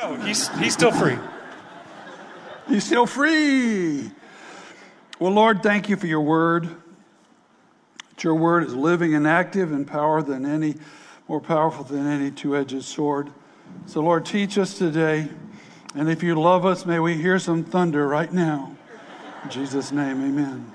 No, 0.00 0.14
he's, 0.16 0.48
he's 0.58 0.74
still 0.74 0.92
free. 0.92 1.18
He's 2.68 2.84
still 2.84 3.06
free. 3.06 4.10
Well, 5.18 5.32
Lord, 5.32 5.62
thank 5.62 5.88
you 5.88 5.96
for 5.96 6.06
your 6.06 6.20
word. 6.20 6.68
That 8.10 8.22
your 8.22 8.34
word 8.34 8.64
is 8.64 8.74
living 8.74 9.14
and 9.14 9.26
active 9.26 9.72
and 9.72 9.86
power 9.86 10.22
than 10.22 10.46
any, 10.46 10.76
more 11.26 11.40
powerful 11.40 11.82
than 11.82 12.06
any 12.06 12.30
two-edged 12.30 12.84
sword. 12.84 13.30
So, 13.86 14.00
Lord, 14.00 14.24
teach 14.24 14.56
us 14.56 14.78
today. 14.78 15.28
And 15.94 16.08
if 16.08 16.22
you 16.22 16.40
love 16.40 16.64
us, 16.64 16.86
may 16.86 17.00
we 17.00 17.14
hear 17.14 17.38
some 17.38 17.64
thunder 17.64 18.06
right 18.06 18.32
now. 18.32 18.76
In 19.42 19.50
Jesus' 19.50 19.90
name, 19.90 20.22
amen. 20.22 20.72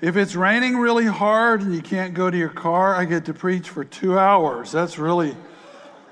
If 0.00 0.16
it's 0.16 0.34
raining 0.34 0.76
really 0.76 1.06
hard 1.06 1.60
and 1.60 1.74
you 1.74 1.82
can't 1.82 2.14
go 2.14 2.30
to 2.30 2.36
your 2.36 2.48
car, 2.48 2.94
I 2.94 3.04
get 3.04 3.26
to 3.26 3.34
preach 3.34 3.68
for 3.68 3.84
two 3.84 4.18
hours. 4.18 4.72
That's 4.72 4.98
really 4.98 5.36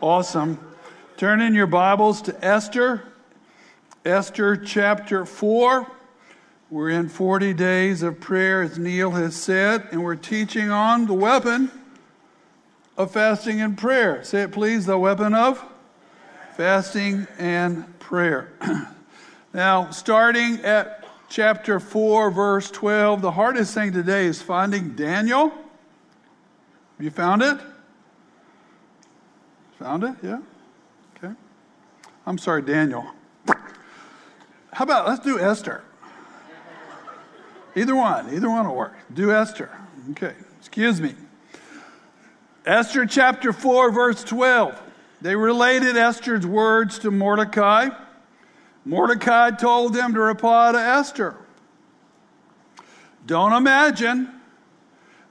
awesome. 0.01 0.61
Turn 1.17 1.41
in 1.41 1.55
your 1.55 1.67
Bibles 1.67 2.21
to 2.23 2.45
Esther, 2.45 3.03
Esther 4.05 4.55
chapter 4.55 5.25
4. 5.25 5.91
We're 6.69 6.91
in 6.91 7.09
40 7.09 7.55
days 7.55 8.03
of 8.03 8.21
prayer, 8.21 8.61
as 8.61 8.79
Neil 8.79 9.13
has 9.13 9.35
said, 9.35 9.89
and 9.91 10.05
we're 10.05 10.17
teaching 10.17 10.71
on 10.71 11.07
the 11.07 11.15
weapon 11.15 11.71
of 12.99 13.13
fasting 13.13 13.63
and 13.63 13.79
prayer. 13.79 14.23
Say 14.25 14.43
it, 14.43 14.53
please 14.53 14.85
the 14.85 14.99
weapon 14.99 15.33
of 15.33 15.65
fasting 16.55 17.27
and 17.39 17.99
prayer. 17.99 18.53
now, 19.55 19.89
starting 19.93 20.61
at 20.67 21.09
chapter 21.31 21.81
4, 21.81 22.31
verse 22.31 22.71
12, 22.71 23.23
the 23.23 23.31
hardest 23.31 23.73
thing 23.73 23.91
today 23.91 24.27
is 24.27 24.43
finding 24.43 24.91
Daniel. 24.91 25.49
Have 25.49 25.57
you 27.01 27.11
found 27.11 27.41
it? 27.41 27.59
Found 29.79 30.05
it? 30.05 30.15
Yeah? 30.23 30.41
I'm 32.27 32.39
sorry, 32.39 32.63
Daniel. 32.63 33.07
How 34.73 34.83
about 34.85 35.07
let's 35.07 35.25
do 35.25 35.39
Esther? 35.39 35.83
Either 37.77 37.95
one, 37.95 38.35
either 38.35 38.51
one 38.51 38.67
will 38.67 38.75
work. 38.75 38.97
Do 39.15 39.33
Esther. 39.33 39.71
Okay, 40.11 40.35
excuse 40.59 41.01
me. 41.01 41.15
Esther 42.65 43.07
chapter 43.07 43.53
4, 43.53 43.93
verse 43.93 44.25
12. 44.25 44.83
They 45.21 45.37
related 45.37 45.97
Esther's 45.97 46.45
words 46.45 46.99
to 47.01 47.11
Mordecai. 47.11 47.91
Mordecai 48.85 49.51
told 49.53 49.95
them 49.95 50.15
to 50.15 50.21
reply 50.21 50.73
to 50.73 50.79
Esther 50.79 51.37
Don't 53.25 53.53
imagine 53.53 54.33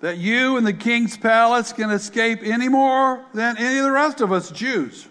that 0.01 0.17
you 0.17 0.57
and 0.57 0.65
the 0.65 0.73
king's 0.73 1.17
palace 1.17 1.73
can 1.73 1.89
escape 1.89 2.39
any 2.41 2.69
more 2.69 3.25
than 3.33 3.57
any 3.57 3.79
of 3.79 3.83
the 3.83 3.91
rest 3.91 4.21
of 4.21 4.31
us 4.31 4.49
Jews. 4.51 5.07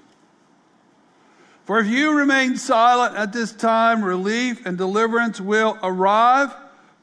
For 1.65 1.79
if 1.79 1.87
you 1.87 2.17
remain 2.17 2.57
silent 2.57 3.17
at 3.17 3.33
this 3.33 3.53
time, 3.53 4.05
relief 4.05 4.67
and 4.67 4.77
deliverance 4.77 5.41
will 5.41 5.79
arrive 5.83 6.55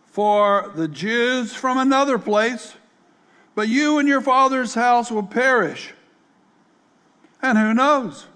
for 0.06 0.72
the 0.76 0.88
Jews 0.88 1.54
from 1.54 1.78
another 1.80 2.20
place, 2.20 2.76
but 3.56 3.68
you 3.70 3.98
and 3.98 4.08
your 4.08 4.22
father's 4.22 4.76
house 4.76 5.10
will 5.10 5.24
perish. 5.24 5.94
And 7.42 7.58
who 7.58 7.74
knows? 7.74 8.28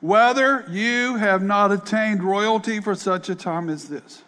Whether 0.00 0.64
you 0.70 1.16
have 1.16 1.42
not 1.42 1.70
attained 1.70 2.22
royalty 2.22 2.80
for 2.80 2.94
such 2.94 3.28
a 3.28 3.34
time 3.34 3.68
as 3.68 3.88
this. 3.88 4.22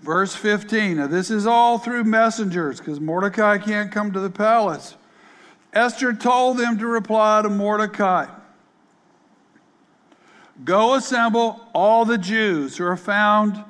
Verse 0.00 0.34
15. 0.34 0.96
Now, 0.98 1.06
this 1.08 1.30
is 1.30 1.46
all 1.46 1.78
through 1.78 2.04
messengers 2.04 2.78
because 2.78 3.00
Mordecai 3.00 3.58
can't 3.58 3.90
come 3.90 4.12
to 4.12 4.20
the 4.20 4.30
palace. 4.30 4.96
Esther 5.72 6.12
told 6.12 6.56
them 6.56 6.78
to 6.78 6.86
reply 6.86 7.42
to 7.42 7.48
Mordecai 7.48 8.26
Go 10.64 10.94
assemble 10.94 11.60
all 11.74 12.04
the 12.04 12.18
Jews 12.18 12.76
who 12.76 12.84
are 12.84 12.96
found 12.96 13.62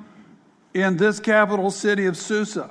in 0.73 0.97
this 0.97 1.19
capital 1.19 1.71
city 1.71 2.05
of 2.05 2.17
Susa. 2.17 2.69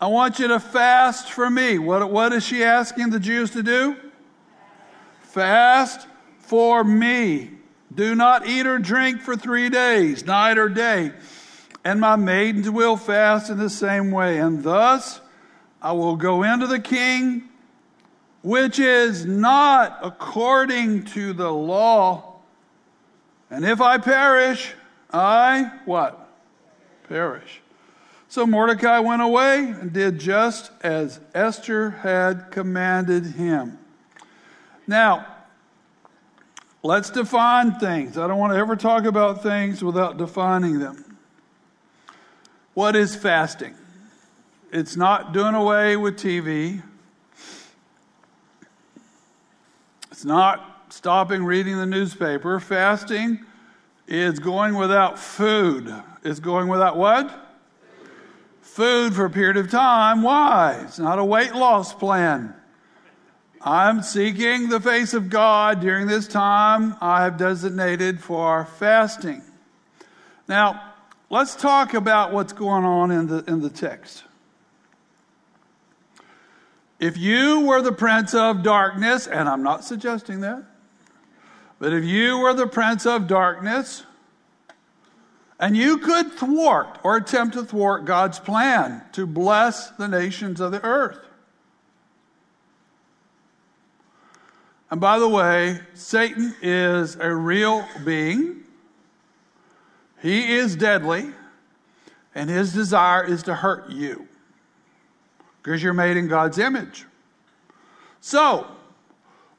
I 0.00 0.06
want 0.06 0.38
you 0.38 0.48
to 0.48 0.60
fast 0.60 1.30
for 1.30 1.50
me. 1.50 1.78
What, 1.78 2.10
what 2.10 2.32
is 2.32 2.44
she 2.44 2.62
asking 2.62 3.10
the 3.10 3.20
Jews 3.20 3.50
to 3.52 3.62
do? 3.62 3.96
Fast 5.22 6.06
for 6.38 6.84
me. 6.84 7.50
Do 7.94 8.14
not 8.14 8.46
eat 8.46 8.66
or 8.66 8.78
drink 8.78 9.20
for 9.20 9.36
three 9.36 9.68
days, 9.68 10.24
night 10.24 10.58
or 10.58 10.68
day. 10.68 11.12
And 11.84 12.00
my 12.00 12.16
maidens 12.16 12.70
will 12.70 12.96
fast 12.96 13.50
in 13.50 13.58
the 13.58 13.70
same 13.70 14.10
way. 14.10 14.38
And 14.38 14.62
thus 14.62 15.20
I 15.80 15.92
will 15.92 16.16
go 16.16 16.42
into 16.42 16.66
the 16.66 16.80
king, 16.80 17.48
which 18.42 18.78
is 18.78 19.24
not 19.24 19.98
according 20.02 21.04
to 21.06 21.32
the 21.32 21.50
law. 21.50 22.27
And 23.50 23.64
if 23.64 23.80
I 23.80 23.98
perish, 23.98 24.74
I 25.12 25.70
what? 25.84 26.28
perish. 27.08 27.60
So 28.28 28.46
Mordecai 28.46 28.98
went 28.98 29.22
away 29.22 29.64
and 29.64 29.92
did 29.92 30.18
just 30.18 30.70
as 30.82 31.18
Esther 31.34 31.90
had 31.90 32.50
commanded 32.50 33.24
him. 33.24 33.78
Now, 34.86 35.26
let's 36.82 37.10
define 37.10 37.78
things. 37.78 38.18
I 38.18 38.26
don't 38.28 38.38
want 38.38 38.52
to 38.52 38.58
ever 38.58 38.76
talk 38.76 39.04
about 39.04 39.42
things 39.42 39.82
without 39.82 40.18
defining 40.18 40.78
them. 40.78 41.16
What 42.74 42.94
is 42.94 43.16
fasting? 43.16 43.74
It's 44.70 44.96
not 44.96 45.32
doing 45.32 45.54
away 45.54 45.96
with 45.96 46.16
TV. 46.16 46.82
It's 50.10 50.24
not 50.24 50.77
stopping 50.90 51.44
reading 51.44 51.76
the 51.76 51.86
newspaper. 51.86 52.58
Fasting 52.60 53.44
is 54.06 54.38
going 54.38 54.74
without 54.74 55.18
food. 55.18 55.94
Is 56.22 56.40
going 56.40 56.68
without 56.68 56.96
what? 56.96 57.46
Food 58.60 59.14
for 59.14 59.24
a 59.24 59.30
period 59.30 59.56
of 59.56 59.70
time. 59.70 60.22
Why? 60.22 60.80
It's 60.84 60.98
not 60.98 61.18
a 61.18 61.24
weight 61.24 61.54
loss 61.54 61.92
plan. 61.92 62.54
I'm 63.60 64.02
seeking 64.02 64.68
the 64.68 64.80
face 64.80 65.14
of 65.14 65.30
God 65.30 65.80
during 65.80 66.06
this 66.06 66.28
time 66.28 66.96
I 67.00 67.24
have 67.24 67.36
designated 67.36 68.20
for 68.20 68.64
fasting. 68.64 69.42
Now, 70.46 70.94
let's 71.28 71.56
talk 71.56 71.94
about 71.94 72.32
what's 72.32 72.52
going 72.52 72.84
on 72.84 73.10
in 73.10 73.26
the, 73.26 73.44
in 73.48 73.60
the 73.60 73.70
text. 73.70 74.24
If 77.00 77.16
you 77.16 77.60
were 77.60 77.82
the 77.82 77.92
prince 77.92 78.34
of 78.34 78.62
darkness, 78.62 79.26
and 79.26 79.48
I'm 79.48 79.62
not 79.62 79.84
suggesting 79.84 80.40
that, 80.40 80.64
but 81.78 81.92
if 81.92 82.04
you 82.04 82.38
were 82.38 82.54
the 82.54 82.66
prince 82.66 83.06
of 83.06 83.26
darkness, 83.26 84.04
and 85.60 85.76
you 85.76 85.98
could 85.98 86.32
thwart 86.32 86.98
or 87.02 87.16
attempt 87.16 87.54
to 87.54 87.64
thwart 87.64 88.04
God's 88.04 88.38
plan 88.38 89.02
to 89.12 89.26
bless 89.26 89.90
the 89.90 90.06
nations 90.06 90.60
of 90.60 90.70
the 90.70 90.82
earth. 90.84 91.18
And 94.90 95.00
by 95.00 95.18
the 95.18 95.28
way, 95.28 95.80
Satan 95.94 96.54
is 96.62 97.16
a 97.16 97.34
real 97.34 97.86
being. 98.04 98.62
He 100.22 100.54
is 100.54 100.76
deadly, 100.76 101.32
and 102.34 102.48
his 102.48 102.72
desire 102.72 103.24
is 103.24 103.42
to 103.44 103.54
hurt 103.54 103.90
you 103.90 104.26
because 105.62 105.82
you're 105.82 105.92
made 105.92 106.16
in 106.16 106.28
God's 106.28 106.58
image. 106.58 107.04
So, 108.20 108.66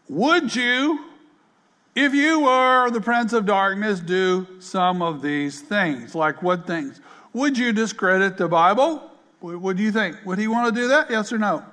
would 0.08 0.56
you 0.56 1.09
if 1.96 2.14
you 2.14 2.42
were 2.42 2.90
the 2.92 3.02
prince 3.02 3.34
of 3.34 3.46
darkness, 3.46 4.00
do 4.00 4.48
some 4.60 5.02
of 5.02 5.22
these 5.22 5.62
things. 5.62 6.16
Like 6.16 6.42
what 6.42 6.66
things? 6.66 7.02
Would 7.34 7.58
you 7.58 7.74
discredit 7.74 8.38
the 8.38 8.48
Bible? 8.48 9.12
What 9.40 9.78
do 9.78 9.84
you 9.84 9.92
think? 9.92 10.18
Would 10.26 10.40
he 10.40 10.48
want 10.48 10.74
to 10.74 10.82
do 10.82 10.88
that? 10.90 11.10
Yes 11.10 11.32
or 11.32 11.38
no? 11.38 11.64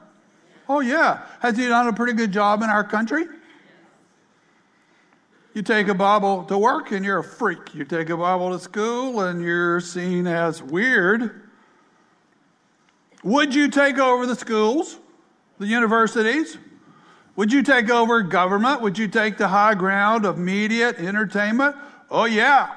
Oh, 0.69 0.81
yeah. 0.81 1.23
Has 1.41 1.57
he 1.57 1.69
done 1.69 1.87
a 1.89 1.93
pretty 1.93 2.13
good 2.13 2.33
job 2.33 2.63
in 2.63 2.69
our 2.69 2.85
country? 2.85 3.27
You 5.55 5.63
take 5.63 5.89
a 5.89 5.95
Bible 5.95 6.45
to 6.45 6.59
work 6.59 6.93
and 6.93 7.05
you're 7.05 7.21
a 7.21 7.25
freak. 7.25 7.75
You 7.75 7.85
take 7.85 8.11
a 8.11 8.17
Bible 8.17 8.51
to 8.51 8.59
school 8.59 9.21
and 9.21 9.41
you're 9.43 9.81
seen 9.81 10.27
as 10.27 10.63
weird. 10.63 11.43
Would 13.25 13.55
you 13.55 13.69
take 13.69 13.99
over 13.99 14.27
the 14.27 14.37
schools, 14.37 14.99
the 15.59 15.67
universities? 15.67 16.59
Would 17.37 17.53
you 17.53 17.63
take 17.63 17.91
over 17.91 18.23
government? 18.23 18.81
Would 18.81 18.97
you 18.99 19.09
take 19.09 19.37
the 19.37 19.49
high 19.49 19.75
ground 19.75 20.25
of 20.25 20.39
media, 20.39 20.89
entertainment? 20.89 21.77
Oh, 22.11 22.25
yeah. 22.25 22.73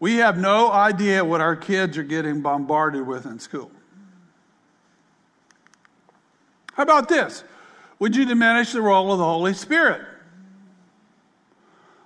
We 0.00 0.16
have 0.16 0.36
no 0.38 0.72
idea 0.72 1.24
what 1.24 1.40
our 1.40 1.54
kids 1.54 1.96
are 1.96 2.02
getting 2.02 2.40
bombarded 2.40 3.06
with 3.06 3.26
in 3.26 3.38
school. 3.38 3.70
How 6.72 6.82
about 6.82 7.08
this? 7.08 7.44
Would 7.98 8.16
you 8.16 8.24
diminish 8.24 8.72
the 8.72 8.80
role 8.80 9.12
of 9.12 9.18
the 9.18 9.24
Holy 9.24 9.52
Spirit? 9.52 10.00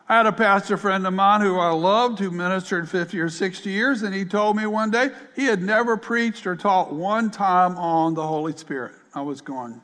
I 0.08 0.18
had 0.18 0.26
a 0.26 0.32
pastor 0.32 0.76
friend 0.76 1.06
of 1.06 1.14
mine 1.14 1.40
who 1.40 1.58
I 1.58 1.70
loved 1.70 2.18
who 2.18 2.30
ministered 2.30 2.90
50 2.90 3.18
or 3.20 3.30
60 3.30 3.70
years, 3.70 4.02
and 4.02 4.14
he 4.14 4.24
told 4.24 4.56
me 4.56 4.66
one 4.66 4.90
day 4.90 5.10
he 5.34 5.46
had 5.46 5.62
never 5.62 5.96
preached 5.96 6.46
or 6.46 6.56
taught 6.56 6.92
one 6.92 7.30
time 7.30 7.76
on 7.78 8.14
the 8.14 8.26
Holy 8.26 8.54
Spirit. 8.54 8.94
I 9.14 9.22
was 9.22 9.40
going, 9.40 9.80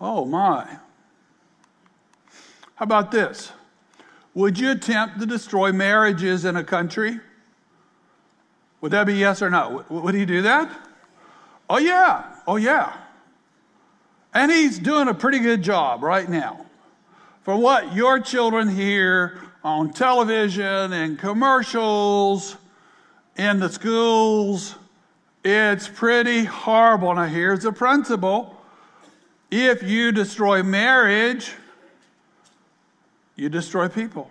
Oh 0.00 0.24
my. 0.24 0.78
How 2.76 2.84
about 2.84 3.10
this? 3.10 3.52
Would 4.34 4.58
you 4.58 4.70
attempt 4.70 5.20
to 5.20 5.26
destroy 5.26 5.72
marriages 5.72 6.44
in 6.44 6.56
a 6.56 6.64
country? 6.64 7.20
Would 8.80 8.92
that 8.92 9.06
be 9.06 9.14
yes 9.14 9.42
or 9.42 9.50
no? 9.50 9.84
Would 9.90 10.14
he 10.14 10.24
do 10.24 10.42
that? 10.42 10.70
Oh, 11.68 11.78
yeah. 11.78 12.24
Oh, 12.46 12.56
yeah. 12.56 12.96
And 14.32 14.50
he's 14.50 14.78
doing 14.78 15.08
a 15.08 15.14
pretty 15.14 15.40
good 15.40 15.62
job 15.62 16.02
right 16.02 16.28
now. 16.28 16.64
For 17.50 17.56
what 17.56 17.96
your 17.96 18.20
children 18.20 18.68
hear 18.68 19.42
on 19.64 19.92
television 19.92 20.92
and 20.92 21.18
commercials 21.18 22.56
in 23.36 23.58
the 23.58 23.68
schools, 23.68 24.76
it's 25.44 25.88
pretty 25.88 26.44
horrible. 26.44 27.12
Now, 27.12 27.24
here's 27.24 27.64
the 27.64 27.72
principle 27.72 28.56
if 29.50 29.82
you 29.82 30.12
destroy 30.12 30.62
marriage, 30.62 31.50
you 33.34 33.48
destroy 33.48 33.88
people. 33.88 34.30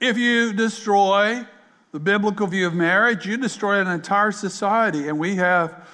If 0.00 0.16
you 0.16 0.54
destroy 0.54 1.44
the 1.92 2.00
biblical 2.00 2.46
view 2.46 2.66
of 2.66 2.72
marriage, 2.72 3.26
you 3.26 3.36
destroy 3.36 3.78
an 3.78 3.88
entire 3.88 4.32
society. 4.32 5.08
And 5.08 5.18
we 5.18 5.36
have 5.36 5.86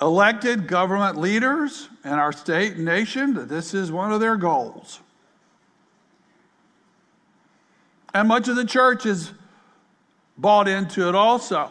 elected 0.00 0.66
government 0.66 1.18
leaders 1.18 1.88
in 2.04 2.12
our 2.12 2.32
state 2.32 2.74
and 2.74 2.84
nation 2.84 3.34
that 3.34 3.48
this 3.48 3.74
is 3.74 3.92
one 3.92 4.12
of 4.12 4.20
their 4.20 4.36
goals. 4.36 5.00
And 8.14 8.28
much 8.28 8.48
of 8.48 8.56
the 8.56 8.64
church 8.64 9.06
is 9.06 9.32
bought 10.36 10.68
into 10.68 11.08
it 11.08 11.14
also. 11.14 11.70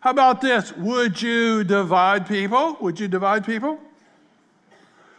How 0.00 0.10
about 0.10 0.40
this? 0.40 0.72
Would 0.76 1.20
you 1.20 1.64
divide 1.64 2.26
people? 2.26 2.76
Would 2.80 2.98
you 2.98 3.08
divide 3.08 3.44
people? 3.44 3.78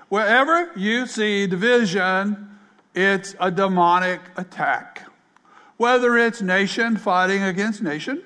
Wherever 0.09 0.71
you 0.75 1.05
see 1.05 1.47
division, 1.47 2.57
it's 2.95 3.35
a 3.39 3.51
demonic 3.51 4.21
attack. 4.37 5.03
Whether 5.77 6.17
it's 6.17 6.41
nation 6.41 6.97
fighting 6.97 7.43
against 7.43 7.81
nation, 7.81 8.23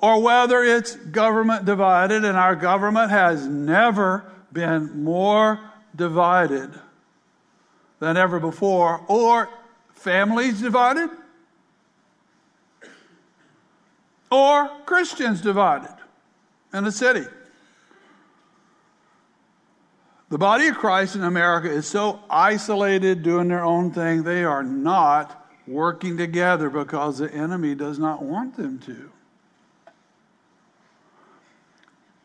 or 0.00 0.22
whether 0.22 0.62
it's 0.62 0.94
government 0.96 1.64
divided, 1.64 2.24
and 2.24 2.36
our 2.36 2.54
government 2.54 3.10
has 3.10 3.46
never 3.46 4.30
been 4.52 5.02
more 5.02 5.60
divided 5.94 6.70
than 7.98 8.16
ever 8.16 8.38
before, 8.38 9.04
or 9.08 9.48
families 9.92 10.60
divided, 10.60 11.10
or 14.30 14.70
Christians 14.86 15.40
divided 15.40 15.94
in 16.72 16.84
a 16.84 16.92
city. 16.92 17.26
The 20.30 20.38
body 20.38 20.68
of 20.68 20.76
Christ 20.76 21.16
in 21.16 21.24
America 21.24 21.70
is 21.70 21.86
so 21.86 22.20
isolated, 22.28 23.22
doing 23.22 23.48
their 23.48 23.64
own 23.64 23.90
thing, 23.90 24.22
they 24.22 24.44
are 24.44 24.62
not 24.62 25.46
working 25.66 26.16
together 26.16 26.68
because 26.68 27.18
the 27.18 27.32
enemy 27.32 27.74
does 27.74 27.98
not 27.98 28.22
want 28.22 28.56
them 28.56 28.78
to. 28.80 29.07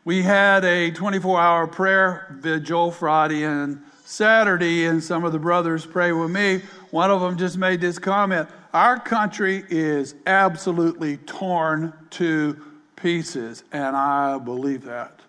We 0.06 0.20
had 0.20 0.66
a 0.66 0.90
24 0.90 1.40
hour 1.40 1.66
prayer 1.66 2.36
vigil 2.38 2.90
Friday 2.90 3.44
and 3.44 3.82
Saturday, 4.04 4.84
and 4.84 5.02
some 5.02 5.24
of 5.24 5.32
the 5.32 5.38
brothers 5.38 5.86
pray 5.86 6.12
with 6.12 6.30
me. 6.30 6.60
One 6.90 7.10
of 7.10 7.22
them 7.22 7.38
just 7.38 7.56
made 7.56 7.80
this 7.80 7.98
comment 7.98 8.48
Our 8.74 9.00
country 9.00 9.64
is 9.70 10.14
absolutely 10.26 11.16
torn 11.16 11.94
to 12.10 12.62
pieces, 12.96 13.64
and 13.72 13.96
I 13.96 14.36
believe 14.36 14.84
that. 14.84 15.20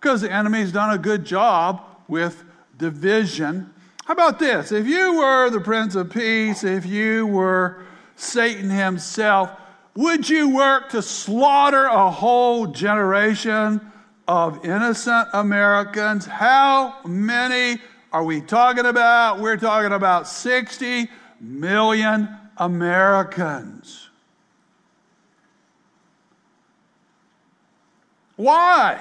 Because 0.00 0.22
the 0.22 0.32
enemy's 0.32 0.72
done 0.72 0.94
a 0.94 0.98
good 0.98 1.26
job 1.26 1.84
with 2.08 2.44
division. 2.78 3.70
How 4.06 4.14
about 4.14 4.38
this? 4.38 4.72
If 4.72 4.86
you 4.86 5.18
were 5.18 5.50
the 5.50 5.60
Prince 5.60 5.94
of 5.94 6.08
Peace, 6.08 6.64
if 6.64 6.86
you 6.86 7.26
were 7.26 7.84
Satan 8.16 8.70
himself, 8.70 9.50
would 9.94 10.28
you 10.28 10.54
work 10.54 10.90
to 10.90 11.02
slaughter 11.02 11.84
a 11.84 12.10
whole 12.10 12.66
generation 12.66 13.80
of 14.26 14.64
innocent 14.64 15.28
Americans? 15.32 16.24
How 16.24 16.96
many 17.04 17.80
are 18.12 18.24
we 18.24 18.40
talking 18.40 18.86
about? 18.86 19.40
We're 19.40 19.56
talking 19.56 19.92
about 19.92 20.26
60 20.26 21.08
million 21.40 22.28
Americans. 22.56 24.08
Why? 28.36 29.00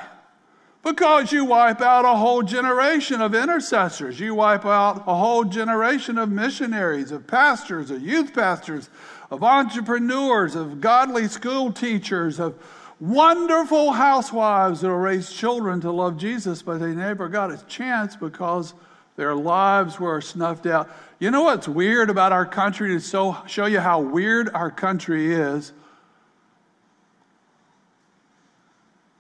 Because 0.84 1.32
you 1.32 1.46
wipe 1.46 1.80
out 1.82 2.06
a 2.06 2.16
whole 2.16 2.42
generation 2.42 3.22
of 3.22 3.36
intercessors. 3.36 4.20
You 4.20 4.34
wipe 4.36 4.66
out 4.66 5.04
a 5.08 5.16
whole 5.16 5.44
generation 5.44 6.18
of 6.18 6.30
missionaries, 6.30 7.12
of 7.12 7.28
pastors, 7.28 7.92
of 7.92 8.02
youth 8.02 8.34
pastors, 8.34 8.90
of 9.32 9.44
entrepreneurs, 9.44 10.56
of 10.56 10.82
godly 10.82 11.28
school 11.30 11.72
teachers, 11.72 12.40
of 12.40 12.54
wonderful 13.00 13.94
housewives 13.94 14.82
that 14.82 14.90
will 14.90 14.98
raise 14.98 15.32
children 15.32 15.80
to 15.82 15.90
love 15.90 16.18
Jesus, 16.18 16.62
but 16.62 16.80
they 16.80 16.94
never 16.94 17.30
got 17.30 17.50
a 17.50 17.58
chance 17.66 18.16
because 18.18 18.74
their 19.16 19.34
lives 19.34 20.00
were 20.00 20.20
snuffed 20.20 20.66
out. 20.66 20.90
You 21.18 21.32
know 21.32 21.44
what's 21.44 21.68
weird 21.68 22.10
about 22.10 22.34
our 22.34 22.46
country 22.46 22.90
to 22.90 23.00
so, 23.00 23.38
show 23.48 23.66
you 23.66 23.80
how 23.80 24.02
weird 24.02 24.50
our 24.54 24.70
country 24.70 25.34
is? 25.34 25.72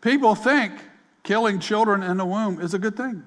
People 0.01 0.35
think 0.35 0.73
killing 1.23 1.59
children 1.59 2.03
in 2.03 2.17
the 2.17 2.25
womb 2.25 2.59
is 2.59 2.73
a 2.73 2.79
good 2.79 2.97
thing. 2.97 3.23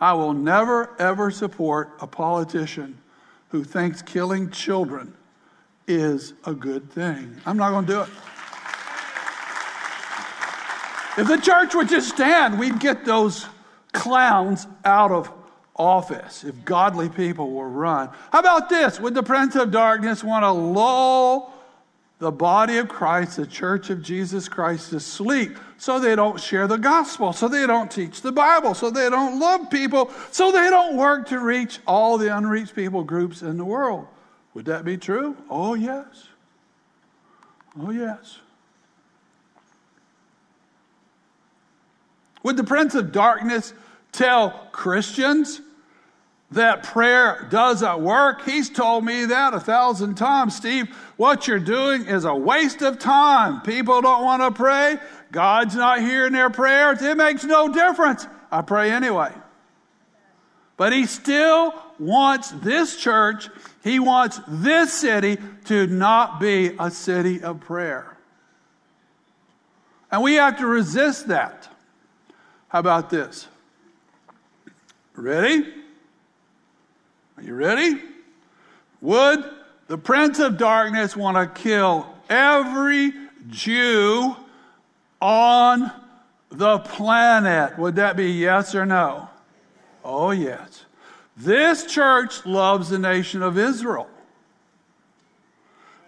I 0.00 0.14
will 0.14 0.32
never, 0.32 0.96
ever 0.98 1.30
support 1.30 1.90
a 2.00 2.06
politician 2.06 2.98
who 3.48 3.64
thinks 3.64 4.02
killing 4.02 4.50
children 4.50 5.14
is 5.86 6.34
a 6.44 6.52
good 6.52 6.90
thing. 6.90 7.40
I'm 7.46 7.56
not 7.56 7.70
going 7.70 7.86
to 7.86 7.92
do 7.92 8.00
it. 8.02 8.08
If 11.18 11.26
the 11.26 11.38
church 11.38 11.74
would 11.74 11.88
just 11.88 12.10
stand, 12.10 12.58
we'd 12.58 12.78
get 12.78 13.04
those 13.04 13.46
clowns 13.92 14.66
out 14.84 15.10
of 15.10 15.32
office 15.74 16.44
if 16.44 16.64
godly 16.64 17.08
people 17.08 17.50
were 17.50 17.68
run. 17.68 18.10
How 18.32 18.40
about 18.40 18.68
this? 18.68 19.00
Would 19.00 19.14
the 19.14 19.22
prince 19.22 19.56
of 19.56 19.70
darkness 19.70 20.22
want 20.22 20.44
to 20.44 20.50
lull 20.50 21.54
the 22.18 22.32
body 22.32 22.78
of 22.78 22.88
Christ, 22.88 23.36
the 23.36 23.46
church 23.46 23.90
of 23.90 24.02
Jesus 24.02 24.48
Christ, 24.48 24.90
to 24.90 24.98
sleep 24.98 25.56
so 25.76 26.00
they 26.00 26.16
don't 26.16 26.40
share 26.40 26.66
the 26.66 26.76
gospel, 26.76 27.32
so 27.32 27.46
they 27.46 27.66
don't 27.66 27.90
teach 27.90 28.22
the 28.22 28.32
Bible, 28.32 28.74
so 28.74 28.90
they 28.90 29.08
don't 29.08 29.38
love 29.38 29.70
people, 29.70 30.10
so 30.32 30.50
they 30.50 30.68
don't 30.68 30.96
work 30.96 31.28
to 31.28 31.38
reach 31.38 31.78
all 31.86 32.18
the 32.18 32.36
unreached 32.36 32.74
people 32.74 33.04
groups 33.04 33.42
in 33.42 33.56
the 33.56 33.64
world. 33.64 34.06
Would 34.54 34.64
that 34.64 34.84
be 34.84 34.96
true? 34.96 35.36
Oh, 35.48 35.74
yes. 35.74 36.28
Oh, 37.80 37.90
yes. 37.90 38.38
Would 42.42 42.56
the 42.56 42.64
prince 42.64 42.96
of 42.96 43.12
darkness 43.12 43.72
tell 44.10 44.68
Christians 44.72 45.60
that 46.50 46.82
prayer 46.82 47.46
doesn't 47.50 48.00
work. 48.00 48.44
He's 48.44 48.70
told 48.70 49.04
me 49.04 49.26
that 49.26 49.52
a 49.52 49.60
thousand 49.60 50.14
times. 50.14 50.56
Steve, 50.56 50.88
what 51.16 51.46
you're 51.46 51.58
doing 51.58 52.06
is 52.06 52.24
a 52.24 52.34
waste 52.34 52.80
of 52.80 52.98
time. 52.98 53.60
People 53.60 54.00
don't 54.00 54.24
want 54.24 54.42
to 54.42 54.50
pray. 54.50 54.98
God's 55.30 55.74
not 55.74 56.00
hearing 56.00 56.32
their 56.32 56.48
prayers. 56.48 57.02
It 57.02 57.16
makes 57.16 57.44
no 57.44 57.68
difference. 57.68 58.26
I 58.50 58.62
pray 58.62 58.90
anyway. 58.90 59.32
But 60.78 60.92
he 60.92 61.06
still 61.06 61.74
wants 61.98 62.50
this 62.50 62.96
church, 62.96 63.50
he 63.82 63.98
wants 63.98 64.40
this 64.46 64.92
city 64.92 65.36
to 65.64 65.86
not 65.88 66.40
be 66.40 66.70
a 66.78 66.90
city 66.90 67.42
of 67.42 67.60
prayer. 67.60 68.16
And 70.10 70.22
we 70.22 70.34
have 70.34 70.58
to 70.58 70.66
resist 70.66 71.28
that. 71.28 71.68
How 72.68 72.78
about 72.78 73.10
this? 73.10 73.48
Ready? 75.14 75.77
Are 77.38 77.42
you 77.42 77.54
ready? 77.54 78.02
Would 79.00 79.44
the 79.86 79.96
prince 79.96 80.40
of 80.40 80.58
darkness 80.58 81.16
want 81.16 81.36
to 81.36 81.62
kill 81.62 82.12
every 82.28 83.12
Jew 83.46 84.34
on 85.20 85.92
the 86.50 86.80
planet? 86.80 87.78
Would 87.78 87.94
that 87.94 88.16
be 88.16 88.32
yes 88.32 88.74
or 88.74 88.84
no? 88.84 89.30
Oh, 90.04 90.32
yes. 90.32 90.84
This 91.36 91.86
church 91.86 92.44
loves 92.44 92.88
the 92.88 92.98
nation 92.98 93.40
of 93.40 93.56
Israel. 93.56 94.08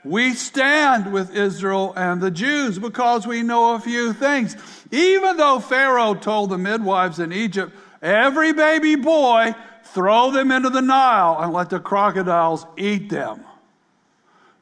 We 0.05 0.35
stand 0.35 1.13
with 1.13 1.37
Israel 1.37 1.93
and 1.97 2.21
the 2.21 2.33
Jews 2.33 2.77
because 2.77 3.25
we 3.25 3.45
know 3.45 3.77
a 3.77 3.79
few 3.79 4.15
things. 4.15 4.57
Even 4.91 5.37
though 5.37 5.61
Pharaoh 5.61 6.15
told 6.15 6.51
the 6.51 6.59
midwives 6.59 7.21
in 7.21 7.33
Egypt, 7.33 7.73
every 8.03 8.53
baby 8.53 8.97
boy 8.97 9.55
Throw 9.93 10.31
them 10.31 10.53
into 10.53 10.71
the 10.71 10.83
Nile 10.83 11.39
and 11.41 11.53
let 11.53 11.71
the 11.71 11.81
crocodiles 11.81 12.65
eat 12.77 13.11
them. 13.11 13.45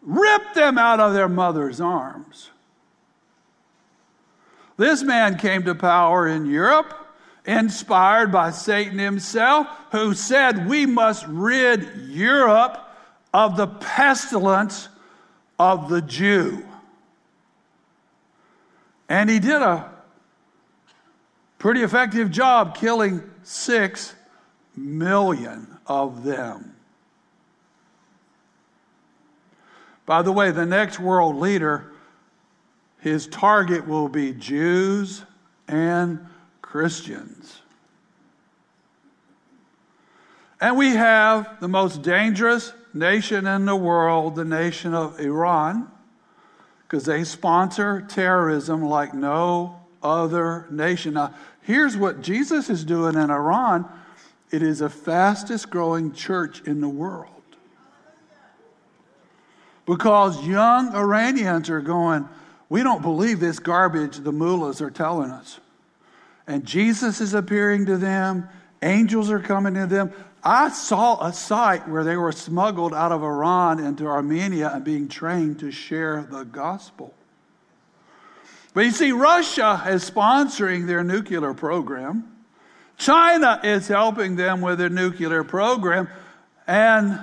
Rip 0.01 0.55
them 0.55 0.79
out 0.79 1.01
of 1.01 1.13
their 1.13 1.29
mother's 1.29 1.81
arms. 1.81 2.51
This 4.79 5.03
man 5.03 5.37
came 5.37 5.65
to 5.65 5.75
power 5.75 6.27
in 6.27 6.47
Europe, 6.47 6.95
inspired 7.45 8.33
by 8.33 8.53
Satan 8.53 8.99
himself, 8.99 9.67
who 9.93 10.15
said, 10.15 10.67
We 10.67 10.87
must 10.87 11.27
rid 11.27 12.09
Europe 12.09 12.79
of 13.35 13.57
the 13.57 13.67
pestilence 13.67 14.89
of 15.59 15.91
the 15.91 16.01
Jew. 16.01 16.65
And 19.11 19.29
he 19.29 19.41
did 19.41 19.61
a 19.61 19.91
pretty 21.59 21.83
effective 21.83 22.31
job 22.31 22.77
killing 22.77 23.29
six 23.43 24.15
million 24.79 25.79
of 25.87 26.25
them. 26.25 26.75
By 30.07 30.23
the 30.23 30.33
way, 30.33 30.51
the 30.51 30.65
next 30.65 30.99
world 30.99 31.37
leader, 31.37 31.93
his 33.01 33.27
target 33.27 33.87
will 33.87 34.09
be 34.09 34.33
Jews 34.33 35.25
and 35.69 36.27
Christians. 36.63 37.61
And 40.61 40.77
we 40.77 40.91
have 40.91 41.61
the 41.61 41.69
most 41.69 42.03
dangerous 42.03 42.73
nation 42.95 43.47
in 43.47 43.65
the 43.67 43.77
world, 43.77 44.35
the 44.35 44.45
nation 44.45 44.95
of 44.95 45.21
Iran, 45.21 45.91
because 46.83 47.05
they 47.05 47.23
sponsor 47.23 48.05
terrorism 48.09 48.83
like 48.83 49.15
no 49.15 49.79
other 50.03 50.67
nation. 50.71 51.15
Now, 51.15 51.35
here's 51.63 51.97
what 51.97 52.23
Jesus 52.23 52.71
is 52.71 52.83
doing 52.83 53.15
in 53.15 53.31
Iran 53.31 53.85
it 54.51 54.63
is 54.63 54.79
the 54.79 54.89
fastest 54.89 55.71
growing 55.71 56.13
church 56.13 56.63
in 56.63 56.81
the 56.81 56.89
world. 56.89 57.35
Because 59.87 60.47
young 60.47 60.95
Iranians 60.95 61.71
are 61.71 61.81
going, 61.81 62.29
we 62.69 62.83
don't 62.83 63.03
believe 63.03 63.41
this 63.41 63.59
garbage 63.59 64.19
the 64.19 64.33
mullahs 64.33 64.83
are 64.83 64.91
telling 64.91 65.31
us. 65.31 65.61
And 66.47 66.65
Jesus 66.65 67.21
is 67.21 67.35
appearing 67.35 67.87
to 67.87 67.97
them, 67.97 68.49
angels 68.83 69.31
are 69.31 69.41
coming 69.41 69.75
to 69.75 69.87
them. 69.87 70.13
I 70.43 70.69
saw 70.71 71.27
a 71.27 71.33
site 71.33 71.89
where 71.89 72.05
they 72.05 72.17
were 72.17 72.33
smuggled 72.33 72.95
out 72.95 73.13
of 73.13 73.23
Iran 73.23 73.81
into 73.81 74.07
Armenia 74.07 74.71
and 74.73 74.85
being 74.85 75.09
trained 75.09 75.61
to 75.61 75.71
share 75.71 76.27
the 76.31 76.45
gospel. 76.45 77.13
But 78.73 78.85
you 78.85 78.91
see, 78.93 79.13
Russia 79.13 79.83
is 79.89 80.09
sponsoring 80.09 80.87
their 80.87 81.03
nuclear 81.03 81.55
program. 81.55 82.38
China 82.99 83.61
is 83.63 83.87
helping 83.89 84.37
them 84.37 84.61
with 84.61 84.79
their 84.79 84.89
nuclear 84.89 85.45
program. 85.45 86.09
And 86.67 87.19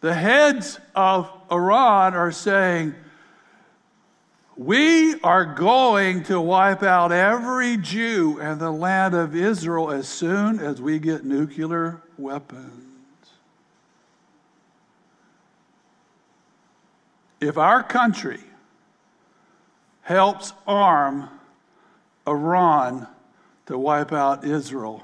the 0.00 0.14
heads 0.14 0.78
of 0.94 1.30
Iran 1.50 2.14
are 2.14 2.32
saying, 2.32 2.94
we 4.56 5.20
are 5.20 5.44
going 5.44 6.22
to 6.24 6.40
wipe 6.40 6.82
out 6.82 7.12
every 7.12 7.76
Jew 7.76 8.40
in 8.40 8.58
the 8.58 8.70
land 8.70 9.14
of 9.14 9.36
Israel 9.36 9.90
as 9.90 10.08
soon 10.08 10.60
as 10.60 10.80
we 10.80 10.98
get 10.98 11.24
nuclear 11.24 12.00
weapons. 12.16 12.72
If 17.38 17.58
our 17.58 17.82
country 17.82 18.40
helps 20.00 20.54
arm 20.66 21.28
Iran 22.26 23.06
to 23.66 23.78
wipe 23.78 24.12
out 24.12 24.44
Israel, 24.44 25.02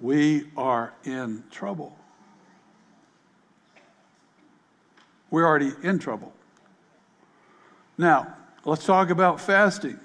we 0.00 0.44
are 0.56 0.92
in 1.04 1.44
trouble. 1.50 1.96
We're 5.30 5.46
already 5.46 5.72
in 5.82 5.98
trouble. 5.98 6.32
Now, 7.96 8.34
let's 8.64 8.84
talk 8.84 9.10
about 9.10 9.40
fasting. 9.40 9.98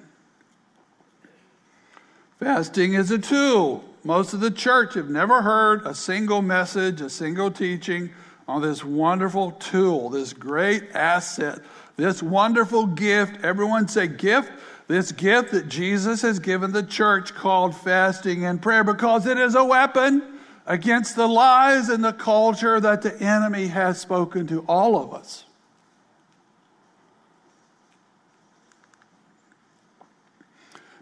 Fasting 2.39 2.93
is 2.93 3.11
a 3.11 3.17
tool. 3.17 3.83
Most 4.03 4.33
of 4.33 4.39
the 4.39 4.51
church 4.51 4.93
have 4.93 5.09
never 5.09 5.41
heard 5.41 5.85
a 5.85 5.93
single 5.93 6.41
message, 6.41 7.01
a 7.01 7.09
single 7.09 7.51
teaching 7.51 8.11
on 8.47 8.61
this 8.61 8.83
wonderful 8.83 9.51
tool, 9.51 10.09
this 10.09 10.33
great 10.33 10.91
asset, 10.93 11.59
this 11.97 12.23
wonderful 12.23 12.85
gift. 12.87 13.43
Everyone 13.43 13.87
say 13.87 14.07
gift. 14.07 14.51
This 14.87 15.11
gift 15.11 15.51
that 15.51 15.67
Jesus 15.67 16.21
has 16.21 16.39
given 16.39 16.71
the 16.71 16.83
church 16.83 17.33
called 17.33 17.75
fasting 17.75 18.45
and 18.45 18.61
prayer 18.61 18.85
because 18.85 19.25
it 19.25 19.37
is 19.37 19.53
a 19.53 19.63
weapon 19.63 20.23
against 20.65 21.15
the 21.15 21.27
lies 21.27 21.89
and 21.89 22.03
the 22.03 22.13
culture 22.13 22.79
that 22.79 23.01
the 23.01 23.15
enemy 23.21 23.67
has 23.67 23.99
spoken 23.99 24.47
to 24.47 24.61
all 24.61 25.01
of 25.01 25.13
us. 25.13 25.43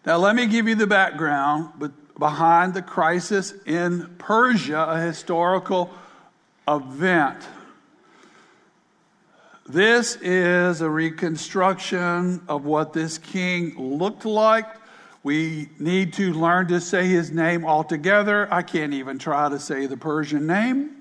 Now, 0.06 0.18
let 0.18 0.36
me 0.36 0.46
give 0.46 0.68
you 0.68 0.75
the 0.75 0.86
background 0.86 1.92
behind 2.18 2.75
the 2.75 2.82
crisis 2.84 3.54
in 3.65 4.15
Persia, 4.20 4.86
a 4.88 5.00
historical 5.01 5.92
event. 6.68 7.44
This 9.68 10.16
is 10.18 10.82
a 10.82 10.90
reconstruction 10.90 12.44
of 12.48 12.66
what 12.66 12.94
this 12.94 13.18
king 13.18 13.74
looked 13.98 14.24
like. 14.24 14.68
We 15.24 15.70
need 15.80 16.14
to 16.14 16.34
learn 16.34 16.68
to 16.68 16.80
say 16.80 17.08
his 17.08 17.32
name 17.32 17.66
altogether. 17.66 18.48
I 18.54 18.62
can't 18.62 18.94
even 18.94 19.18
try 19.18 19.50
to 19.50 19.58
say 19.58 19.88
the 19.88 19.98
Persian 19.98 20.46
name. 20.46 20.98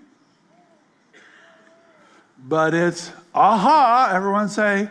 But 2.38 2.72
it's 2.72 3.12
aha. 3.34 4.10
Everyone 4.14 4.48
say, 4.48 4.88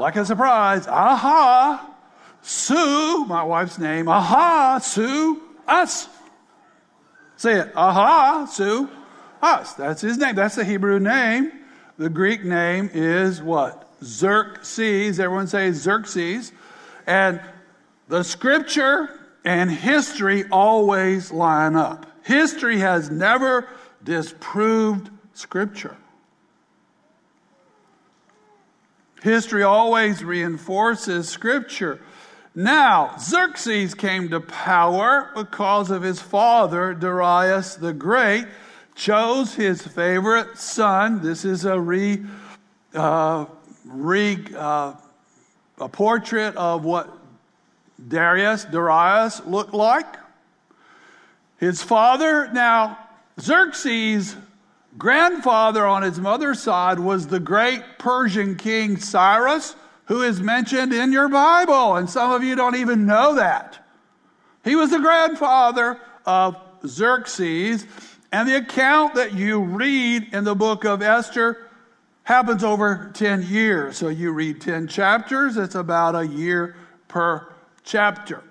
like 0.00 0.16
a 0.16 0.24
surprise, 0.24 0.86
aha. 0.86 1.94
Sue, 2.40 3.26
my 3.26 3.42
wife's 3.42 3.78
name, 3.78 4.08
aha, 4.08 4.78
Sue, 4.78 5.42
us. 5.68 6.08
Say 7.36 7.60
it, 7.60 7.72
aha, 7.76 8.46
Sue, 8.46 8.88
us. 9.42 9.74
That's 9.74 10.00
his 10.00 10.16
name. 10.16 10.34
That's 10.34 10.54
the 10.54 10.64
Hebrew 10.64 10.98
name. 10.98 11.52
The 11.98 12.10
Greek 12.10 12.44
name 12.44 12.90
is 12.92 13.42
what? 13.42 13.88
Xerxes. 14.02 15.18
Everyone 15.18 15.46
say 15.46 15.72
Xerxes. 15.72 16.52
And 17.06 17.40
the 18.08 18.22
scripture 18.22 19.08
and 19.44 19.70
history 19.70 20.44
always 20.50 21.32
line 21.32 21.74
up. 21.76 22.06
History 22.24 22.78
has 22.78 23.10
never 23.10 23.68
disproved 24.04 25.08
scripture. 25.32 25.96
History 29.22 29.62
always 29.62 30.22
reinforces 30.22 31.28
scripture. 31.28 32.00
Now, 32.54 33.16
Xerxes 33.18 33.94
came 33.94 34.28
to 34.30 34.40
power 34.40 35.30
because 35.34 35.90
of 35.90 36.02
his 36.02 36.20
father, 36.20 36.94
Darius 36.94 37.74
the 37.76 37.92
Great, 37.92 38.46
chose 38.96 39.54
his 39.54 39.86
favorite 39.86 40.58
son. 40.58 41.22
This 41.22 41.44
is 41.44 41.64
a 41.64 41.78
re, 41.78 42.24
uh, 42.94 43.44
re 43.84 44.38
uh, 44.56 44.94
a 45.78 45.88
portrait 45.88 46.56
of 46.56 46.84
what 46.84 47.16
Darius, 48.08 48.64
Darius 48.64 49.44
looked 49.44 49.74
like. 49.74 50.16
His 51.58 51.82
father, 51.82 52.50
now 52.52 52.98
Xerxes' 53.40 54.34
grandfather 54.98 55.86
on 55.86 56.02
his 56.02 56.18
mother's 56.18 56.62
side 56.62 56.98
was 56.98 57.26
the 57.26 57.40
great 57.40 57.82
Persian 57.98 58.56
king 58.56 58.96
Cyrus 58.96 59.76
who 60.06 60.22
is 60.22 60.40
mentioned 60.40 60.92
in 60.92 61.12
your 61.12 61.28
Bible, 61.28 61.96
and 61.96 62.08
some 62.08 62.30
of 62.30 62.42
you 62.42 62.54
don't 62.54 62.76
even 62.76 63.06
know 63.06 63.34
that. 63.34 63.84
He 64.64 64.76
was 64.76 64.90
the 64.90 65.00
grandfather 65.00 66.00
of 66.24 66.56
Xerxes, 66.86 67.86
and 68.32 68.48
the 68.48 68.56
account 68.56 69.14
that 69.14 69.34
you 69.34 69.60
read 69.60 70.32
in 70.32 70.44
the 70.44 70.54
book 70.54 70.84
of 70.84 71.02
Esther 71.02 71.68
happens 72.24 72.64
over 72.64 73.10
10 73.14 73.42
years. 73.44 73.96
So 73.96 74.08
you 74.08 74.32
read 74.32 74.60
10 74.60 74.88
chapters, 74.88 75.56
it's 75.56 75.74
about 75.74 76.14
a 76.14 76.26
year 76.26 76.74
per 77.08 77.46
chapter. 77.84 78.42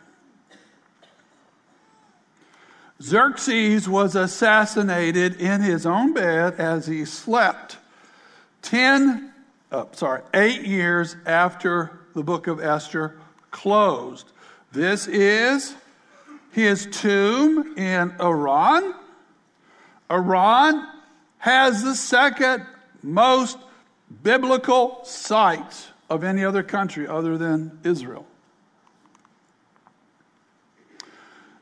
Xerxes 3.01 3.89
was 3.89 4.15
assassinated 4.15 5.41
in 5.41 5.62
his 5.62 5.86
own 5.86 6.13
bed 6.13 6.55
as 6.58 6.88
he 6.88 7.03
slept. 7.03 7.77
10 8.62 9.34
uh, 9.72 9.86
sorry, 9.91 10.22
eight 10.34 10.62
years 10.62 11.15
after 11.25 12.00
the 12.13 12.24
book 12.24 12.48
of 12.48 12.63
Esther 12.63 13.17
closed. 13.51 14.32
This 14.72 15.08
is 15.08 15.75
his 16.51 16.88
tomb 16.91 17.77
in 17.77 18.13
Iran. 18.22 18.94
Iran 20.12 20.88
has 21.39 21.83
the 21.83 21.95
second 21.95 22.65
most 23.01 23.57
biblical 24.24 25.03
sites 25.03 25.89
of 26.09 26.24
any 26.24 26.43
other 26.43 26.63
country 26.63 27.07
other 27.07 27.38
than 27.38 27.79
Israel. 27.83 28.25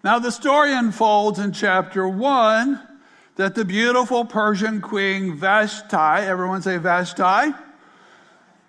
Now, 0.03 0.19
the 0.19 0.31
story 0.31 0.73
unfolds 0.73 1.39
in 1.39 1.53
chapter 1.53 2.07
1 2.07 2.87
that 3.35 3.55
the 3.55 3.63
beautiful 3.63 4.25
Persian 4.25 4.81
queen 4.81 5.35
Vashti, 5.35 5.95
everyone 5.95 6.61
say 6.61 6.77
Vashti, 6.77 7.53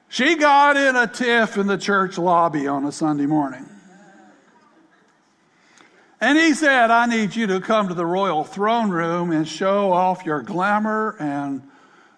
she 0.09 0.37
got 0.37 0.77
in 0.77 0.95
a 0.95 1.09
tiff 1.09 1.57
in 1.57 1.67
the 1.67 1.77
church 1.77 2.19
lobby 2.19 2.69
on 2.69 2.85
a 2.85 2.93
Sunday 2.93 3.27
morning. 3.27 3.69
And 6.21 6.39
he 6.39 6.55
said, 6.55 6.91
I 6.91 7.07
need 7.07 7.35
you 7.35 7.47
to 7.49 7.61
come 7.61 7.89
to 7.89 7.95
the 7.95 8.07
royal 8.07 8.45
throne 8.45 8.91
room 8.91 9.31
and 9.33 9.47
show 9.47 9.93
off 9.93 10.25
your 10.25 10.43
glamour 10.43 11.17
and 11.19 11.63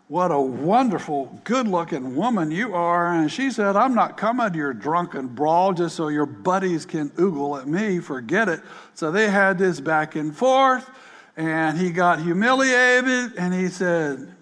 what 0.09 0.31
a 0.31 0.39
wonderful, 0.39 1.41
good 1.43 1.67
looking 1.67 2.15
woman 2.15 2.53
you 2.53 2.75
are. 2.75 3.13
And 3.13 3.31
she 3.31 3.51
said, 3.51 3.75
I'm 3.75 3.95
not 3.95 4.17
coming 4.17 4.53
to 4.53 4.57
your 4.57 4.73
drunken 4.73 5.27
brawl 5.27 5.73
just 5.73 5.97
so 5.97 6.09
your 6.09 6.27
buddies 6.27 6.87
can 6.87 7.11
oogle 7.11 7.61
at 7.61 7.67
me. 7.67 7.99
Forget 7.99 8.49
it. 8.49 8.61
So 8.95 9.11
they 9.11 9.29
had 9.29 9.59
this 9.59 9.81
back 9.81 10.15
and 10.15 10.37
forth, 10.37 10.89
and 11.37 11.77
he 11.77 11.91
got 11.91 12.21
humiliated, 12.21 13.35
and 13.37 13.53
he 13.53 13.69
said, 13.69 14.33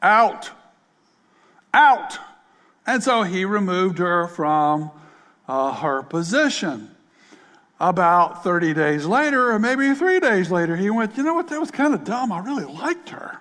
Out, 0.00 0.50
out. 1.74 2.18
And 2.86 3.02
so 3.02 3.24
he 3.24 3.44
removed 3.44 3.98
her 3.98 4.28
from 4.28 4.92
uh, 5.48 5.74
her 5.74 6.04
position. 6.04 6.91
About 7.82 8.44
30 8.44 8.74
days 8.74 9.06
later, 9.06 9.50
or 9.50 9.58
maybe 9.58 9.92
three 9.94 10.20
days 10.20 10.52
later, 10.52 10.76
he 10.76 10.88
went, 10.88 11.16
You 11.16 11.24
know 11.24 11.34
what? 11.34 11.48
That 11.48 11.58
was 11.58 11.72
kind 11.72 11.92
of 11.92 12.04
dumb. 12.04 12.30
I 12.30 12.38
really 12.38 12.64
liked 12.64 13.08
her. 13.08 13.40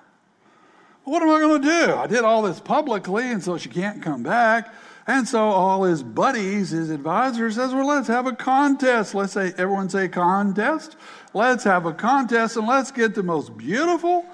What 1.04 1.22
am 1.22 1.30
I 1.30 1.40
going 1.40 1.62
to 1.62 1.68
do? 1.68 1.94
I 1.94 2.08
did 2.08 2.24
all 2.24 2.42
this 2.42 2.60
publicly, 2.60 3.30
and 3.32 3.44
so 3.44 3.60
she 3.60 3.70
can't 3.70 4.02
come 4.02 4.24
back. 4.24 4.74
And 5.06 5.28
so 5.28 5.44
all 5.44 5.84
his 5.84 6.02
buddies, 6.02 6.72
his 6.72 6.90
advisors, 6.90 7.54
says, 7.54 7.72
"Well, 7.72 7.86
let's 7.86 8.08
have 8.08 8.26
a 8.26 8.34
contest. 8.34 9.14
Let's 9.14 9.34
say 9.34 9.54
everyone 9.60 9.90
say 9.90 10.08
contest. 10.08 10.96
Let's 11.36 11.64
have 11.64 11.86
a 11.86 11.94
contest, 11.94 12.58
and 12.58 12.66
let's 12.66 12.92
get 12.92 13.14
the 13.14 13.22
most 13.22 13.56
beautiful 13.56 14.26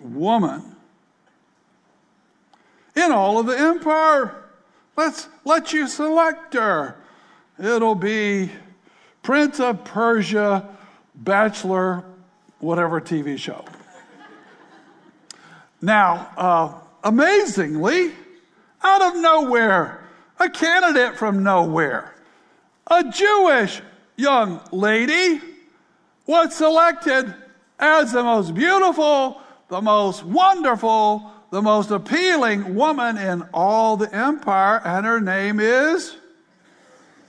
woman 0.00 0.76
in 2.94 3.10
all 3.10 3.40
of 3.40 3.46
the 3.46 3.58
empire. 3.58 4.44
Let's 4.96 5.28
let 5.44 5.72
you 5.72 5.88
select 5.88 6.54
her. 6.54 6.96
It'll 7.58 7.96
be 7.96 8.52
Prince 9.26 9.58
of 9.58 9.82
Persia, 9.82 10.68
Bachelor, 11.16 12.04
whatever 12.60 13.00
TV 13.00 13.36
show." 13.36 13.64
Now, 15.82 16.28
uh, 16.36 16.72
amazingly, 17.02 18.12
out 18.84 19.02
of 19.02 19.20
nowhere, 19.20 19.98
a 20.38 20.48
candidate 20.48 21.16
from 21.16 21.42
nowhere, 21.42 22.14
a 22.86 23.02
Jewish 23.02 23.82
young 24.14 24.60
lady, 24.70 25.40
was 26.26 26.54
selected 26.54 27.34
as 27.80 28.12
the 28.12 28.22
most 28.22 28.54
beautiful, 28.54 29.40
the 29.66 29.82
most 29.82 30.22
wonderful, 30.22 31.32
the 31.50 31.62
most 31.62 31.90
appealing 31.90 32.76
woman 32.76 33.18
in 33.18 33.42
all 33.52 33.96
the 33.96 34.14
empire, 34.14 34.80
and 34.84 35.04
her 35.04 35.20
name 35.20 35.58
is 35.58 36.16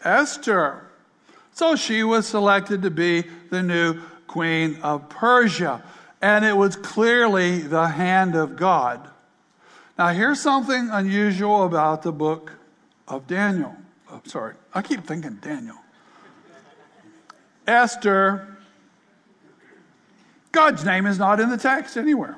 Esther. 0.04 0.87
So 1.58 1.76
she 1.76 2.04
was 2.04 2.28
selected 2.28 2.84
to 2.84 2.92
be 2.92 3.24
the 3.50 3.64
new 3.64 4.00
queen 4.28 4.78
of 4.84 5.10
Persia 5.10 5.82
and 6.22 6.46
it 6.46 6.56
was 6.56 6.76
clearly 6.76 7.62
the 7.62 7.88
hand 7.88 8.36
of 8.36 8.56
God. 8.56 9.10
Now, 9.98 10.10
here's 10.10 10.40
something 10.40 10.92
unusual 10.92 11.64
about 11.64 12.04
the 12.04 12.12
book 12.12 12.52
of 13.08 13.26
Daniel. 13.26 13.76
Oh, 14.12 14.22
sorry, 14.26 14.54
I 14.72 14.84
keep 14.84 15.04
thinking 15.08 15.40
Daniel. 15.42 15.78
Esther, 17.66 18.56
God's 20.52 20.86
name 20.86 21.08
is 21.08 21.18
not 21.18 21.40
in 21.40 21.50
the 21.50 21.58
text 21.58 21.98
anywhere. 21.98 22.38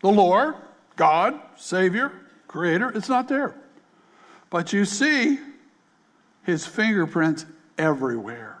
The 0.00 0.08
Lord, 0.08 0.54
God, 0.96 1.38
Savior, 1.56 2.10
Creator, 2.48 2.90
it's 2.94 3.10
not 3.10 3.28
there. 3.28 3.54
But 4.48 4.72
you 4.72 4.86
see 4.86 5.38
his 6.44 6.64
fingerprints 6.64 7.44
everywhere. 7.78 8.58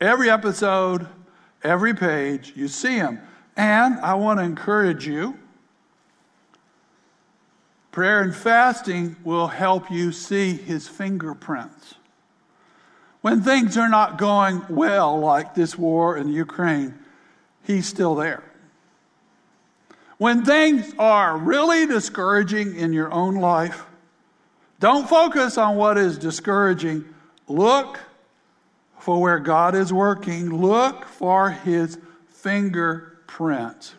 Every 0.00 0.30
episode, 0.30 1.06
Every 1.64 1.94
page, 1.94 2.52
you 2.56 2.68
see 2.68 2.96
him. 2.96 3.20
And 3.56 3.98
I 4.00 4.14
want 4.14 4.40
to 4.40 4.44
encourage 4.44 5.06
you 5.06 5.38
prayer 7.92 8.22
and 8.22 8.34
fasting 8.34 9.16
will 9.22 9.48
help 9.48 9.90
you 9.90 10.12
see 10.12 10.54
his 10.54 10.88
fingerprints. 10.88 11.94
When 13.20 13.42
things 13.42 13.76
are 13.76 13.88
not 13.88 14.16
going 14.16 14.62
well, 14.68 15.20
like 15.20 15.54
this 15.54 15.76
war 15.76 16.16
in 16.16 16.32
Ukraine, 16.32 16.98
he's 17.62 17.86
still 17.86 18.14
there. 18.14 18.42
When 20.16 20.44
things 20.44 20.94
are 20.98 21.36
really 21.36 21.86
discouraging 21.86 22.76
in 22.76 22.92
your 22.92 23.12
own 23.12 23.34
life, 23.36 23.84
don't 24.80 25.08
focus 25.08 25.58
on 25.58 25.76
what 25.76 25.98
is 25.98 26.16
discouraging. 26.16 27.04
Look 27.52 28.00
for 28.98 29.20
where 29.20 29.38
God 29.38 29.74
is 29.74 29.92
working, 29.92 30.62
look 30.62 31.04
for 31.04 31.50
his 31.50 31.98
fingerprint. 32.28 33.94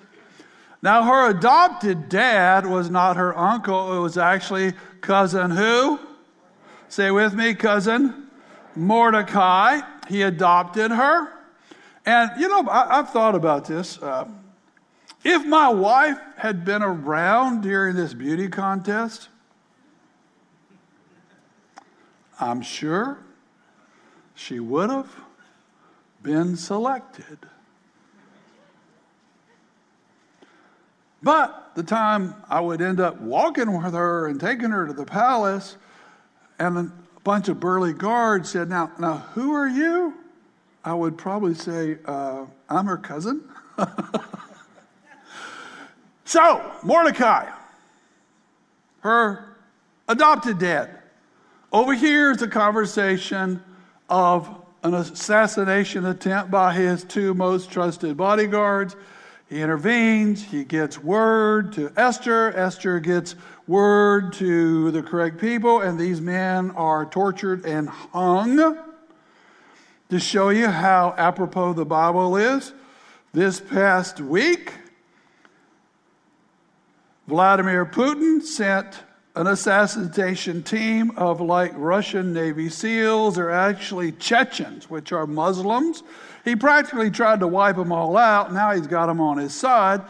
Now, 0.81 1.03
her 1.03 1.29
adopted 1.29 2.09
dad 2.09 2.65
was 2.65 2.89
not 2.89 3.15
her 3.15 3.37
uncle, 3.37 3.95
it 3.95 3.99
was 3.99 4.17
actually 4.17 4.73
cousin 5.01 5.51
who? 5.51 5.99
Say 6.89 7.11
with 7.11 7.35
me, 7.35 7.53
cousin 7.53 8.27
Mordecai. 8.75 9.81
He 10.07 10.23
adopted 10.23 10.89
her. 10.89 11.27
And, 12.07 12.31
you 12.39 12.47
know, 12.47 12.67
I, 12.67 12.95
have 12.95 13.11
thought 13.11 13.35
about 13.35 13.65
this. 13.65 14.01
Uh, 14.01 14.29
if 15.23 15.45
my 15.45 15.69
wife 15.69 16.17
had 16.37 16.65
been 16.65 16.81
around 16.81 17.61
during 17.61 17.95
this 17.95 18.15
beauty 18.15 18.49
contest, 18.49 19.29
I'm 22.39 22.63
sure 22.63 23.19
she 24.35 24.59
would 24.59 24.89
have 24.89 25.09
been 26.21 26.55
selected. 26.55 27.37
But 31.21 31.71
the 31.75 31.83
time 31.83 32.35
I 32.49 32.59
would 32.59 32.81
end 32.81 32.99
up 32.99 33.19
walking 33.21 33.81
with 33.81 33.93
her 33.93 34.27
and 34.27 34.39
taking 34.39 34.71
her 34.71 34.85
to 34.85 34.93
the 34.93 35.05
palace, 35.05 35.77
and 36.59 36.77
a 36.77 36.91
bunch 37.23 37.47
of 37.47 37.59
burly 37.59 37.93
guards 37.93 38.49
said, 38.49 38.69
Now, 38.69 38.91
now 38.99 39.17
who 39.33 39.53
are 39.53 39.67
you? 39.67 40.15
I 40.83 40.93
would 40.93 41.17
probably 41.17 41.53
say, 41.53 41.97
uh, 42.05 42.45
I'm 42.69 42.85
her 42.87 42.97
cousin. 42.97 43.41
so, 46.25 46.71
Mordecai, 46.83 47.49
her 48.99 49.55
adopted 50.09 50.59
dad, 50.59 50.89
overhears 51.71 52.37
the 52.37 52.49
conversation 52.49 53.63
of 54.09 54.49
an 54.83 54.93
assassination 54.93 56.05
attempt 56.05 56.51
by 56.51 56.73
his 56.73 57.03
two 57.03 57.33
most 57.33 57.71
trusted 57.71 58.17
bodyguards. 58.17 58.95
He 59.49 59.61
intervenes, 59.61 60.43
he 60.43 60.63
gets 60.63 61.01
word 61.01 61.73
to 61.73 61.91
Esther, 61.95 62.55
Esther 62.57 62.99
gets 62.99 63.35
word 63.67 64.33
to 64.33 64.91
the 64.91 65.03
correct 65.03 65.39
people, 65.39 65.81
and 65.81 65.97
these 65.97 66.19
men 66.19 66.71
are 66.71 67.05
tortured 67.05 67.65
and 67.65 67.87
hung. 67.87 68.77
To 70.09 70.19
show 70.19 70.49
you 70.49 70.67
how 70.67 71.15
apropos 71.17 71.73
the 71.73 71.85
Bible 71.85 72.35
is, 72.35 72.73
this 73.31 73.59
past 73.59 74.19
week, 74.19 74.73
Vladimir 77.27 77.85
Putin 77.85 78.41
sent 78.41 78.99
an 79.35 79.47
assassination 79.47 80.61
team 80.61 81.11
of 81.17 81.41
like 81.41 81.71
Russian 81.75 82.33
Navy 82.33 82.69
SEALs 82.69 83.39
are 83.39 83.49
actually 83.49 84.11
Chechens, 84.11 84.89
which 84.89 85.11
are 85.11 85.25
Muslims. 85.25 86.03
He 86.45 86.55
practically 86.55 87.09
tried 87.09 87.39
to 87.39 87.47
wipe 87.47 87.75
them 87.75 87.91
all 87.91 88.15
out. 88.15 88.53
Now 88.53 88.71
he's 88.71 88.85
got 88.85 89.07
them 89.07 89.19
on 89.19 89.37
his 89.37 89.53
side. 89.53 90.01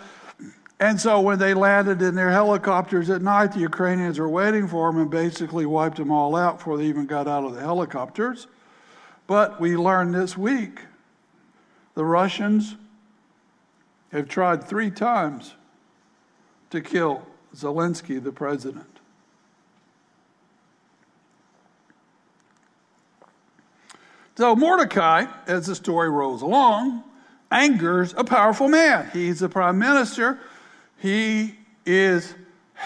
And 0.80 1.00
so 1.00 1.22
when 1.22 1.40
they 1.40 1.54
landed 1.54 2.02
in 2.02 2.16
their 2.16 2.32
helicopters 2.32 3.10
at 3.10 3.22
night, 3.22 3.54
the 3.54 3.60
Ukrainians 3.60 4.20
were 4.20 4.28
waiting 4.28 4.68
for 4.68 4.92
them 4.92 5.00
and 5.00 5.10
basically 5.10 5.66
wiped 5.66 5.96
them 5.98 6.12
all 6.12 6.36
out 6.36 6.58
before 6.58 6.78
they 6.78 6.86
even 6.86 7.06
got 7.06 7.26
out 7.26 7.46
of 7.46 7.54
the 7.54 7.62
helicopters. 7.62 8.48
But 9.26 9.62
we 9.62 9.78
learned 9.78 10.14
this 10.14 10.38
week 10.38 10.82
the 11.96 12.04
Russians 12.04 12.76
have 14.12 14.28
tried 14.28 14.64
three 14.64 14.92
times 14.92 15.54
to 16.72 16.82
kill 16.82 17.26
Zelensky, 17.56 18.22
the 18.22 18.32
president. 18.32 18.93
So 24.36 24.56
Mordecai, 24.56 25.26
as 25.46 25.68
the 25.68 25.76
story 25.76 26.10
rolls 26.10 26.42
along, 26.42 27.04
angers 27.52 28.14
a 28.18 28.24
powerful 28.24 28.68
man. 28.68 29.10
He's 29.14 29.40
the 29.40 29.50
prime 29.50 29.78
minister. 29.78 30.40
He 30.98 31.56
is 31.86 32.34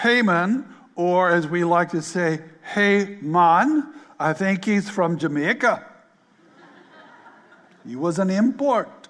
Haman, 0.02 0.66
or 0.94 1.30
as 1.30 1.46
we 1.46 1.64
like 1.64 1.90
to 1.90 2.02
say, 2.02 2.40
Haman. 2.74 3.94
I 4.20 4.32
think 4.32 4.64
he's 4.64 4.90
from 4.90 5.18
Jamaica. 5.18 5.86
He 7.86 7.96
was 7.96 8.18
an 8.18 8.28
import. 8.28 9.08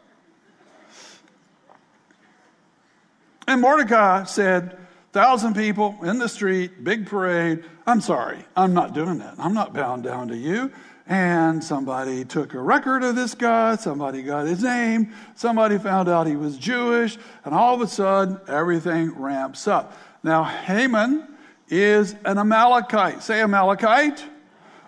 And 3.48 3.62
Mordecai 3.62 4.24
said, 4.24 4.79
thousand 5.12 5.55
people 5.55 5.96
in 6.03 6.18
the 6.18 6.29
street, 6.29 6.85
big 6.85 7.07
parade. 7.07 7.64
I'm 7.87 8.01
sorry, 8.01 8.44
I'm 8.55 8.74
not 8.74 8.92
doing 8.92 9.18
that. 9.18 9.35
I'm 9.38 9.55
not 9.55 9.72
bound 9.72 10.05
down 10.05 10.29
to 10.29 10.37
you. 10.37 10.70
And 11.09 11.64
somebody 11.64 12.27
took 12.27 12.53
a 12.53 12.61
record 12.61 13.03
of 13.03 13.16
this 13.16 13.35
guy, 13.35 13.77
somebody 13.77 14.23
got 14.23 14.47
his 14.47 14.62
name, 14.62 15.14
somebody 15.35 15.79
found 15.79 16.07
out 16.07 16.27
he 16.27 16.37
was 16.37 16.59
Jewish, 16.59 17.16
and 17.47 17.55
all 17.55 17.75
of 17.75 17.81
a 17.81 17.88
sudden 17.88 18.38
everything 18.47 19.18
ramps 19.18 19.66
up. 19.66 19.97
Now, 20.23 20.44
Haman 20.44 21.27
is 21.68 22.14
an 22.27 22.37
Amalekite. 22.37 23.23
Say 23.23 23.40
Amalekite. 23.40 24.23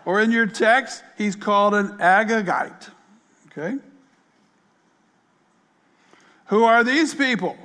Or 0.05 0.21
in 0.21 0.31
your 0.31 0.47
text, 0.47 1.03
he's 1.17 1.37
called 1.37 1.75
an 1.75 1.99
Agagite. 1.99 2.91
Okay? 3.47 3.79
Who 6.47 6.65
are 6.65 6.85
these 6.85 7.15
people? 7.15 7.57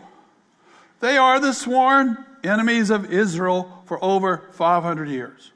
They 1.02 1.18
are 1.18 1.40
the 1.40 1.54
sworn 1.54 2.24
enemies 2.44 2.90
of 2.90 3.12
Israel 3.12 3.84
for 3.86 4.04
over 4.04 4.50
500 4.54 5.10
years. 5.10 5.52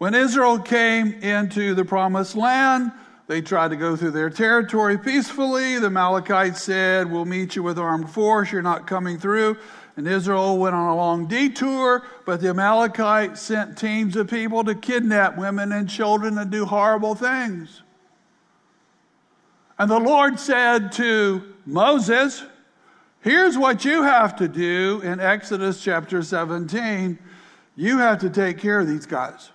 When 0.00 0.14
Israel 0.14 0.58
came 0.58 1.12
into 1.12 1.74
the 1.74 1.84
promised 1.84 2.34
land, 2.34 2.90
they 3.26 3.42
tried 3.42 3.68
to 3.68 3.76
go 3.76 3.96
through 3.96 4.12
their 4.12 4.30
territory 4.30 4.96
peacefully. 4.96 5.78
The 5.78 5.88
Amalekites 5.88 6.62
said, 6.62 7.12
We'll 7.12 7.26
meet 7.26 7.54
you 7.54 7.62
with 7.62 7.78
armed 7.78 8.08
force. 8.08 8.50
You're 8.50 8.62
not 8.62 8.86
coming 8.86 9.18
through. 9.18 9.58
And 9.98 10.08
Israel 10.08 10.56
went 10.56 10.74
on 10.74 10.88
a 10.88 10.96
long 10.96 11.26
detour, 11.26 12.02
but 12.24 12.40
the 12.40 12.48
Amalekites 12.48 13.42
sent 13.42 13.76
teams 13.76 14.16
of 14.16 14.30
people 14.30 14.64
to 14.64 14.74
kidnap 14.74 15.36
women 15.36 15.70
and 15.70 15.86
children 15.86 16.38
and 16.38 16.50
do 16.50 16.64
horrible 16.64 17.14
things. 17.14 17.82
And 19.78 19.90
the 19.90 20.00
Lord 20.00 20.40
said 20.40 20.92
to 20.92 21.44
Moses, 21.66 22.42
Here's 23.20 23.58
what 23.58 23.84
you 23.84 24.02
have 24.04 24.34
to 24.36 24.48
do 24.48 25.02
in 25.04 25.20
Exodus 25.20 25.84
chapter 25.84 26.22
17. 26.22 27.18
You 27.76 27.98
have 27.98 28.20
to 28.20 28.30
take 28.30 28.56
care 28.56 28.80
of 28.80 28.88
these 28.88 29.04
guys. 29.04 29.50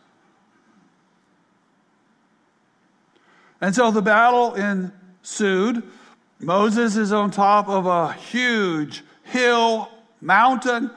And 3.66 3.74
so 3.74 3.90
the 3.90 4.04
battle 4.04 4.54
ensued. 4.54 5.82
Moses 6.40 6.98
is 6.98 7.12
on 7.12 7.32
top 7.32 7.68
of 7.68 7.88
a 7.88 8.14
huge 8.14 9.04
hill, 9.24 9.90
mountain, 10.22 10.92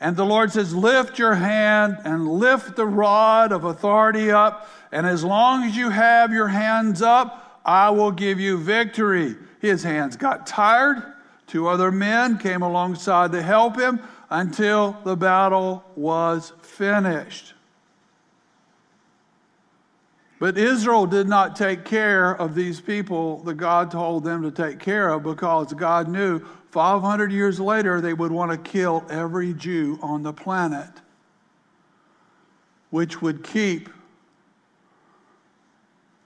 and 0.00 0.16
the 0.16 0.24
Lord 0.26 0.50
says, 0.50 0.74
Lift 0.74 1.20
your 1.20 1.36
hand 1.36 1.96
and 2.04 2.28
lift 2.28 2.74
the 2.74 2.86
rod 2.86 3.52
of 3.52 3.62
authority 3.62 4.32
up. 4.32 4.68
And 4.90 5.06
as 5.06 5.22
long 5.22 5.62
as 5.62 5.76
you 5.76 5.90
have 5.90 6.32
your 6.32 6.48
hands 6.48 7.02
up, 7.02 7.60
I 7.64 7.90
will 7.90 8.10
give 8.10 8.40
you 8.40 8.58
victory. 8.58 9.36
His 9.60 9.84
hands 9.84 10.16
got 10.16 10.44
tired. 10.44 11.00
Two 11.46 11.68
other 11.68 11.92
men 11.92 12.36
came 12.38 12.62
alongside 12.62 13.30
to 13.30 13.42
help 13.42 13.78
him 13.78 14.00
until 14.28 14.96
the 15.04 15.14
battle 15.14 15.84
was 15.94 16.52
finished. 16.62 17.54
But 20.38 20.56
Israel 20.56 21.06
did 21.06 21.28
not 21.28 21.56
take 21.56 21.84
care 21.84 22.30
of 22.30 22.54
these 22.54 22.80
people 22.80 23.38
that 23.42 23.54
God 23.54 23.90
told 23.90 24.22
them 24.22 24.42
to 24.42 24.50
take 24.50 24.78
care 24.78 25.08
of 25.08 25.24
because 25.24 25.72
God 25.72 26.08
knew 26.08 26.40
500 26.70 27.32
years 27.32 27.58
later 27.58 28.00
they 28.00 28.14
would 28.14 28.30
want 28.30 28.52
to 28.52 28.70
kill 28.70 29.04
every 29.10 29.52
Jew 29.52 29.98
on 30.00 30.22
the 30.22 30.32
planet, 30.32 30.90
which 32.90 33.20
would 33.20 33.42
keep 33.42 33.88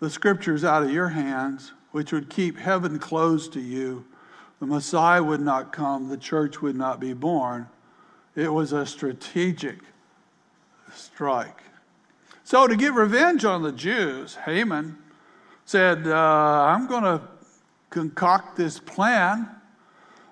the 0.01 0.11
scriptures 0.11 0.63
out 0.65 0.83
of 0.83 0.91
your 0.91 1.09
hands, 1.09 1.73
which 1.93 2.13
would 2.13 2.29
keep 2.29 2.59
heaven 2.59 2.99
closed 2.99 3.53
to 3.55 3.61
you. 3.61 4.05
The 4.61 4.67
Messiah 4.67 5.23
would 5.23 5.41
not 5.41 5.73
come, 5.73 6.09
the 6.09 6.17
church 6.19 6.61
would 6.61 6.77
not 6.77 7.01
be 7.01 7.15
born. 7.15 7.69
It 8.35 8.53
was 8.53 8.73
a 8.73 8.85
strategic 8.85 9.79
strike. 10.93 11.63
So, 12.45 12.67
to 12.67 12.77
get 12.77 12.93
revenge 12.93 13.45
on 13.45 13.63
the 13.63 13.73
Jews, 13.73 14.35
Haman 14.45 14.99
said, 15.65 16.07
uh, 16.07 16.15
I'm 16.15 16.87
going 16.87 17.05
to 17.05 17.21
concoct 17.91 18.57
this 18.57 18.79
plan, 18.79 19.49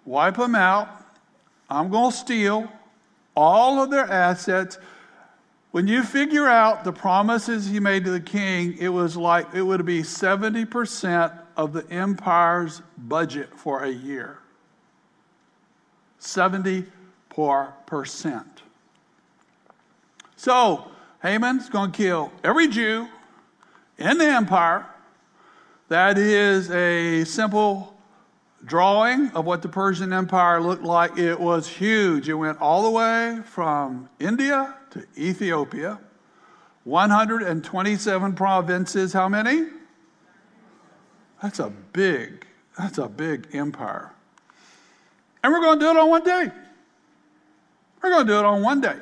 wipe 0.05 0.37
them 0.37 0.55
out. 0.55 0.89
I'm 1.69 1.89
going 1.91 2.11
to 2.11 2.17
steal 2.17 2.71
all 3.37 3.83
of 3.83 3.91
their 3.91 4.11
assets. 4.11 4.79
When 5.71 5.87
you 5.87 6.03
figure 6.03 6.49
out 6.49 6.83
the 6.83 6.93
promises 6.93 7.69
he 7.69 7.79
made 7.79 8.05
to 8.05 8.11
the 8.11 8.19
king, 8.21 8.77
it 8.79 8.89
was 8.89 9.17
like 9.17 9.55
it 9.55 9.63
would 9.63 9.87
be 9.87 10.03
70% 10.03 11.39
of 11.57 11.73
the 11.73 11.89
empire's 11.91 12.83
budget 12.99 13.57
for 13.57 13.85
a 13.85 13.91
year. 13.91 14.39
70%. 16.21 16.87
So, 20.37 20.91
Haman's 21.23 21.69
going 21.69 21.93
to 21.93 21.97
kill 21.97 22.33
every 22.43 22.69
Jew 22.69 23.09
in 23.99 24.19
the 24.19 24.27
empire. 24.27 24.87
That 25.89 26.17
is 26.17 26.71
a 26.71 27.25
simple 27.25 27.95
drawing 28.65 29.31
of 29.31 29.45
what 29.45 29.63
the 29.63 29.69
Persian 29.69 30.13
Empire 30.13 30.61
looked 30.61 30.83
like. 30.83 31.19
It 31.19 31.39
was 31.39 31.67
huge. 31.69 32.29
It 32.29 32.35
went 32.35 32.59
all 32.61 32.85
the 32.85 32.91
way 32.91 33.41
from 33.45 34.09
India 34.19 34.77
to 34.91 35.07
Ethiopia. 35.17 35.99
127 36.85 38.35
provinces. 38.35 39.13
How 39.13 39.29
many? 39.29 39.67
That's 41.43 41.59
a 41.59 41.71
big, 41.93 42.47
that's 42.79 42.99
a 42.99 43.09
big 43.09 43.49
empire. 43.53 44.13
And 45.43 45.53
we're 45.53 45.61
going 45.61 45.79
to 45.79 45.85
do 45.85 45.91
it 45.91 45.97
on 45.97 46.09
one 46.09 46.25
day. 46.25 46.51
We're 48.03 48.11
going 48.11 48.27
to 48.27 48.33
do 48.33 48.39
it 48.39 48.45
on 48.45 48.63
one 48.63 48.81
day. 48.81 48.97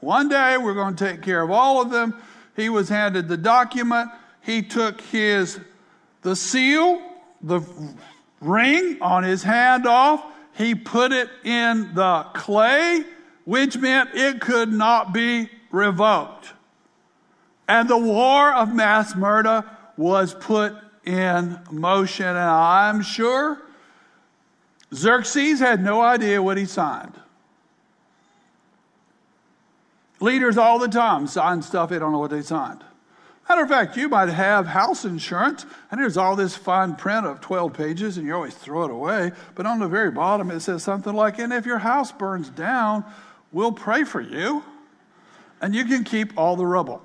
One 0.00 0.28
day 0.28 0.56
we're 0.56 0.74
going 0.74 0.96
to 0.96 1.04
take 1.04 1.22
care 1.22 1.42
of 1.42 1.50
all 1.50 1.80
of 1.80 1.90
them. 1.90 2.14
He 2.56 2.68
was 2.68 2.88
handed 2.88 3.28
the 3.28 3.36
document. 3.36 4.10
He 4.40 4.62
took 4.62 5.00
his 5.02 5.60
the 6.22 6.36
seal, 6.36 7.00
the 7.42 7.62
ring 8.40 8.98
on 9.00 9.22
his 9.22 9.42
hand 9.42 9.86
off. 9.86 10.24
He 10.56 10.74
put 10.74 11.12
it 11.12 11.30
in 11.44 11.94
the 11.94 12.26
clay, 12.34 13.04
which 13.44 13.78
meant 13.78 14.10
it 14.14 14.40
could 14.40 14.72
not 14.72 15.12
be 15.12 15.48
revoked. 15.70 16.52
And 17.68 17.88
the 17.88 17.96
war 17.96 18.52
of 18.52 18.74
mass 18.74 19.14
murder 19.14 19.64
was 19.96 20.34
put 20.34 20.74
in 21.04 21.58
motion. 21.70 22.26
And 22.26 22.38
I'm 22.38 23.02
sure 23.02 23.60
Xerxes 24.92 25.60
had 25.60 25.82
no 25.82 26.00
idea 26.00 26.42
what 26.42 26.56
he 26.56 26.64
signed. 26.64 27.19
Leaders 30.20 30.58
all 30.58 30.78
the 30.78 30.88
time 30.88 31.26
sign 31.26 31.62
stuff, 31.62 31.90
they 31.90 31.98
don't 31.98 32.12
know 32.12 32.18
what 32.18 32.30
they 32.30 32.42
signed. 32.42 32.84
Matter 33.48 33.62
of 33.62 33.68
fact, 33.68 33.96
you 33.96 34.08
might 34.08 34.28
have 34.28 34.68
house 34.68 35.04
insurance, 35.04 35.66
and 35.90 36.00
there's 36.00 36.16
all 36.16 36.36
this 36.36 36.56
fine 36.56 36.94
print 36.94 37.26
of 37.26 37.40
12 37.40 37.72
pages, 37.72 38.16
and 38.16 38.24
you 38.24 38.32
always 38.32 38.54
throw 38.54 38.84
it 38.84 38.92
away. 38.92 39.32
But 39.56 39.66
on 39.66 39.80
the 39.80 39.88
very 39.88 40.12
bottom, 40.12 40.52
it 40.52 40.60
says 40.60 40.84
something 40.84 41.12
like, 41.12 41.40
And 41.40 41.52
if 41.52 41.66
your 41.66 41.78
house 41.78 42.12
burns 42.12 42.48
down, 42.48 43.04
we'll 43.50 43.72
pray 43.72 44.04
for 44.04 44.20
you, 44.20 44.62
and 45.60 45.74
you 45.74 45.84
can 45.84 46.04
keep 46.04 46.38
all 46.38 46.54
the 46.54 46.64
rubble. 46.64 47.02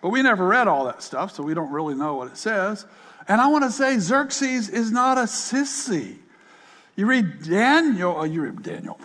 But 0.00 0.08
we 0.08 0.22
never 0.22 0.46
read 0.46 0.68
all 0.68 0.86
that 0.86 1.02
stuff, 1.02 1.34
so 1.34 1.42
we 1.42 1.52
don't 1.52 1.70
really 1.70 1.94
know 1.94 2.14
what 2.14 2.28
it 2.28 2.38
says. 2.38 2.86
And 3.28 3.42
I 3.42 3.48
want 3.48 3.64
to 3.64 3.70
say 3.70 3.98
Xerxes 3.98 4.70
is 4.70 4.90
not 4.90 5.18
a 5.18 5.24
sissy. 5.24 6.16
You 6.96 7.04
read 7.04 7.42
Daniel, 7.42 8.14
oh, 8.16 8.24
you 8.24 8.40
read 8.40 8.62
Daniel. 8.62 8.98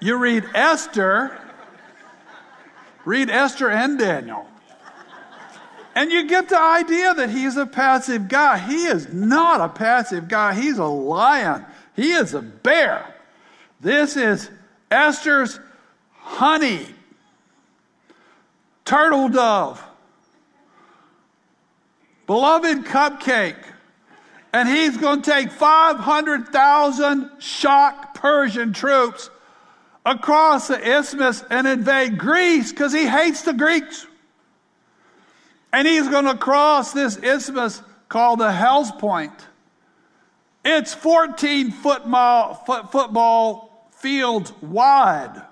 You 0.00 0.16
read 0.16 0.44
Esther, 0.54 1.36
Read 3.04 3.30
Esther 3.30 3.70
and 3.70 3.98
Daniel. 3.98 4.46
And 5.94 6.10
you 6.10 6.26
get 6.26 6.48
the 6.48 6.58
idea 6.58 7.12
that 7.14 7.30
he's 7.30 7.56
a 7.56 7.66
passive 7.66 8.28
guy. 8.28 8.58
He 8.58 8.86
is 8.86 9.12
not 9.12 9.60
a 9.60 9.68
passive 9.68 10.26
guy. 10.28 10.54
He's 10.54 10.78
a 10.78 10.84
lion. 10.84 11.66
He 11.94 12.12
is 12.12 12.32
a 12.32 12.40
bear. 12.40 13.14
This 13.80 14.16
is 14.16 14.48
Esther's 14.90 15.58
honey, 16.14 16.86
turtle 18.84 19.28
dove, 19.28 19.82
beloved 22.26 22.84
cupcake. 22.84 23.56
And 24.54 24.68
he's 24.68 24.98
going 24.98 25.22
to 25.22 25.30
take 25.30 25.50
500,000 25.50 27.30
shock 27.38 28.14
Persian 28.14 28.74
troops 28.74 29.30
across 30.04 30.68
the 30.68 30.98
isthmus 30.98 31.44
and 31.50 31.66
invade 31.66 32.18
Greece 32.18 32.70
because 32.72 32.92
he 32.92 33.06
hates 33.06 33.42
the 33.42 33.52
Greeks. 33.52 34.06
And 35.72 35.88
he's 35.88 36.08
going 36.08 36.26
to 36.26 36.36
cross 36.36 36.92
this 36.92 37.16
isthmus 37.16 37.82
called 38.08 38.40
the 38.40 38.52
Hellespont. 38.52 39.32
It's 40.64 40.94
14 40.94 41.70
foot 41.70 42.06
mile, 42.06 42.54
foot, 42.54 42.92
football 42.92 43.88
fields 43.90 44.52
wide. 44.60 45.42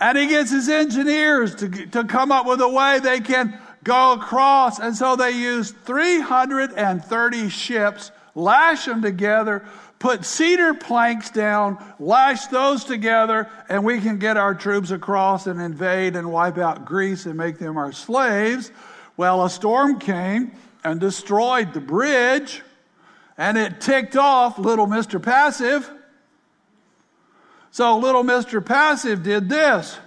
And 0.00 0.18
he 0.18 0.26
gets 0.26 0.50
his 0.50 0.68
engineers 0.68 1.54
to, 1.56 1.68
to 1.68 2.04
come 2.04 2.32
up 2.32 2.46
with 2.46 2.60
a 2.60 2.68
way 2.68 2.98
they 2.98 3.20
can 3.20 3.58
go 3.84 4.12
across. 4.12 4.78
And 4.78 4.96
so 4.96 5.14
they 5.14 5.30
use 5.30 5.70
330 5.70 7.48
ships, 7.48 8.10
lash 8.34 8.86
them 8.86 9.00
together, 9.00 9.64
put 9.98 10.24
cedar 10.24 10.74
planks 10.74 11.30
down, 11.30 11.82
lash 11.98 12.46
those 12.48 12.84
together, 12.84 13.48
and 13.68 13.84
we 13.84 14.00
can 14.00 14.18
get 14.18 14.36
our 14.36 14.54
troops 14.54 14.90
across 14.90 15.46
and 15.46 15.60
invade 15.60 16.16
and 16.16 16.30
wipe 16.30 16.58
out 16.58 16.84
Greece 16.84 17.26
and 17.26 17.36
make 17.36 17.58
them 17.58 17.76
our 17.76 17.92
slaves. 17.92 18.70
Well, 19.16 19.44
a 19.44 19.50
storm 19.50 19.98
came 19.98 20.52
and 20.82 21.00
destroyed 21.00 21.72
the 21.72 21.80
bridge, 21.80 22.62
and 23.38 23.56
it 23.56 23.80
ticked 23.80 24.16
off 24.16 24.58
little 24.58 24.86
Mr. 24.86 25.22
Passive. 25.22 25.90
So 27.70 27.98
little 27.98 28.22
Mr. 28.22 28.64
Passive 28.64 29.22
did 29.22 29.48
this. 29.48 29.98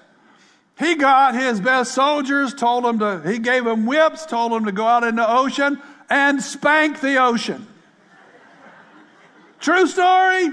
He 0.77 0.95
got 0.95 1.33
his 1.33 1.59
best 1.59 1.93
soldiers, 1.93 2.53
told 2.53 2.83
them 2.85 2.99
to, 2.99 3.21
he 3.27 3.39
gave 3.39 3.65
them 3.65 3.87
whips, 3.87 4.25
told 4.25 4.51
them 4.51 4.65
to 4.65 4.71
go 4.71 4.85
out 4.85 5.03
in 5.03 5.15
the 5.15 5.27
ocean 5.27 5.81
and 6.09 6.41
spank 6.41 7.01
the 7.01 7.17
ocean. 7.17 7.65
True 9.59 9.87
story. 9.87 10.49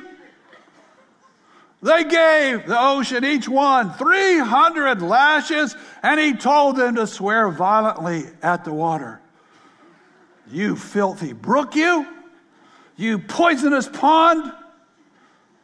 They 1.82 2.04
gave 2.04 2.66
the 2.66 2.80
ocean 2.80 3.24
each 3.26 3.46
one 3.46 3.92
300 3.92 5.02
lashes, 5.02 5.76
and 6.02 6.18
he 6.18 6.32
told 6.32 6.76
them 6.76 6.94
to 6.94 7.06
swear 7.06 7.50
violently 7.50 8.24
at 8.42 8.64
the 8.64 8.72
water. 8.72 9.20
You 10.50 10.76
filthy 10.76 11.34
brook, 11.34 11.74
you! 11.74 12.06
You 12.96 13.18
poisonous 13.18 13.86
pond! 13.86 14.50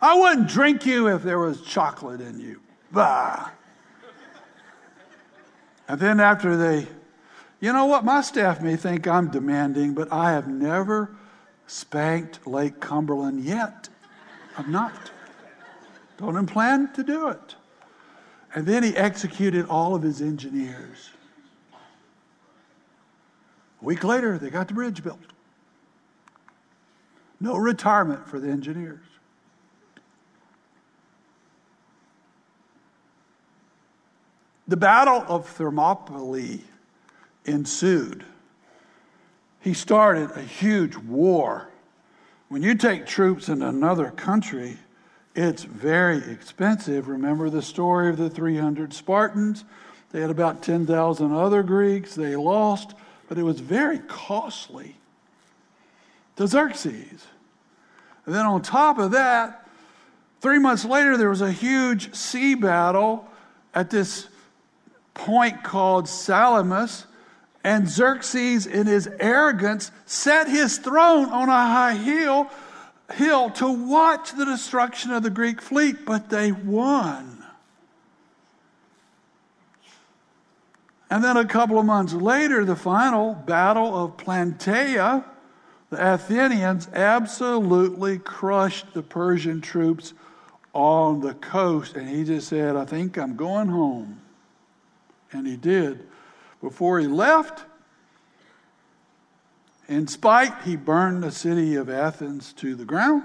I 0.02 0.18
wouldn't 0.18 0.48
drink 0.48 0.84
you 0.84 1.08
if 1.08 1.22
there 1.22 1.38
was 1.38 1.62
chocolate 1.62 2.20
in 2.20 2.38
you. 2.38 2.60
Bah! 2.92 3.50
And 5.88 5.98
then 5.98 6.20
after 6.20 6.56
they, 6.56 6.86
you 7.60 7.72
know 7.72 7.86
what? 7.86 8.04
My 8.04 8.20
staff 8.20 8.60
may 8.60 8.76
think 8.76 9.08
I'm 9.08 9.30
demanding, 9.30 9.94
but 9.94 10.12
I 10.12 10.32
have 10.32 10.48
never 10.48 11.16
spanked 11.70 12.44
Lake 12.48 12.80
Cumberland 12.80 13.44
yet. 13.44 13.88
I'm 14.58 14.72
not. 14.72 15.12
Don't 16.18 16.46
plan 16.46 16.92
to 16.94 17.04
do 17.04 17.28
it. 17.28 17.54
And 18.52 18.66
then 18.66 18.82
he 18.82 18.96
executed 18.96 19.66
all 19.66 19.94
of 19.94 20.02
his 20.02 20.20
engineers. 20.20 21.10
A 23.80 23.84
week 23.84 24.02
later, 24.02 24.36
they 24.36 24.50
got 24.50 24.66
the 24.66 24.74
bridge 24.74 25.04
built. 25.04 25.20
No 27.40 27.56
retirement 27.56 28.28
for 28.28 28.40
the 28.40 28.48
engineers. 28.48 29.06
The 34.66 34.76
Battle 34.76 35.24
of 35.28 35.46
Thermopylae 35.46 36.62
ensued. 37.44 38.24
He 39.60 39.74
started 39.74 40.30
a 40.32 40.42
huge 40.42 40.96
war. 40.96 41.68
When 42.48 42.62
you 42.62 42.74
take 42.74 43.06
troops 43.06 43.48
in 43.48 43.62
another 43.62 44.10
country, 44.10 44.78
it's 45.34 45.62
very 45.62 46.18
expensive. 46.30 47.08
Remember 47.08 47.50
the 47.50 47.62
story 47.62 48.08
of 48.08 48.16
the 48.16 48.30
300 48.30 48.92
Spartans? 48.92 49.64
They 50.10 50.20
had 50.20 50.30
about 50.30 50.62
10,000 50.62 51.32
other 51.32 51.62
Greeks. 51.62 52.14
They 52.14 52.34
lost, 52.36 52.94
but 53.28 53.38
it 53.38 53.42
was 53.42 53.60
very 53.60 53.98
costly 53.98 54.96
to 56.36 56.46
Xerxes. 56.46 57.26
And 58.26 58.34
then 58.34 58.46
on 58.46 58.62
top 58.62 58.98
of 58.98 59.12
that, 59.12 59.68
three 60.40 60.58
months 60.58 60.84
later, 60.84 61.16
there 61.16 61.30
was 61.30 61.42
a 61.42 61.52
huge 61.52 62.14
sea 62.14 62.54
battle 62.54 63.28
at 63.74 63.90
this 63.90 64.28
point 65.14 65.62
called 65.62 66.08
Salamis, 66.08 67.06
and 67.62 67.88
Xerxes, 67.88 68.66
in 68.66 68.86
his 68.86 69.08
arrogance, 69.18 69.90
set 70.06 70.48
his 70.48 70.78
throne 70.78 71.28
on 71.28 71.48
a 71.48 71.52
high 71.52 71.94
hill, 71.94 72.50
hill 73.12 73.50
to 73.50 73.70
watch 73.70 74.32
the 74.32 74.46
destruction 74.46 75.10
of 75.10 75.22
the 75.22 75.30
Greek 75.30 75.60
fleet, 75.60 76.06
but 76.06 76.30
they 76.30 76.52
won. 76.52 77.44
And 81.10 81.24
then 81.24 81.36
a 81.36 81.44
couple 81.44 81.78
of 81.78 81.84
months 81.84 82.12
later, 82.12 82.64
the 82.64 82.76
final 82.76 83.34
battle 83.34 84.04
of 84.04 84.16
Plataea, 84.16 85.24
the 85.90 86.14
Athenians 86.14 86.88
absolutely 86.94 88.18
crushed 88.18 88.94
the 88.94 89.02
Persian 89.02 89.60
troops 89.60 90.14
on 90.72 91.20
the 91.20 91.34
coast. 91.34 91.96
And 91.96 92.08
he 92.08 92.22
just 92.22 92.48
said, 92.48 92.76
I 92.76 92.84
think 92.84 93.18
I'm 93.18 93.34
going 93.34 93.68
home. 93.68 94.20
And 95.32 95.46
he 95.46 95.56
did. 95.56 96.06
Before 96.60 97.00
he 97.00 97.06
left, 97.06 97.64
in 99.88 100.06
spite, 100.06 100.62
he 100.62 100.76
burned 100.76 101.22
the 101.22 101.32
city 101.32 101.74
of 101.74 101.88
Athens 101.88 102.52
to 102.54 102.74
the 102.74 102.84
ground. 102.84 103.24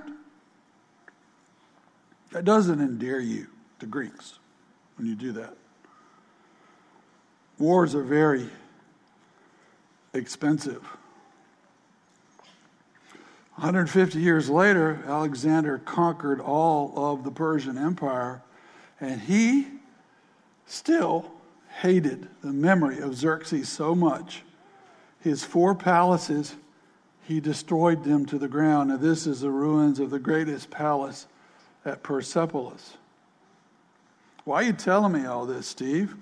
That 2.32 2.44
doesn't 2.44 2.82
endear 2.82 3.20
you 3.20 3.48
to 3.80 3.86
Greeks 3.86 4.40
when 4.98 5.08
you 5.08 5.16
do 5.16 5.32
that. 5.34 5.56
Wars 7.60 7.94
are 7.94 8.04
very 8.04 8.50
expensive. 10.14 10.84
150 13.56 14.20
years 14.20 14.50
later, 14.50 15.02
Alexander 15.08 15.78
conquered 15.78 16.42
all 16.42 16.94
of 16.96 17.24
the 17.24 17.32
Persian 17.32 17.78
Empire, 17.78 18.42
and 19.00 19.22
he 19.22 19.68
still 20.66 21.32
hated 21.82 22.28
the 22.42 22.54
memory 22.54 23.00
of 23.00 23.16
Xerxes 23.16 23.68
so 23.68 23.94
much. 23.94 24.44
His 25.20 25.44
four 25.44 25.76
palaces, 25.76 26.56
he 27.24 27.40
destroyed 27.40 28.04
them 28.04 28.26
to 28.28 28.38
the 28.38 28.48
ground. 28.48 28.92
And 28.92 29.02
this 29.02 29.28
is 29.28 29.42
the 29.42 29.52
ruins 29.52 30.00
of 30.00 30.10
the 30.10 30.20
greatest 30.20 30.70
palace 30.70 31.28
at 31.84 32.02
Persepolis. 32.02 32.98
Why 34.46 34.58
are 34.58 34.64
you 34.64 34.74
telling 34.74 35.12
me 35.12 35.26
all 35.26 35.46
this, 35.46 35.68
Steve? 35.68 36.16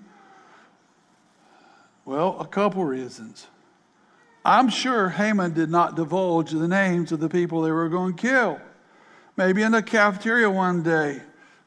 Well, 2.05 2.39
a 2.39 2.47
couple 2.47 2.83
reasons. 2.83 3.47
I'm 4.45 4.69
sure 4.69 5.09
Haman 5.09 5.53
did 5.53 5.69
not 5.69 5.95
divulge 5.95 6.51
the 6.51 6.67
names 6.67 7.11
of 7.11 7.19
the 7.19 7.29
people 7.29 7.61
they 7.61 7.71
were 7.71 7.89
going 7.89 8.15
to 8.15 8.21
kill. 8.21 8.59
Maybe 9.37 9.61
in 9.61 9.71
the 9.71 9.83
cafeteria 9.83 10.49
one 10.49 10.83
day, 10.83 11.21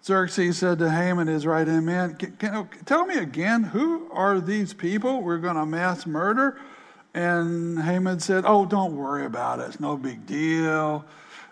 Xerxes 0.06 0.58
said 0.58 0.78
to 0.78 0.88
Haman, 0.88 1.26
his 1.26 1.44
right 1.44 1.66
hand 1.66 1.84
man, 1.84 2.14
can, 2.14 2.36
can, 2.36 2.68
Tell 2.84 3.06
me 3.06 3.18
again, 3.18 3.64
who 3.64 4.08
are 4.12 4.40
these 4.40 4.72
people 4.72 5.20
we're 5.20 5.38
going 5.38 5.56
to 5.56 5.66
mass 5.66 6.06
murder? 6.06 6.60
And 7.12 7.82
Haman 7.82 8.20
said, 8.20 8.44
Oh, 8.46 8.66
don't 8.66 8.96
worry 8.96 9.26
about 9.26 9.58
it. 9.58 9.64
It's 9.64 9.80
no 9.80 9.96
big 9.96 10.24
deal. 10.24 11.04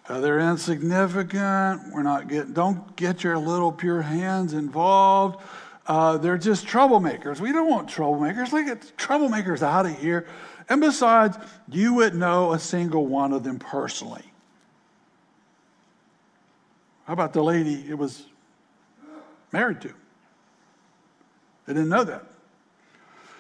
Uh, 0.09 0.21
they're 0.21 0.39
insignificant. 0.39 1.93
We're 1.93 2.05
not 2.05 2.29
getting, 2.29 2.53
don't 2.53 2.95
get 2.95 3.25
your 3.25 3.39
little 3.39 3.73
pure 3.73 4.03
hands 4.03 4.53
involved. 4.53 5.43
Uh, 5.89 6.19
they're 6.19 6.39
just 6.39 6.65
troublemakers. 6.65 7.41
We 7.41 7.51
don't 7.51 7.69
want 7.69 7.89
troublemakers. 7.89 8.53
Let's 8.53 8.69
get 8.69 8.97
troublemakers 8.97 9.63
out 9.63 9.87
of 9.87 9.99
here. 9.99 10.29
And 10.69 10.81
besides, 10.81 11.39
you 11.69 11.95
wouldn't 11.95 12.21
know 12.21 12.53
a 12.53 12.59
single 12.61 13.07
one 13.07 13.33
of 13.33 13.43
them 13.43 13.59
personally. 13.59 14.23
How 17.07 17.15
about 17.15 17.33
the 17.33 17.43
lady 17.43 17.85
it 17.89 17.99
was 17.99 18.27
married 19.55 19.81
to. 19.81 19.95
They 21.67 21.73
didn't 21.73 21.89
know 21.89 22.05
that. 22.05 22.25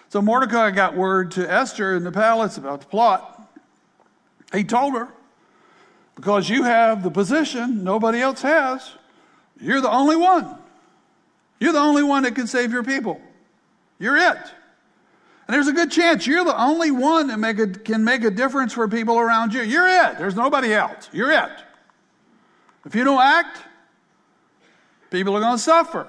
So 0.09 0.23
Mordecai 0.23 0.71
got 0.71 0.95
word 0.95 1.33
to 1.33 1.51
Esther 1.51 1.97
in 1.97 2.05
the 2.05 2.13
palace 2.13 2.57
about 2.57 2.81
the 2.81 2.87
plot. 2.87 3.49
He 4.53 4.63
told 4.65 4.95
her, 4.95 5.09
because 6.15 6.49
you 6.49 6.63
have 6.63 7.03
the 7.03 7.11
position 7.11 7.83
nobody 7.83 8.21
else 8.21 8.41
has, 8.43 8.93
you're 9.61 9.81
the 9.81 9.91
only 9.91 10.15
one. 10.15 10.57
You're 11.59 11.73
the 11.73 11.81
only 11.81 12.05
one 12.05 12.23
that 12.23 12.37
can 12.37 12.47
save 12.47 12.73
your 12.73 12.85
people. 12.85 13.21
You're 13.99 14.17
it. 14.17 14.39
And 15.47 15.55
there's 15.55 15.67
a 15.67 15.73
good 15.73 15.91
chance 15.91 16.27
you're 16.27 16.45
the 16.45 16.59
only 16.59 16.93
one 16.93 17.27
that 17.27 17.39
make 17.39 17.59
a, 17.59 17.67
can 17.67 18.05
make 18.05 18.23
a 18.23 18.31
difference 18.31 18.73
for 18.73 18.87
people 18.87 19.19
around 19.19 19.53
you. 19.53 19.63
You're 19.63 19.89
it. 19.89 20.17
There's 20.17 20.37
nobody 20.37 20.73
else. 20.73 21.11
You're 21.13 21.33
it. 21.33 21.51
If 22.85 22.95
you 22.95 23.03
don't 23.03 23.21
act, 23.21 23.59
people 25.15 25.37
are 25.37 25.41
going 25.41 25.57
to 25.57 25.63
suffer. 25.63 26.07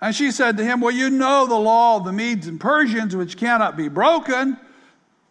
And 0.00 0.14
she 0.14 0.30
said 0.30 0.56
to 0.56 0.64
him, 0.64 0.80
Well, 0.80 0.92
you 0.92 1.10
know 1.10 1.46
the 1.46 1.54
law 1.54 1.96
of 1.96 2.04
the 2.04 2.12
Medes 2.12 2.46
and 2.46 2.60
Persians, 2.60 3.14
which 3.14 3.36
cannot 3.36 3.76
be 3.76 3.88
broken. 3.88 4.56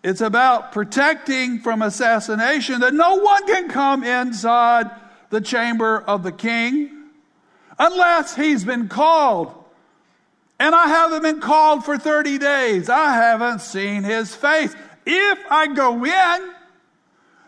It's 0.03 0.21
about 0.21 0.71
protecting 0.71 1.59
from 1.59 1.81
assassination 1.81 2.81
that 2.81 2.93
no 2.93 3.15
one 3.15 3.45
can 3.47 3.69
come 3.69 4.03
inside 4.03 4.89
the 5.29 5.41
chamber 5.41 6.01
of 6.01 6.23
the 6.23 6.31
king 6.31 6.89
unless 7.77 8.35
he's 8.35 8.63
been 8.63 8.87
called. 8.87 9.53
And 10.59 10.75
I 10.75 10.87
haven't 10.87 11.23
been 11.23 11.41
called 11.41 11.85
for 11.85 11.97
30 11.97 12.37
days. 12.37 12.89
I 12.89 13.13
haven't 13.13 13.61
seen 13.61 14.03
his 14.03 14.35
face. 14.35 14.75
If 15.05 15.39
I 15.49 15.67
go 15.67 16.05
in, 16.05 16.53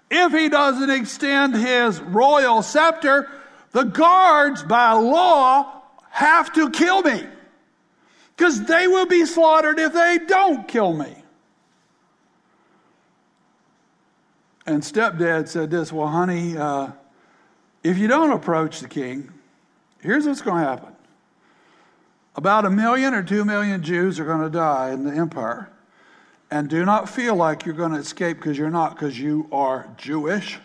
if 0.09 0.31
he 0.31 0.49
doesn't 0.49 0.89
extend 0.89 1.55
his 1.55 1.99
royal 1.99 2.61
scepter, 2.61 3.29
the 3.73 3.83
guards, 3.83 4.63
by 4.63 4.93
law, 4.93 5.81
have 6.09 6.53
to 6.53 6.69
kill 6.69 7.01
me 7.01 7.25
because 8.37 8.63
they 8.63 8.87
will 8.87 9.07
be 9.07 9.25
slaughtered 9.25 9.79
if 9.79 9.93
they 9.93 10.19
don't 10.27 10.67
kill 10.67 10.93
me. 10.93 11.15
And 14.65 14.81
stepdad 14.81 15.47
said 15.47 15.69
this 15.69 15.91
Well, 15.91 16.07
honey, 16.07 16.55
uh, 16.55 16.91
if 17.83 17.97
you 17.97 18.07
don't 18.07 18.31
approach 18.31 18.79
the 18.79 18.87
king, 18.87 19.31
here's 19.99 20.25
what's 20.25 20.41
going 20.41 20.63
to 20.63 20.69
happen. 20.69 20.95
About 22.35 22.65
a 22.65 22.69
million 22.69 23.13
or 23.13 23.23
two 23.23 23.43
million 23.43 23.83
Jews 23.83 24.19
are 24.19 24.25
going 24.25 24.41
to 24.41 24.49
die 24.49 24.91
in 24.91 25.03
the 25.03 25.11
empire. 25.11 25.69
And 26.49 26.69
do 26.69 26.85
not 26.85 27.09
feel 27.09 27.35
like 27.35 27.65
you're 27.65 27.75
going 27.75 27.91
to 27.91 27.97
escape 27.97 28.37
because 28.37 28.57
you're 28.57 28.69
not, 28.69 28.95
because 28.95 29.19
you 29.19 29.47
are 29.51 29.87
Jewish. 29.97 30.59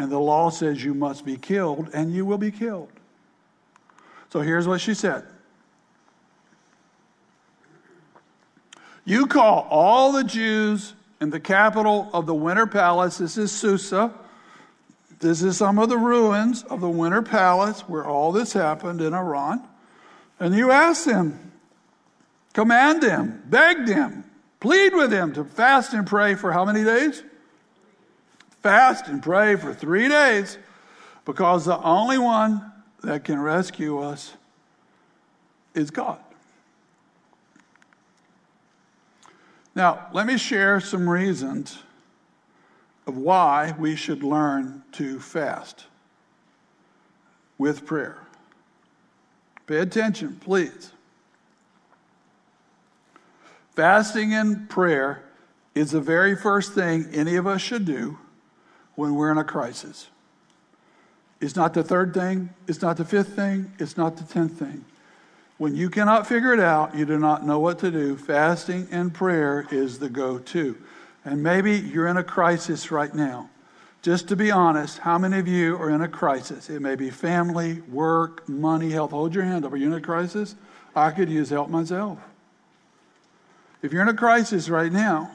And 0.00 0.10
the 0.10 0.18
law 0.18 0.48
says 0.48 0.82
you 0.82 0.94
must 0.94 1.26
be 1.26 1.36
killed, 1.36 1.90
and 1.92 2.10
you 2.10 2.24
will 2.24 2.38
be 2.38 2.50
killed. 2.50 2.88
So 4.30 4.40
here's 4.40 4.66
what 4.66 4.80
she 4.80 4.94
said 4.94 5.26
You 9.04 9.26
call 9.26 9.68
all 9.68 10.12
the 10.12 10.24
Jews 10.24 10.94
in 11.20 11.28
the 11.28 11.38
capital 11.38 12.08
of 12.14 12.24
the 12.24 12.34
Winter 12.34 12.66
Palace, 12.66 13.18
this 13.18 13.36
is 13.36 13.52
Susa. 13.52 14.10
This 15.18 15.42
is 15.42 15.58
some 15.58 15.78
of 15.78 15.90
the 15.90 15.98
ruins 15.98 16.62
of 16.62 16.80
the 16.80 16.88
Winter 16.88 17.20
Palace 17.20 17.82
where 17.82 18.06
all 18.06 18.32
this 18.32 18.54
happened 18.54 19.02
in 19.02 19.12
Iran. 19.12 19.62
And 20.38 20.54
you 20.54 20.70
ask 20.70 21.04
them, 21.04 21.52
command 22.54 23.02
them, 23.02 23.42
beg 23.44 23.84
them, 23.84 24.24
plead 24.60 24.94
with 24.94 25.10
them 25.10 25.34
to 25.34 25.44
fast 25.44 25.92
and 25.92 26.06
pray 26.06 26.36
for 26.36 26.52
how 26.52 26.64
many 26.64 26.84
days? 26.84 27.22
Fast 28.62 29.08
and 29.08 29.22
pray 29.22 29.56
for 29.56 29.72
three 29.72 30.08
days 30.08 30.58
because 31.24 31.64
the 31.64 31.80
only 31.82 32.18
one 32.18 32.72
that 33.02 33.24
can 33.24 33.40
rescue 33.40 33.98
us 33.98 34.34
is 35.74 35.90
God. 35.90 36.18
Now, 39.74 40.08
let 40.12 40.26
me 40.26 40.36
share 40.36 40.80
some 40.80 41.08
reasons 41.08 41.78
of 43.06 43.16
why 43.16 43.74
we 43.78 43.96
should 43.96 44.22
learn 44.22 44.82
to 44.92 45.18
fast 45.20 45.86
with 47.56 47.86
prayer. 47.86 48.18
Pay 49.66 49.78
attention, 49.78 50.36
please. 50.36 50.92
Fasting 53.74 54.34
and 54.34 54.68
prayer 54.68 55.22
is 55.74 55.92
the 55.92 56.00
very 56.00 56.36
first 56.36 56.74
thing 56.74 57.06
any 57.12 57.36
of 57.36 57.46
us 57.46 57.62
should 57.62 57.84
do 57.84 58.18
when 59.00 59.14
we're 59.14 59.32
in 59.32 59.38
a 59.38 59.44
crisis. 59.44 60.08
It's 61.40 61.56
not 61.56 61.72
the 61.72 61.82
third 61.82 62.12
thing, 62.12 62.50
it's 62.68 62.82
not 62.82 62.98
the 62.98 63.04
fifth 63.04 63.34
thing, 63.34 63.72
it's 63.78 63.96
not 63.96 64.18
the 64.18 64.24
tenth 64.24 64.58
thing. 64.58 64.84
When 65.56 65.74
you 65.74 65.88
cannot 65.88 66.26
figure 66.26 66.52
it 66.52 66.60
out, 66.60 66.94
you 66.94 67.06
do 67.06 67.18
not 67.18 67.46
know 67.46 67.58
what 67.58 67.78
to 67.78 67.90
do, 67.90 68.18
fasting 68.18 68.88
and 68.90 69.12
prayer 69.12 69.66
is 69.70 69.98
the 69.98 70.10
go 70.10 70.38
to. 70.38 70.76
And 71.24 71.42
maybe 71.42 71.78
you're 71.78 72.08
in 72.08 72.18
a 72.18 72.22
crisis 72.22 72.90
right 72.90 73.14
now. 73.14 73.48
Just 74.02 74.28
to 74.28 74.36
be 74.36 74.50
honest, 74.50 74.98
how 74.98 75.16
many 75.16 75.38
of 75.38 75.48
you 75.48 75.76
are 75.76 75.88
in 75.88 76.02
a 76.02 76.08
crisis? 76.08 76.68
It 76.68 76.80
may 76.80 76.94
be 76.94 77.08
family, 77.08 77.80
work, 77.82 78.46
money, 78.50 78.90
health. 78.90 79.12
Hold 79.12 79.34
your 79.34 79.44
hand 79.44 79.64
up. 79.64 79.72
Are 79.72 79.78
you 79.78 79.86
in 79.86 79.94
a 79.94 80.00
crisis? 80.00 80.56
I 80.94 81.10
could 81.10 81.30
use 81.30 81.48
help 81.48 81.70
myself. 81.70 82.18
If 83.80 83.94
you're 83.94 84.02
in 84.02 84.08
a 84.08 84.14
crisis 84.14 84.68
right 84.68 84.92
now, 84.92 85.30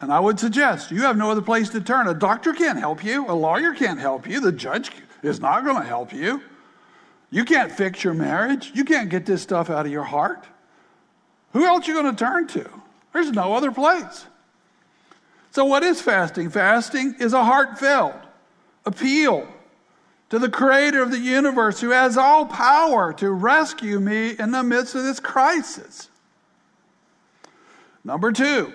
and 0.00 0.12
I 0.12 0.20
would 0.20 0.38
suggest 0.38 0.90
you 0.90 1.02
have 1.02 1.16
no 1.16 1.30
other 1.30 1.42
place 1.42 1.68
to 1.70 1.80
turn. 1.80 2.06
A 2.06 2.14
doctor 2.14 2.52
can't 2.52 2.78
help 2.78 3.04
you, 3.04 3.26
a 3.28 3.34
lawyer 3.34 3.74
can't 3.74 3.98
help 3.98 4.28
you, 4.28 4.40
the 4.40 4.52
judge 4.52 4.90
is 5.22 5.40
not 5.40 5.64
going 5.64 5.76
to 5.76 5.86
help 5.86 6.12
you. 6.12 6.42
You 7.30 7.44
can't 7.44 7.70
fix 7.70 8.02
your 8.04 8.14
marriage. 8.14 8.72
You 8.74 8.84
can't 8.84 9.10
get 9.10 9.26
this 9.26 9.42
stuff 9.42 9.68
out 9.68 9.86
of 9.86 9.92
your 9.92 10.04
heart. 10.04 10.46
Who 11.52 11.64
else 11.64 11.86
are 11.86 11.92
you 11.92 12.02
going 12.02 12.14
to 12.14 12.24
turn 12.24 12.46
to? 12.48 12.68
There's 13.12 13.30
no 13.30 13.54
other 13.54 13.70
place. 13.70 14.26
So, 15.50 15.64
what 15.64 15.82
is 15.82 16.00
fasting? 16.00 16.50
Fasting 16.50 17.16
is 17.18 17.32
a 17.32 17.44
heartfelt 17.44 18.16
appeal 18.84 19.48
to 20.30 20.38
the 20.38 20.48
creator 20.48 21.02
of 21.02 21.10
the 21.10 21.18
universe 21.18 21.80
who 21.80 21.90
has 21.90 22.16
all 22.16 22.46
power 22.46 23.12
to 23.14 23.30
rescue 23.30 23.98
me 23.98 24.34
in 24.38 24.50
the 24.50 24.62
midst 24.62 24.94
of 24.94 25.02
this 25.02 25.20
crisis. 25.20 26.08
Number 28.04 28.30
two, 28.30 28.72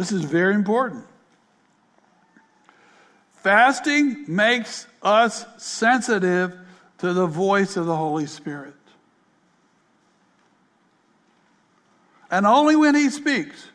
this 0.00 0.12
is 0.12 0.24
very 0.24 0.54
important. 0.54 1.04
Fasting 3.34 4.24
makes 4.26 4.86
us 5.02 5.44
sensitive 5.58 6.56
to 6.98 7.12
the 7.12 7.26
voice 7.26 7.76
of 7.76 7.84
the 7.84 7.94
Holy 7.94 8.26
Spirit. 8.26 8.74
And 12.30 12.46
only 12.46 12.76
when 12.76 12.94
He 12.94 13.10
speaks 13.10 13.66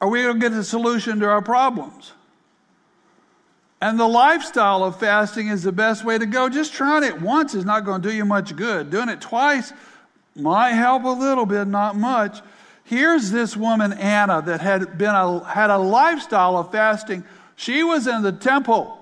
are 0.00 0.08
we 0.08 0.22
going 0.22 0.34
to 0.34 0.40
get 0.40 0.54
the 0.54 0.62
solution 0.62 1.18
to 1.18 1.26
our 1.26 1.42
problems. 1.42 2.12
And 3.80 3.98
the 3.98 4.06
lifestyle 4.06 4.84
of 4.84 5.00
fasting 5.00 5.48
is 5.48 5.64
the 5.64 5.72
best 5.72 6.04
way 6.04 6.16
to 6.16 6.26
go. 6.26 6.48
Just 6.48 6.72
trying 6.72 7.02
it 7.02 7.20
once 7.20 7.54
is 7.54 7.64
not 7.64 7.84
going 7.84 8.02
to 8.02 8.08
do 8.08 8.14
you 8.14 8.24
much 8.24 8.54
good. 8.54 8.90
Doing 8.90 9.08
it 9.08 9.20
twice 9.20 9.72
might 10.36 10.72
help 10.72 11.04
a 11.04 11.08
little 11.08 11.46
bit, 11.46 11.66
not 11.66 11.96
much. 11.96 12.40
Here's 12.90 13.30
this 13.30 13.56
woman, 13.56 13.92
Anna, 13.92 14.42
that 14.42 14.60
had, 14.60 14.98
been 14.98 15.14
a, 15.14 15.44
had 15.44 15.70
a 15.70 15.78
lifestyle 15.78 16.56
of 16.56 16.72
fasting. 16.72 17.22
She 17.54 17.84
was 17.84 18.08
in 18.08 18.22
the 18.22 18.32
temple, 18.32 18.98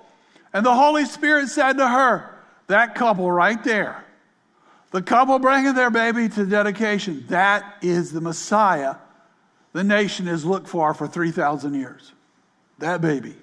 and 0.53 0.67
the 0.67 0.75
Holy 0.75 1.07
Spirit 1.07 1.49
said 1.49 1.79
to 1.79 1.89
her, 1.89 2.29
That 2.67 2.95
couple 2.95 3.33
right 3.33 3.65
there, 3.65 4.05
the 4.91 5.01
couple 5.01 5.39
bringing 5.39 5.73
their 5.73 5.89
baby 5.89 6.29
to 6.29 6.45
dedication, 6.45 7.25
that 7.29 7.79
is 7.81 8.13
the 8.13 8.21
Messiah 8.21 8.97
the 9.73 9.85
nation 9.85 10.27
has 10.27 10.45
looked 10.45 10.69
for 10.69 10.93
for 10.93 11.09
3,000 11.09 11.73
years. 11.73 12.13
That 12.81 13.01
baby. 13.01 13.37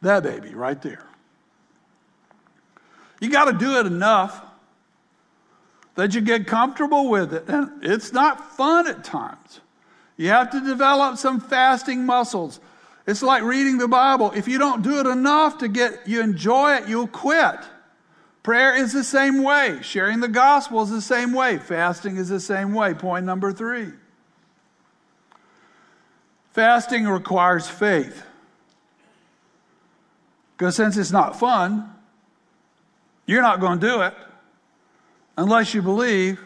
That 0.00 0.22
baby 0.22 0.54
right 0.54 0.80
there. 0.80 1.04
You 3.20 3.28
got 3.28 3.44
to 3.44 3.52
do 3.52 3.78
it 3.78 3.84
enough 3.84 4.42
that 5.94 6.14
you 6.14 6.20
get 6.20 6.46
comfortable 6.46 7.08
with 7.08 7.34
it. 7.34 7.48
And 7.48 7.84
it's 7.84 8.12
not 8.12 8.56
fun 8.56 8.86
at 8.86 9.04
times. 9.04 9.60
You 10.16 10.28
have 10.28 10.50
to 10.50 10.60
develop 10.60 11.18
some 11.18 11.40
fasting 11.40 12.06
muscles. 12.06 12.60
It's 13.06 13.22
like 13.22 13.42
reading 13.42 13.78
the 13.78 13.88
Bible. 13.88 14.32
If 14.34 14.46
you 14.46 14.58
don't 14.58 14.82
do 14.82 15.00
it 15.00 15.06
enough 15.06 15.58
to 15.58 15.68
get 15.68 16.06
you 16.06 16.20
enjoy 16.20 16.74
it, 16.76 16.88
you'll 16.88 17.08
quit. 17.08 17.56
Prayer 18.42 18.74
is 18.74 18.92
the 18.92 19.04
same 19.04 19.42
way. 19.42 19.78
Sharing 19.82 20.20
the 20.20 20.28
gospel 20.28 20.82
is 20.82 20.90
the 20.90 21.00
same 21.00 21.32
way. 21.32 21.58
Fasting 21.58 22.16
is 22.16 22.28
the 22.28 22.40
same 22.40 22.74
way. 22.74 22.94
Point 22.94 23.24
number 23.24 23.52
three. 23.52 23.88
Fasting 26.52 27.06
requires 27.06 27.68
faith. 27.68 28.24
Because 30.56 30.76
since 30.76 30.96
it's 30.96 31.12
not 31.12 31.38
fun, 31.38 31.92
you're 33.26 33.42
not 33.42 33.60
going 33.60 33.80
to 33.80 33.86
do 33.86 34.02
it 34.02 34.14
unless 35.36 35.74
you 35.74 35.82
believe 35.82 36.40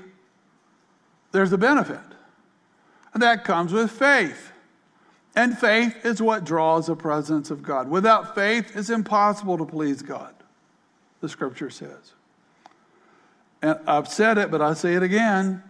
there's 1.33 1.53
a 1.53 1.59
benefit. 1.59 2.01
And 3.13 3.23
that 3.23 3.45
comes 3.45 3.73
with 3.73 3.91
faith. 3.91 4.53
And 5.35 5.59
faith 5.59 6.05
is 6.05 6.23
what 6.23 6.45
draws 6.45 6.87
the 6.87 6.97
presence 6.97 7.51
of 7.51 7.63
God. 7.63 7.89
Without 7.91 8.35
faith, 8.35 8.75
it's 8.75 8.91
impossible 8.91 9.59
to 9.59 9.67
please 9.67 10.03
God, 10.03 10.35
the 11.21 11.29
scripture 11.29 11.71
says. 11.71 12.13
And 13.61 13.79
I've 13.87 14.09
said 14.09 14.39
it, 14.39 14.51
but 14.51 14.63
I 14.63 14.75
say 14.75 14.95
it 14.95 15.03
again. 15.03 15.63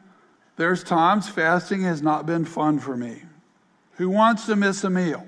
There's 0.57 0.85
times 0.85 1.29
fasting 1.29 1.83
has 1.83 2.00
not 2.00 2.26
been 2.26 2.44
fun 2.44 2.79
for 2.79 2.96
me. 2.96 3.22
Who 3.92 4.09
wants 4.09 4.46
to 4.46 4.57
miss 4.57 4.85
a 4.85 4.90
meal? 4.90 5.26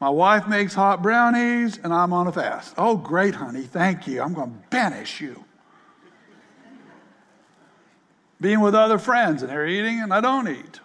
My 0.00 0.10
wife 0.10 0.48
makes 0.48 0.74
hot 0.74 1.02
brownies 1.02 1.78
and 1.78 1.94
I'm 1.94 2.12
on 2.12 2.26
a 2.26 2.32
fast. 2.32 2.74
Oh, 2.76 2.96
great, 2.96 3.36
honey. 3.36 3.62
Thank 3.62 4.06
you. 4.06 4.20
I'm 4.20 4.34
going 4.34 4.50
to 4.50 4.68
banish 4.68 5.20
you 5.20 5.44
being 8.42 8.60
with 8.60 8.74
other 8.74 8.98
friends 8.98 9.42
and 9.42 9.50
they're 9.50 9.66
eating 9.66 10.00
and 10.00 10.12
I 10.12 10.20
don't 10.20 10.48
eat. 10.48 10.80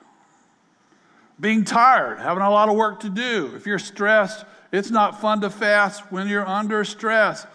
Being 1.39 1.65
tired, 1.65 2.19
having 2.19 2.43
a 2.43 2.49
lot 2.49 2.69
of 2.69 2.75
work 2.75 3.01
to 3.01 3.09
do. 3.09 3.51
If 3.55 3.65
you're 3.65 3.79
stressed, 3.79 4.45
it's 4.71 4.91
not 4.91 5.19
fun 5.19 5.41
to 5.41 5.49
fast 5.49 6.11
when 6.11 6.27
you're 6.27 6.47
under 6.47 6.83
stress. 6.83 7.45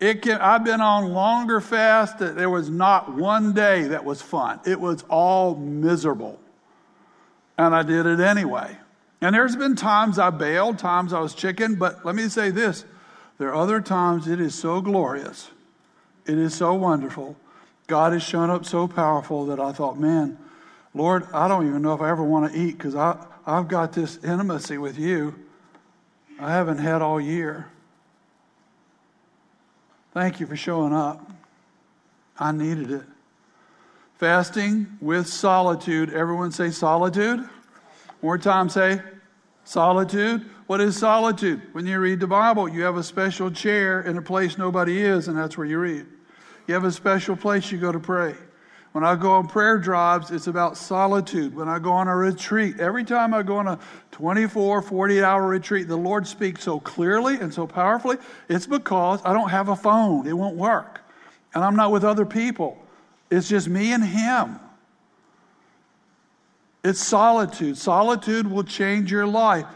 It 0.00 0.22
can, 0.22 0.40
I've 0.40 0.64
been 0.64 0.80
on 0.80 1.12
longer 1.12 1.60
fasts 1.60 2.18
that 2.20 2.36
there 2.36 2.50
was 2.50 2.70
not 2.70 3.14
one 3.14 3.52
day 3.52 3.84
that 3.84 4.04
was 4.04 4.22
fun. 4.22 4.60
It 4.66 4.80
was 4.80 5.04
all 5.08 5.54
miserable. 5.54 6.40
And 7.58 7.74
I 7.74 7.82
did 7.82 8.06
it 8.06 8.20
anyway. 8.20 8.76
And 9.20 9.34
there's 9.34 9.56
been 9.56 9.76
times 9.76 10.18
I 10.18 10.30
bailed, 10.30 10.78
times 10.78 11.12
I 11.12 11.20
was 11.20 11.34
chicken, 11.34 11.74
but 11.74 12.04
let 12.04 12.14
me 12.14 12.28
say 12.28 12.50
this 12.50 12.84
there 13.36 13.48
are 13.48 13.54
other 13.54 13.80
times 13.80 14.26
it 14.26 14.40
is 14.40 14.54
so 14.54 14.80
glorious, 14.80 15.50
it 16.26 16.38
is 16.38 16.54
so 16.54 16.74
wonderful 16.74 17.36
God 17.90 18.12
has 18.12 18.22
shown 18.22 18.50
up 18.50 18.64
so 18.64 18.86
powerful 18.86 19.46
that 19.46 19.58
I 19.58 19.72
thought, 19.72 19.98
man, 19.98 20.38
Lord, 20.94 21.26
I 21.32 21.48
don't 21.48 21.66
even 21.66 21.82
know 21.82 21.92
if 21.92 22.00
I 22.00 22.08
ever 22.08 22.22
want 22.22 22.52
to 22.52 22.58
eat 22.58 22.78
because 22.78 22.94
I've 22.94 23.66
got 23.66 23.92
this 23.92 24.16
intimacy 24.22 24.78
with 24.78 24.96
you 24.96 25.34
I 26.38 26.52
haven't 26.52 26.78
had 26.78 27.02
all 27.02 27.20
year. 27.20 27.66
Thank 30.14 30.40
you 30.40 30.46
for 30.46 30.56
showing 30.56 30.94
up. 30.94 31.30
I 32.38 32.52
needed 32.52 32.90
it. 32.90 33.02
Fasting 34.16 34.96
with 35.02 35.26
solitude. 35.26 36.14
Everyone 36.14 36.50
say 36.50 36.70
solitude. 36.70 37.46
More 38.22 38.38
time 38.38 38.70
say 38.70 39.02
solitude. 39.64 40.48
What 40.66 40.80
is 40.80 40.96
solitude? 40.96 41.60
When 41.72 41.86
you 41.86 41.98
read 41.98 42.20
the 42.20 42.26
Bible, 42.26 42.68
you 42.68 42.82
have 42.82 42.96
a 42.96 43.02
special 43.02 43.50
chair 43.50 44.00
in 44.00 44.16
a 44.16 44.22
place 44.22 44.56
nobody 44.56 45.02
is, 45.02 45.28
and 45.28 45.36
that's 45.36 45.58
where 45.58 45.66
you 45.66 45.78
read. 45.78 46.06
You 46.70 46.74
have 46.74 46.84
a 46.84 46.92
special 46.92 47.34
place 47.34 47.72
you 47.72 47.78
go 47.78 47.90
to 47.90 47.98
pray. 47.98 48.32
When 48.92 49.02
I 49.02 49.16
go 49.16 49.32
on 49.32 49.48
prayer 49.48 49.76
drives, 49.76 50.30
it's 50.30 50.46
about 50.46 50.76
solitude. 50.76 51.52
When 51.52 51.68
I 51.68 51.80
go 51.80 51.90
on 51.90 52.06
a 52.06 52.14
retreat, 52.14 52.78
every 52.78 53.02
time 53.02 53.34
I 53.34 53.42
go 53.42 53.56
on 53.56 53.66
a 53.66 53.80
24, 54.12 54.80
48 54.80 55.20
hour 55.20 55.48
retreat, 55.48 55.88
the 55.88 55.96
Lord 55.96 56.28
speaks 56.28 56.62
so 56.62 56.78
clearly 56.78 57.34
and 57.34 57.52
so 57.52 57.66
powerfully. 57.66 58.18
It's 58.48 58.68
because 58.68 59.20
I 59.24 59.32
don't 59.32 59.48
have 59.48 59.68
a 59.68 59.74
phone, 59.74 60.28
it 60.28 60.32
won't 60.32 60.54
work. 60.54 61.00
And 61.54 61.64
I'm 61.64 61.74
not 61.74 61.90
with 61.90 62.04
other 62.04 62.24
people, 62.24 62.78
it's 63.32 63.48
just 63.48 63.66
me 63.66 63.92
and 63.92 64.04
Him. 64.04 64.60
It's 66.84 67.00
solitude. 67.00 67.78
Solitude 67.78 68.48
will 68.48 68.62
change 68.62 69.10
your 69.10 69.26
life. 69.26 69.66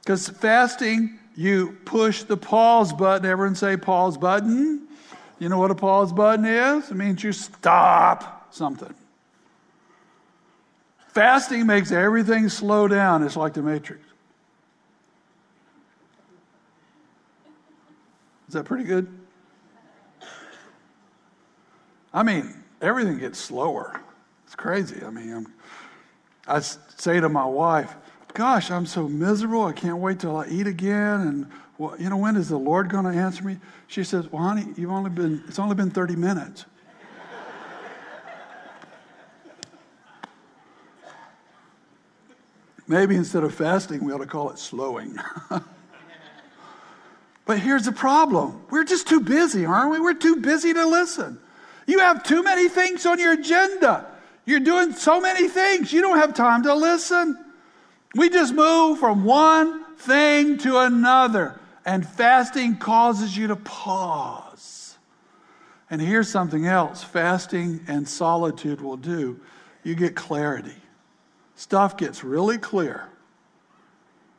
Because 0.00 0.30
fasting, 0.30 1.18
you 1.36 1.76
push 1.84 2.22
the 2.22 2.38
pause 2.38 2.94
button. 2.94 3.30
Everyone 3.30 3.54
say 3.54 3.76
pause 3.76 4.16
button. 4.16 4.87
You 5.38 5.48
know 5.48 5.58
what 5.58 5.70
a 5.70 5.74
pause 5.74 6.12
button 6.12 6.44
is? 6.44 6.90
It 6.90 6.94
means 6.94 7.22
you 7.22 7.32
stop 7.32 8.52
something. 8.52 8.94
Fasting 11.08 11.66
makes 11.66 11.92
everything 11.92 12.48
slow 12.48 12.88
down. 12.88 13.22
It's 13.22 13.36
like 13.36 13.54
the 13.54 13.62
Matrix. 13.62 14.02
Is 18.48 18.54
that 18.54 18.64
pretty 18.64 18.84
good? 18.84 19.06
I 22.12 22.22
mean, 22.22 22.62
everything 22.80 23.18
gets 23.18 23.38
slower. 23.38 24.00
It's 24.46 24.54
crazy. 24.54 25.04
I 25.04 25.10
mean, 25.10 25.32
I'm, 25.32 25.52
I 26.46 26.60
say 26.60 27.20
to 27.20 27.28
my 27.28 27.44
wife, 27.44 27.94
Gosh, 28.34 28.70
I'm 28.70 28.86
so 28.86 29.08
miserable. 29.08 29.64
I 29.64 29.72
can't 29.72 29.98
wait 29.98 30.20
till 30.20 30.36
I 30.36 30.46
eat 30.46 30.68
again. 30.68 31.20
And, 31.20 31.50
well, 31.78 31.94
you 31.98 32.10
know, 32.10 32.16
when 32.16 32.36
is 32.36 32.48
the 32.48 32.58
Lord 32.58 32.90
going 32.90 33.04
to 33.04 33.18
answer 33.18 33.44
me? 33.44 33.58
She 33.86 34.02
says, 34.02 34.30
Well, 34.30 34.42
honey, 34.42 34.66
you've 34.76 34.90
only 34.90 35.10
been, 35.10 35.44
it's 35.46 35.60
only 35.60 35.76
been 35.76 35.90
30 35.90 36.16
minutes. 36.16 36.66
Maybe 42.88 43.16
instead 43.16 43.44
of 43.44 43.54
fasting, 43.54 44.02
we 44.02 44.12
ought 44.12 44.18
to 44.18 44.26
call 44.26 44.50
it 44.50 44.58
slowing. 44.58 45.18
but 47.44 47.58
here's 47.58 47.84
the 47.84 47.92
problem 47.92 48.62
we're 48.70 48.84
just 48.84 49.06
too 49.06 49.20
busy, 49.20 49.66
aren't 49.66 49.92
we? 49.92 50.00
We're 50.00 50.14
too 50.14 50.36
busy 50.36 50.72
to 50.72 50.86
listen. 50.86 51.38
You 51.86 52.00
have 52.00 52.24
too 52.24 52.42
many 52.42 52.68
things 52.68 53.06
on 53.06 53.18
your 53.18 53.34
agenda. 53.34 54.06
You're 54.46 54.60
doing 54.60 54.92
so 54.94 55.20
many 55.20 55.48
things, 55.48 55.92
you 55.92 56.00
don't 56.00 56.18
have 56.18 56.34
time 56.34 56.62
to 56.62 56.74
listen. 56.74 57.38
We 58.14 58.30
just 58.30 58.54
move 58.54 58.98
from 58.98 59.24
one 59.24 59.84
thing 59.96 60.56
to 60.58 60.78
another, 60.78 61.57
and 61.88 62.06
fasting 62.06 62.76
causes 62.76 63.34
you 63.34 63.46
to 63.46 63.56
pause. 63.56 64.98
And 65.88 66.02
here's 66.02 66.28
something 66.28 66.66
else 66.66 67.02
fasting 67.02 67.80
and 67.88 68.06
solitude 68.06 68.82
will 68.82 68.98
do 68.98 69.40
you 69.82 69.94
get 69.94 70.14
clarity. 70.14 70.76
Stuff 71.56 71.96
gets 71.96 72.22
really 72.22 72.58
clear 72.58 73.08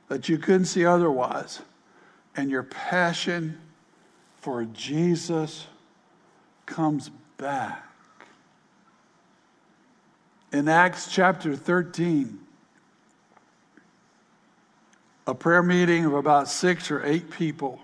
that 0.09 0.29
you 0.29 0.37
couldn't 0.37 0.65
see 0.65 0.85
otherwise, 0.85 1.61
and 2.35 2.51
your 2.51 2.61
passion 2.61 3.59
for 4.41 4.65
Jesus 4.65 5.65
comes 6.67 7.09
back. 7.37 7.83
In 10.53 10.67
Acts 10.67 11.11
chapter 11.11 11.55
13, 11.55 12.39
a 15.29 15.35
prayer 15.35 15.61
meeting 15.61 16.05
of 16.05 16.13
about 16.15 16.47
six 16.47 16.89
or 16.89 17.05
eight 17.05 17.29
people 17.29 17.79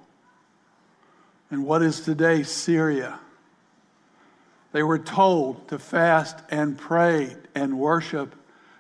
in 1.52 1.64
what 1.64 1.84
is 1.84 2.02
today 2.02 2.42
Syria. 2.42 3.20
They 4.72 4.82
were 4.82 4.98
told 4.98 5.68
to 5.68 5.78
fast 5.78 6.38
and 6.50 6.76
pray 6.76 7.36
and 7.54 7.78
worship. 7.78 8.36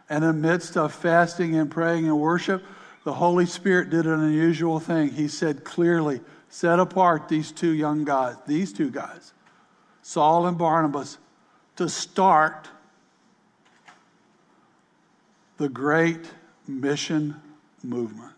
And 0.09 0.24
amidst 0.24 0.78
of 0.78 0.93
fasting 0.93 1.55
and 1.55 1.70
praying 1.70 2.05
and 2.05 2.20
worship, 2.20 2.63
the 3.03 3.13
Holy 3.13 3.45
Spirit 3.45 3.91
did 3.91 4.05
an 4.07 4.20
unusual 4.20 4.80
thing. 4.80 5.11
He 5.11 5.28
said 5.28 5.63
clearly, 5.63 6.22
set 6.49 6.80
apart 6.80 7.30
these 7.30 7.51
two 7.51 7.72
young 7.72 8.03
guys, 8.03 8.36
these 8.47 8.74
two 8.74 8.89
guys, 8.89 9.32
Saul 10.01 10.47
and 10.47 10.57
Barnabas, 10.57 11.18
to 11.76 11.88
start 11.88 12.68
the 15.57 15.70
great 15.70 16.26
mission 16.68 17.39
movement. 17.84 18.34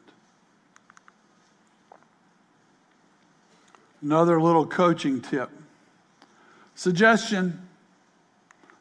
Another 4.01 4.39
little 4.39 4.65
coaching 4.65 5.21
tip. 5.21 5.49
Suggestion 6.75 7.67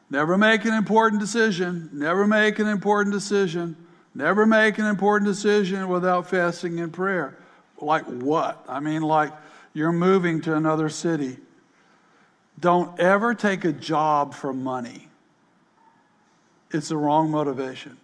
never 0.09 0.37
make 0.37 0.65
an 0.65 0.73
important 0.73 1.19
decision. 1.19 1.89
Never 1.91 2.27
make 2.27 2.59
an 2.59 2.67
important 2.67 3.13
decision. 3.13 3.75
Never 4.13 4.45
make 4.45 4.77
an 4.77 4.85
important 4.85 5.27
decision 5.27 5.87
without 5.87 6.29
fasting 6.29 6.79
and 6.79 6.93
prayer. 6.93 7.37
Like 7.79 8.05
what? 8.05 8.63
I 8.67 8.79
mean, 8.79 9.01
like 9.01 9.31
you're 9.73 9.91
moving 9.91 10.41
to 10.41 10.55
another 10.55 10.89
city. 10.89 11.37
Don't 12.59 12.99
ever 12.99 13.35
take 13.35 13.65
a 13.65 13.71
job 13.71 14.33
for 14.33 14.51
money, 14.53 15.07
it's 16.71 16.89
the 16.89 16.97
wrong 16.97 17.29
motivation. 17.29 17.97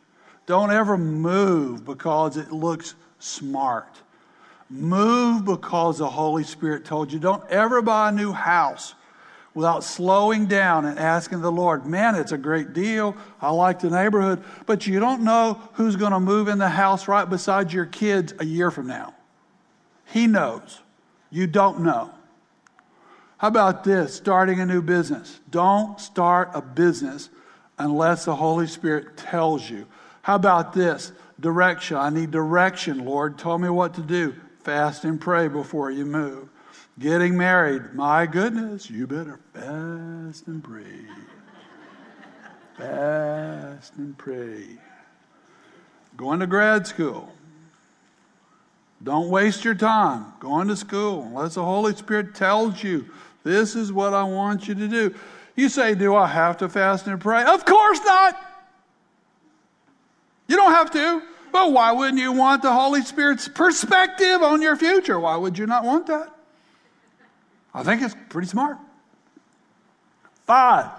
Don't 0.45 0.71
ever 0.71 0.97
move 0.97 1.85
because 1.85 2.37
it 2.37 2.51
looks 2.51 2.95
smart. 3.17 4.02
Move 4.73 5.45
because 5.45 5.99
the 5.99 6.09
Holy 6.09 6.43
Spirit 6.43 6.83
told 6.83 7.13
you. 7.13 7.19
Don't 7.19 7.47
ever 7.49 7.81
buy 7.83 8.09
a 8.09 8.11
new 8.11 8.31
house 8.31 8.95
without 9.53 9.83
slowing 9.83 10.47
down 10.47 10.85
and 10.85 10.97
asking 10.97 11.41
the 11.41 11.51
Lord, 11.51 11.85
man, 11.85 12.15
it's 12.15 12.31
a 12.31 12.37
great 12.39 12.73
deal. 12.73 13.15
I 13.39 13.51
like 13.51 13.79
the 13.79 13.91
neighborhood, 13.91 14.43
but 14.65 14.87
you 14.87 14.99
don't 14.99 15.23
know 15.23 15.61
who's 15.73 15.95
going 15.95 16.11
to 16.11 16.19
move 16.19 16.47
in 16.47 16.57
the 16.57 16.69
house 16.69 17.07
right 17.07 17.29
beside 17.29 17.71
your 17.71 17.85
kids 17.85 18.33
a 18.39 18.45
year 18.45 18.71
from 18.71 18.87
now. 18.87 19.13
He 20.05 20.25
knows. 20.25 20.79
You 21.29 21.45
don't 21.45 21.81
know. 21.81 22.09
How 23.37 23.49
about 23.49 23.83
this? 23.83 24.15
Starting 24.15 24.59
a 24.59 24.65
new 24.65 24.81
business. 24.81 25.39
Don't 25.51 25.99
start 25.99 26.49
a 26.55 26.61
business 26.61 27.29
unless 27.77 28.25
the 28.25 28.35
Holy 28.35 28.65
Spirit 28.65 29.17
tells 29.17 29.69
you. 29.69 29.85
How 30.23 30.35
about 30.35 30.73
this? 30.73 31.11
Direction. 31.39 31.97
I 31.97 32.09
need 32.09 32.31
direction, 32.31 33.05
Lord. 33.05 33.37
Tell 33.37 33.59
me 33.59 33.69
what 33.69 33.93
to 33.95 34.01
do. 34.01 34.33
Fast 34.63 35.03
and 35.03 35.19
pray 35.19 35.47
before 35.47 35.91
you 35.91 36.05
move. 36.05 36.49
Getting 36.99 37.35
married, 37.35 37.93
my 37.93 38.25
goodness, 38.25 38.89
you 38.89 39.07
better 39.07 39.39
fast 39.53 40.47
and 40.47 40.63
pray. 40.63 41.05
fast 42.77 43.95
and 43.95 44.17
pray. 44.17 44.63
Going 46.15 46.39
to 46.39 46.47
grad 46.47 46.87
school. 46.87 47.33
Don't 49.03 49.29
waste 49.29 49.65
your 49.65 49.75
time 49.75 50.33
going 50.39 50.69
to 50.69 50.77
school 50.77 51.23
unless 51.23 51.55
the 51.55 51.63
Holy 51.63 51.93
Spirit 51.93 52.33
tells 52.33 52.81
you 52.81 53.09
this 53.43 53.75
is 53.75 53.91
what 53.91 54.13
I 54.13 54.23
want 54.23 54.67
you 54.67 54.75
to 54.75 54.87
do. 54.87 55.13
You 55.55 55.67
say, 55.67 55.93
Do 55.93 56.15
I 56.15 56.27
have 56.27 56.57
to 56.57 56.69
fast 56.69 57.07
and 57.07 57.19
pray? 57.19 57.43
Of 57.43 57.65
course 57.65 57.99
not. 58.05 58.39
You 60.47 60.55
don't 60.55 60.71
have 60.71 60.91
to. 60.91 61.21
But 61.53 61.71
why 61.71 61.91
wouldn't 61.91 62.17
you 62.17 62.31
want 62.31 62.63
the 62.63 62.73
Holy 62.73 63.03
Spirit's 63.03 63.47
perspective 63.47 64.41
on 64.41 64.63
your 64.63 64.75
future? 64.75 65.19
Why 65.19 65.35
would 65.35 65.55
you 65.55 65.67
not 65.67 65.83
want 65.83 66.07
that? 66.07 66.35
I 67.75 67.83
think 67.83 68.01
it's 68.01 68.15
pretty 68.29 68.47
smart. 68.47 68.79
Five, 70.47 70.89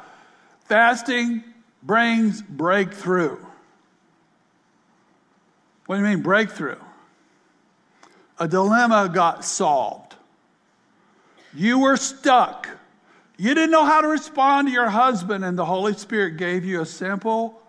fasting 0.67 1.43
brings 1.83 2.41
breakthrough. 2.41 3.37
What 5.87 5.97
do 5.97 6.03
you 6.03 6.09
mean, 6.09 6.23
breakthrough? 6.23 6.79
A 8.39 8.47
dilemma 8.47 9.11
got 9.13 9.45
solved. 9.45 10.15
You 11.53 11.81
were 11.81 11.97
stuck. 11.97 12.69
You 13.37 13.55
didn't 13.55 13.73
know 13.73 13.85
how 13.85 14.01
to 14.01 14.09
respond 14.09 14.69
to 14.69 14.73
your 14.73 14.89
husband, 14.89 15.45
and 15.45 15.59
the 15.59 15.65
Holy 15.65 15.95
Spirit 15.95 16.37
gave 16.37 16.65
you 16.65 16.81
a 16.81 16.87
simple 16.87 17.61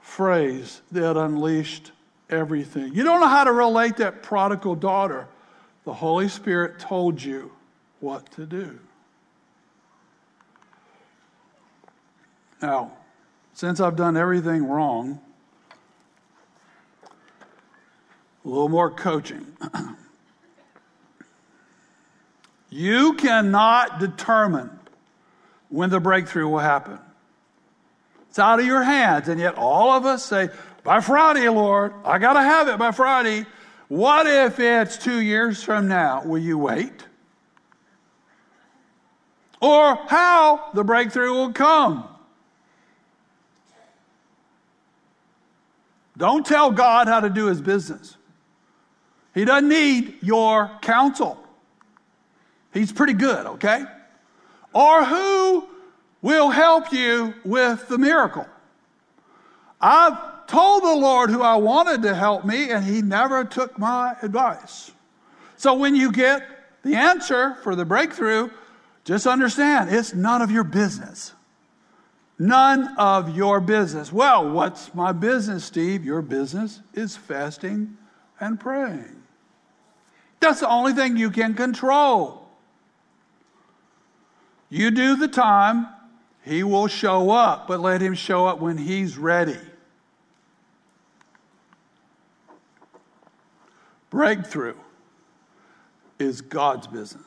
phrase 0.00 0.82
that 0.92 1.16
unleashed 1.16 1.92
everything. 2.28 2.94
You 2.94 3.04
don't 3.04 3.20
know 3.20 3.28
how 3.28 3.44
to 3.44 3.52
relate 3.52 3.96
that 3.98 4.22
prodigal 4.22 4.76
daughter. 4.76 5.28
The 5.84 5.94
Holy 5.94 6.28
Spirit 6.28 6.78
told 6.78 7.22
you 7.22 7.52
what 8.00 8.30
to 8.32 8.46
do. 8.46 8.78
Now, 12.62 12.92
since 13.54 13.80
I've 13.80 13.96
done 13.96 14.16
everything 14.16 14.66
wrong, 14.66 15.20
a 18.44 18.48
little 18.48 18.68
more 18.68 18.90
coaching. 18.90 19.46
you 22.70 23.14
cannot 23.14 24.00
determine 24.00 24.70
when 25.68 25.90
the 25.90 26.00
breakthrough 26.00 26.48
will 26.48 26.58
happen. 26.58 26.98
It's 28.30 28.38
out 28.38 28.60
of 28.60 28.64
your 28.64 28.84
hands. 28.84 29.28
And 29.28 29.40
yet 29.40 29.56
all 29.56 29.90
of 29.90 30.06
us 30.06 30.24
say, 30.24 30.50
by 30.84 31.00
Friday, 31.00 31.48
Lord, 31.48 31.92
I 32.04 32.18
got 32.18 32.34
to 32.34 32.42
have 32.42 32.68
it 32.68 32.78
by 32.78 32.92
Friday. 32.92 33.44
What 33.88 34.28
if 34.28 34.60
it's 34.60 34.96
two 34.96 35.18
years 35.18 35.62
from 35.64 35.88
now? 35.88 36.22
Will 36.24 36.38
you 36.38 36.56
wait? 36.56 36.92
Or 39.60 39.96
how 40.06 40.70
the 40.74 40.84
breakthrough 40.84 41.32
will 41.32 41.52
come. 41.52 42.06
Don't 46.16 46.46
tell 46.46 46.70
God 46.70 47.08
how 47.08 47.18
to 47.18 47.30
do 47.30 47.46
his 47.46 47.60
business. 47.60 48.16
He 49.34 49.44
doesn't 49.44 49.68
need 49.68 50.18
your 50.22 50.70
counsel. 50.82 51.36
He's 52.72 52.92
pretty 52.92 53.14
good, 53.14 53.46
okay? 53.46 53.84
Or 54.72 55.04
who 55.04 55.68
will 56.22 56.50
help 56.50 56.92
you 56.92 57.34
with 57.44 57.88
the 57.88 57.98
miracle? 57.98 58.46
I've 59.80 60.46
told 60.46 60.82
the 60.82 60.94
Lord 60.94 61.30
who 61.30 61.42
I 61.42 61.56
wanted 61.56 62.02
to 62.02 62.14
help 62.14 62.44
me, 62.44 62.70
and 62.70 62.84
he 62.84 63.02
never 63.02 63.44
took 63.44 63.78
my 63.78 64.16
advice. 64.22 64.90
So 65.56 65.74
when 65.74 65.94
you 65.94 66.12
get 66.12 66.42
the 66.82 66.96
answer 66.96 67.54
for 67.62 67.74
the 67.74 67.84
breakthrough, 67.84 68.50
just 69.04 69.26
understand 69.26 69.90
it's 69.90 70.14
none 70.14 70.42
of 70.42 70.50
your 70.50 70.64
business. 70.64 71.32
None 72.38 72.96
of 72.96 73.36
your 73.36 73.60
business. 73.60 74.12
Well, 74.12 74.50
what's 74.50 74.94
my 74.94 75.12
business, 75.12 75.64
Steve? 75.64 76.04
Your 76.04 76.22
business 76.22 76.80
is 76.94 77.16
fasting 77.16 77.98
and 78.40 78.58
praying. 78.58 79.22
That's 80.40 80.60
the 80.60 80.68
only 80.68 80.94
thing 80.94 81.18
you 81.18 81.30
can 81.30 81.52
control. 81.52 82.48
You 84.70 84.90
do 84.90 85.16
the 85.16 85.28
time, 85.28 85.86
he 86.42 86.62
will 86.62 86.86
show 86.86 87.30
up, 87.30 87.68
but 87.68 87.80
let 87.80 88.00
him 88.00 88.14
show 88.14 88.46
up 88.46 88.60
when 88.60 88.78
he's 88.78 89.18
ready. 89.18 89.58
Breakthrough 94.08 94.76
is 96.18 96.40
God's 96.40 96.86
business. 96.86 97.24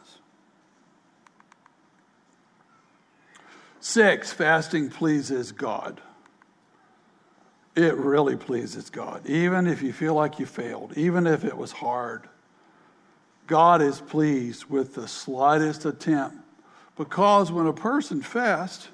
Six, 3.80 4.32
fasting 4.32 4.90
pleases 4.90 5.52
God. 5.52 6.02
It 7.76 7.96
really 7.96 8.36
pleases 8.36 8.90
God, 8.90 9.26
even 9.26 9.68
if 9.68 9.82
you 9.82 9.92
feel 9.94 10.14
like 10.14 10.40
you 10.40 10.46
failed, 10.46 10.94
even 10.96 11.26
if 11.26 11.44
it 11.44 11.58
was 11.58 11.72
hard. 11.72 12.28
God 13.48 13.82
is 13.82 14.00
pleased 14.00 14.66
with 14.66 14.94
the 14.94 15.08
slightest 15.08 15.86
attempt 15.86 16.38
because 16.96 17.52
when 17.52 17.66
a 17.66 17.74
person 17.74 18.22
fasts, 18.22 18.88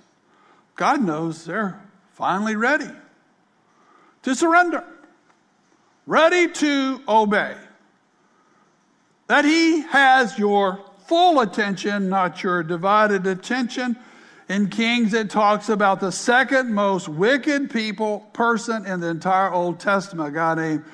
God 0.79 1.01
knows 1.01 1.43
they're 1.43 1.77
finally 2.13 2.55
ready 2.55 2.87
to 4.21 4.33
surrender, 4.33 4.85
ready 6.05 6.49
to 6.49 7.01
obey. 7.05 7.53
That 9.27 9.43
He 9.43 9.81
has 9.81 10.39
your 10.39 10.79
full 11.05 11.41
attention, 11.41 12.07
not 12.07 12.43
your 12.43 12.63
divided 12.63 13.27
attention. 13.27 13.97
In 14.47 14.69
Kings, 14.69 15.13
it 15.13 15.29
talks 15.29 15.67
about 15.67 15.99
the 15.99 16.13
second 16.13 16.73
most 16.73 17.09
wicked 17.09 17.71
people, 17.71 18.21
person 18.31 18.85
in 18.85 19.01
the 19.01 19.09
entire 19.09 19.51
Old 19.51 19.81
Testament, 19.81 20.29
a 20.29 20.31
guy 20.31 20.55
named 20.55 20.85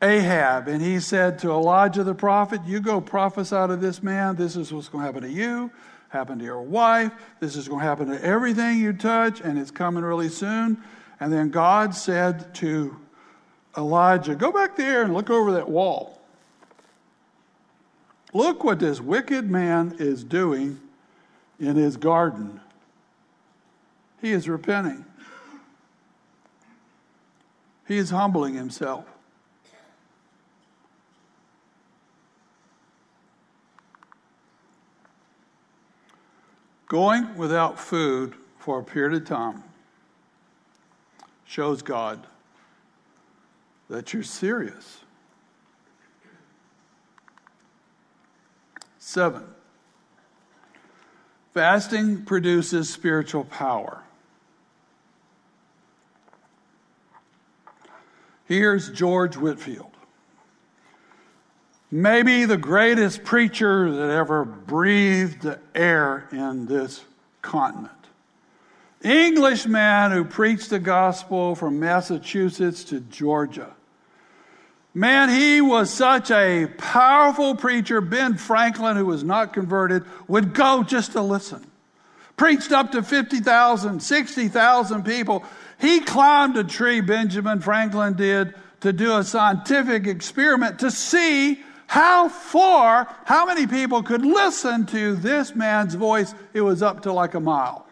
Ahab. 0.00 0.66
And 0.66 0.80
he 0.80 0.98
said 0.98 1.40
to 1.40 1.50
Elijah 1.50 2.04
the 2.04 2.14
prophet, 2.14 2.62
You 2.64 2.80
go 2.80 3.02
prophesy 3.02 3.66
to 3.66 3.76
this 3.76 4.02
man. 4.02 4.36
This 4.36 4.56
is 4.56 4.72
what's 4.72 4.88
going 4.88 5.02
to 5.02 5.06
happen 5.06 5.30
to 5.30 5.30
you 5.30 5.70
happen 6.16 6.38
to 6.38 6.44
your 6.44 6.62
wife. 6.62 7.12
This 7.40 7.56
is 7.56 7.68
going 7.68 7.80
to 7.80 7.86
happen 7.86 8.08
to 8.08 8.24
everything 8.24 8.78
you 8.78 8.92
touch, 8.92 9.40
and 9.40 9.58
it's 9.58 9.70
coming 9.70 10.02
really 10.02 10.28
soon. 10.28 10.82
And 11.20 11.32
then 11.32 11.50
God 11.50 11.94
said 11.94 12.54
to 12.56 12.96
Elijah, 13.76 14.34
Go 14.34 14.52
back 14.52 14.76
there 14.76 15.02
and 15.02 15.14
look 15.14 15.30
over 15.30 15.52
that 15.52 15.68
wall. 15.68 16.20
Look 18.32 18.64
what 18.64 18.78
this 18.78 19.00
wicked 19.00 19.50
man 19.50 19.96
is 19.98 20.24
doing 20.24 20.80
in 21.58 21.76
his 21.76 21.96
garden. 21.96 22.60
He 24.20 24.32
is 24.32 24.48
repenting, 24.48 25.04
he 27.86 27.96
is 27.98 28.10
humbling 28.10 28.54
himself. 28.54 29.06
Going 36.86 37.36
without 37.36 37.78
food 37.80 38.34
for 38.58 38.78
a 38.78 38.84
period 38.84 39.20
of 39.20 39.28
time 39.28 39.64
shows 41.44 41.82
God 41.82 42.26
that 43.88 44.12
you're 44.12 44.22
serious. 44.22 45.00
Seven, 48.98 49.44
fasting 51.54 52.24
produces 52.24 52.92
spiritual 52.92 53.44
power. 53.44 54.02
Here's 58.44 58.90
George 58.90 59.36
Whitefield 59.36 59.95
maybe 61.90 62.44
the 62.44 62.56
greatest 62.56 63.24
preacher 63.24 63.90
that 63.90 64.10
ever 64.10 64.44
breathed 64.44 65.42
the 65.42 65.58
air 65.74 66.28
in 66.32 66.66
this 66.66 67.04
continent. 67.42 67.92
Englishman 69.02 70.10
who 70.10 70.24
preached 70.24 70.70
the 70.70 70.78
gospel 70.78 71.54
from 71.54 71.78
Massachusetts 71.78 72.84
to 72.84 73.00
Georgia. 73.00 73.72
Man, 74.94 75.28
he 75.28 75.60
was 75.60 75.92
such 75.92 76.30
a 76.30 76.66
powerful 76.78 77.54
preacher. 77.54 78.00
Ben 78.00 78.38
Franklin, 78.38 78.96
who 78.96 79.04
was 79.04 79.22
not 79.22 79.52
converted, 79.52 80.04
would 80.26 80.54
go 80.54 80.82
just 80.82 81.12
to 81.12 81.20
listen. 81.20 81.64
Preached 82.36 82.72
up 82.72 82.92
to 82.92 83.02
50,000, 83.02 84.00
60,000 84.00 85.04
people. 85.04 85.44
He 85.78 86.00
climbed 86.00 86.56
a 86.56 86.64
tree, 86.64 87.02
Benjamin 87.02 87.60
Franklin 87.60 88.14
did, 88.14 88.54
to 88.80 88.92
do 88.92 89.16
a 89.18 89.24
scientific 89.24 90.06
experiment 90.06 90.78
to 90.78 90.90
see 90.90 91.62
how 91.86 92.28
far, 92.28 93.14
how 93.24 93.46
many 93.46 93.66
people 93.66 94.02
could 94.02 94.24
listen 94.24 94.86
to 94.86 95.14
this 95.16 95.54
man's 95.54 95.94
voice? 95.94 96.34
It 96.52 96.60
was 96.60 96.82
up 96.82 97.02
to 97.02 97.12
like 97.12 97.34
a 97.34 97.40
mile. 97.40 97.86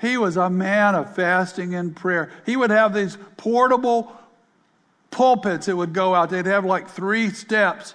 He 0.00 0.16
was 0.16 0.36
a 0.36 0.50
man 0.50 0.94
of 0.94 1.14
fasting 1.14 1.74
and 1.74 1.94
prayer. 1.94 2.30
He 2.44 2.56
would 2.56 2.70
have 2.70 2.92
these 2.92 3.16
portable 3.36 4.12
pulpits 5.10 5.66
that 5.66 5.76
would 5.76 5.92
go 5.92 6.14
out. 6.14 6.30
They'd 6.30 6.46
have 6.46 6.64
like 6.64 6.88
three 6.88 7.30
steps. 7.30 7.94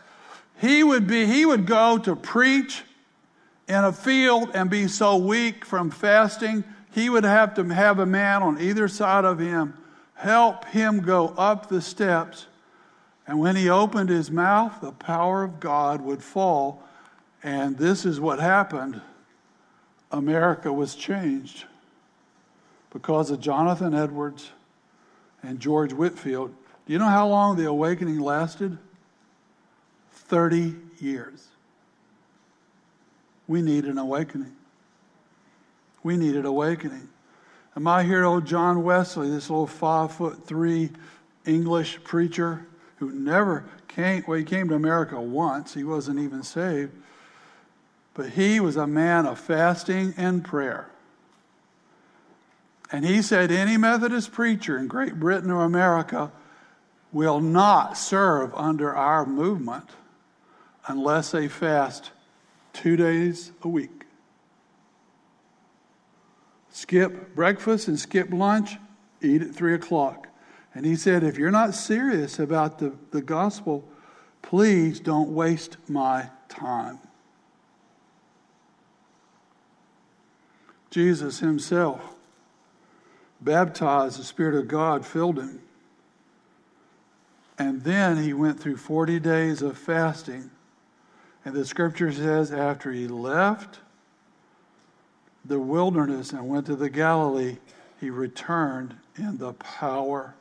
He 0.60 0.84
would 0.84 1.08
be, 1.08 1.26
he 1.26 1.46
would 1.46 1.66
go 1.66 1.98
to 1.98 2.16
preach 2.16 2.84
in 3.68 3.84
a 3.84 3.92
field 3.92 4.52
and 4.54 4.70
be 4.70 4.88
so 4.88 5.18
weak 5.18 5.66
from 5.66 5.92
fasting, 5.92 6.64
he 6.92 7.10
would 7.10 7.26
have 7.26 7.54
to 7.56 7.64
have 7.66 8.00
a 8.00 8.06
man 8.06 8.42
on 8.42 8.62
either 8.62 8.88
side 8.88 9.26
of 9.26 9.40
him 9.40 9.74
help 10.16 10.66
him 10.66 11.02
go 11.02 11.28
up 11.38 11.70
the 11.70 11.82
steps 11.82 12.48
and 13.28 13.40
when 13.40 13.58
he 13.58 13.70
opened 13.70 14.10
his 14.10 14.32
mouth, 14.32 14.80
the 14.82 14.94
power 14.94 15.44
of 15.44 15.60
God 15.60 16.02
would 16.02 16.24
fall. 16.24 16.82
And 17.44 17.78
this 17.78 18.06
is 18.06 18.20
what 18.20 18.40
happened 18.40 19.02
America 20.10 20.72
was 20.72 20.96
changed 20.96 21.66
because 22.92 23.30
of 23.30 23.42
Jonathan 23.42 23.94
Edwards 23.94 24.52
and 25.44 25.60
George 25.60 25.92
Whitefield. 25.92 26.54
Do 26.86 26.94
you 26.94 27.00
know 27.00 27.10
how 27.10 27.28
long 27.28 27.58
the 27.58 27.66
awakening 27.66 28.22
lasted? 28.22 28.78
30 30.14 30.76
years. 31.00 31.48
We 33.48 33.62
need 33.62 33.86
an 33.86 33.98
awakening. 33.98 34.56
We 36.02 36.16
need 36.16 36.36
an 36.36 36.46
awakening. 36.46 37.10
And 37.76 37.84
my 37.84 38.04
hero, 38.04 38.40
John 38.40 38.84
Wesley, 38.84 39.30
this 39.30 39.50
little 39.50 39.68
five 39.68 40.14
foot 40.14 40.46
three 40.46 40.92
English 41.46 42.04
preacher, 42.04 42.66
who 42.98 43.12
never 43.12 43.66
came, 43.88 44.24
well, 44.28 44.38
he 44.38 44.44
came 44.44 44.70
to 44.70 44.76
America 44.76 45.20
once, 45.20 45.74
he 45.74 45.84
wasn't 45.84 46.20
even 46.20 46.44
saved, 46.44 46.92
but 48.14 48.32
he 48.32 48.60
was 48.60 48.76
a 48.76 48.88
man 48.88 49.26
of 49.26 49.40
fasting 49.40 50.14
and 50.18 50.44
prayer. 50.44 50.90
And 52.92 53.06
he 53.06 53.22
said 53.22 53.52
any 53.52 53.78
Methodist 53.78 54.32
preacher 54.32 54.78
in 54.78 54.88
Great 54.88 55.20
Britain 55.20 55.52
or 55.52 55.64
America 55.64 56.32
will 57.12 57.40
not 57.40 57.98
serve 57.98 58.54
under 58.56 58.96
our 58.96 59.26
movement 59.26 59.90
unless 60.88 61.32
they 61.32 61.48
fast 61.48 62.12
two 62.74 62.96
days 62.96 63.52
a 63.62 63.68
week. 63.68 64.06
Skip 66.72 67.36
breakfast 67.36 67.88
and 67.88 68.00
skip 68.00 68.32
lunch, 68.32 68.78
eat 69.22 69.42
at 69.42 69.54
three 69.54 69.74
o'clock. 69.74 70.27
And 70.78 70.86
he 70.86 70.96
said, 70.96 71.24
If 71.24 71.40
you're 71.40 71.50
not 71.50 71.74
serious 71.74 72.38
about 72.38 72.78
the, 72.78 72.94
the 73.10 73.24
gospel, 73.24 73.84
please 74.44 75.00
don't 75.00 75.34
waste 75.34 75.76
my 75.90 76.30
time. 76.50 77.00
Jesus 80.92 81.40
himself, 81.40 82.16
baptized, 83.42 84.20
the 84.20 84.24
Spirit 84.24 84.54
of 84.54 84.68
God 84.68 85.04
filled 85.04 85.40
him. 85.40 85.64
And 87.58 87.84
then 87.84 88.22
he 88.22 88.34
went 88.34 88.60
through 88.60 88.78
40 88.78 89.20
days 89.20 89.64
of 89.64 89.80
fasting. 89.80 90.52
And 91.44 91.56
the 91.56 91.66
scripture 91.66 92.12
says, 92.12 92.52
after 92.54 92.92
he 92.92 93.08
left 93.08 93.80
the 95.44 95.60
wilderness 95.60 96.34
and 96.34 96.48
went 96.48 96.68
to 96.68 96.76
the 96.76 96.92
Galilee, 96.92 97.58
he 98.00 98.12
returned 98.12 98.96
in 99.16 99.40
the 99.40 99.54
power 99.54 100.36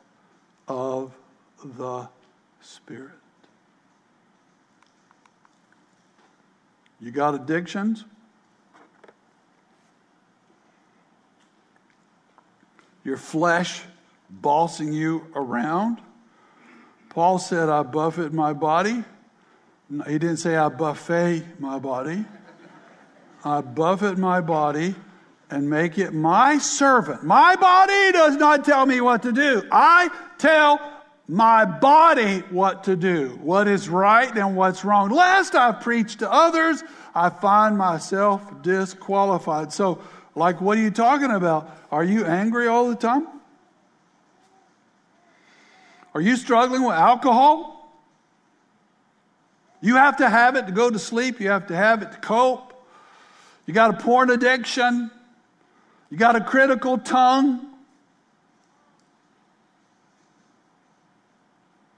of 0.67 1.11
the 1.63 2.07
Spirit. 2.61 3.11
You 6.99 7.11
got 7.11 7.35
addictions? 7.35 8.05
Your 13.03 13.17
flesh 13.17 13.83
bossing 14.29 14.91
you 14.91 15.27
around? 15.35 16.01
Paul 17.09 17.39
said, 17.39 17.69
I 17.69 17.83
buffet 17.83 18.33
my 18.33 18.53
body. 18.53 19.03
He 20.07 20.17
didn't 20.19 20.37
say, 20.37 20.57
I 20.57 20.69
buffet 20.69 21.43
my 21.59 21.79
body. 21.79 22.25
I 23.45 23.61
buffet 23.61 24.17
my 24.17 24.41
body 24.41 24.95
and 25.49 25.69
make 25.69 25.97
it 25.97 26.13
my 26.13 26.57
servant. 26.57 27.23
My 27.23 27.55
body 27.55 28.11
does 28.11 28.35
not 28.35 28.65
tell 28.65 28.85
me 28.85 29.01
what 29.01 29.23
to 29.23 29.31
do. 29.31 29.63
I 29.71 30.09
tell 30.37 30.79
my 31.27 31.65
body 31.65 32.39
what 32.49 32.85
to 32.85 32.95
do, 32.95 33.37
what 33.41 33.67
is 33.67 33.89
right 33.89 34.35
and 34.35 34.55
what's 34.55 34.85
wrong. 34.85 35.09
Lest 35.09 35.55
I 35.55 35.71
preach 35.71 36.17
to 36.17 36.31
others, 36.31 36.83
I 37.13 37.29
find 37.29 37.77
myself 37.77 38.61
disqualified. 38.61 39.73
So, 39.73 39.99
like, 40.35 40.61
what 40.61 40.77
are 40.77 40.81
you 40.81 40.91
talking 40.91 41.31
about? 41.31 41.75
Are 41.91 42.03
you 42.03 42.25
angry 42.25 42.67
all 42.67 42.89
the 42.89 42.95
time? 42.95 43.27
Are 46.13 46.21
you 46.21 46.35
struggling 46.35 46.83
with 46.83 46.95
alcohol? 46.95 47.73
You 49.81 49.95
have 49.95 50.17
to 50.17 50.29
have 50.29 50.55
it 50.55 50.65
to 50.67 50.71
go 50.71 50.89
to 50.89 50.99
sleep, 50.99 51.39
you 51.39 51.49
have 51.49 51.67
to 51.67 51.75
have 51.75 52.01
it 52.01 52.11
to 52.11 52.17
cope. 52.17 52.73
You 53.65 53.73
got 53.73 53.93
a 53.93 54.03
porn 54.03 54.29
addiction, 54.29 55.11
you 56.09 56.17
got 56.17 56.35
a 56.35 56.41
critical 56.41 56.97
tongue. 56.97 57.73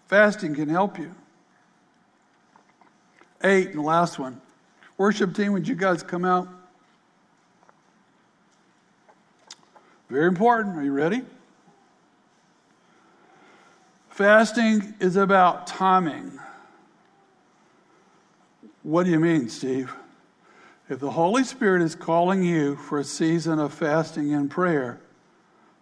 Fasting 0.07 0.55
can 0.55 0.70
help 0.70 0.97
you. 0.97 1.14
Eight, 3.43 3.68
and 3.68 3.76
the 3.76 3.82
last 3.82 4.18
one. 4.18 4.41
Worship 4.97 5.36
team, 5.36 5.53
would 5.53 5.68
you 5.68 5.76
guys 5.76 6.03
come 6.03 6.26
out? 6.26 6.47
Very 10.10 10.28
important. 10.28 10.76
Are 10.76 10.84
you 10.84 10.91
ready? 10.91 11.22
Fasting 14.10 14.95
is 14.99 15.16
about 15.16 15.68
timing. 15.68 16.38
What 18.84 19.03
do 19.05 19.12
you 19.12 19.20
mean, 19.20 19.47
Steve? 19.47 19.93
If 20.89 20.99
the 20.99 21.11
Holy 21.11 21.43
Spirit 21.43 21.83
is 21.83 21.93
calling 21.93 22.43
you 22.43 22.75
for 22.75 22.97
a 22.97 23.03
season 23.03 23.59
of 23.59 23.71
fasting 23.71 24.33
and 24.33 24.49
prayer 24.49 24.99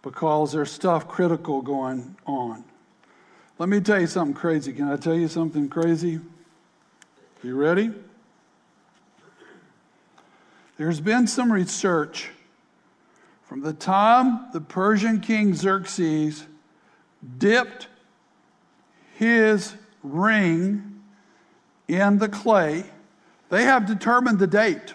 because 0.02 0.52
there's 0.52 0.70
stuff 0.70 1.08
critical 1.08 1.62
going 1.62 2.14
on, 2.26 2.62
let 3.58 3.70
me 3.70 3.80
tell 3.80 3.98
you 3.98 4.06
something 4.06 4.34
crazy. 4.34 4.70
Can 4.74 4.86
I 4.86 4.96
tell 4.96 5.14
you 5.14 5.26
something 5.26 5.70
crazy? 5.70 6.20
You 7.42 7.54
ready? 7.56 7.90
There's 10.76 11.00
been 11.00 11.26
some 11.26 11.50
research 11.50 12.28
from 13.44 13.62
the 13.62 13.72
time 13.72 14.52
the 14.52 14.60
Persian 14.60 15.20
king 15.20 15.54
Xerxes 15.54 16.46
dipped 17.38 17.88
his 19.16 19.74
ring 20.02 21.00
in 21.88 22.18
the 22.18 22.28
clay, 22.28 22.84
they 23.48 23.64
have 23.64 23.86
determined 23.86 24.38
the 24.38 24.46
date. 24.46 24.92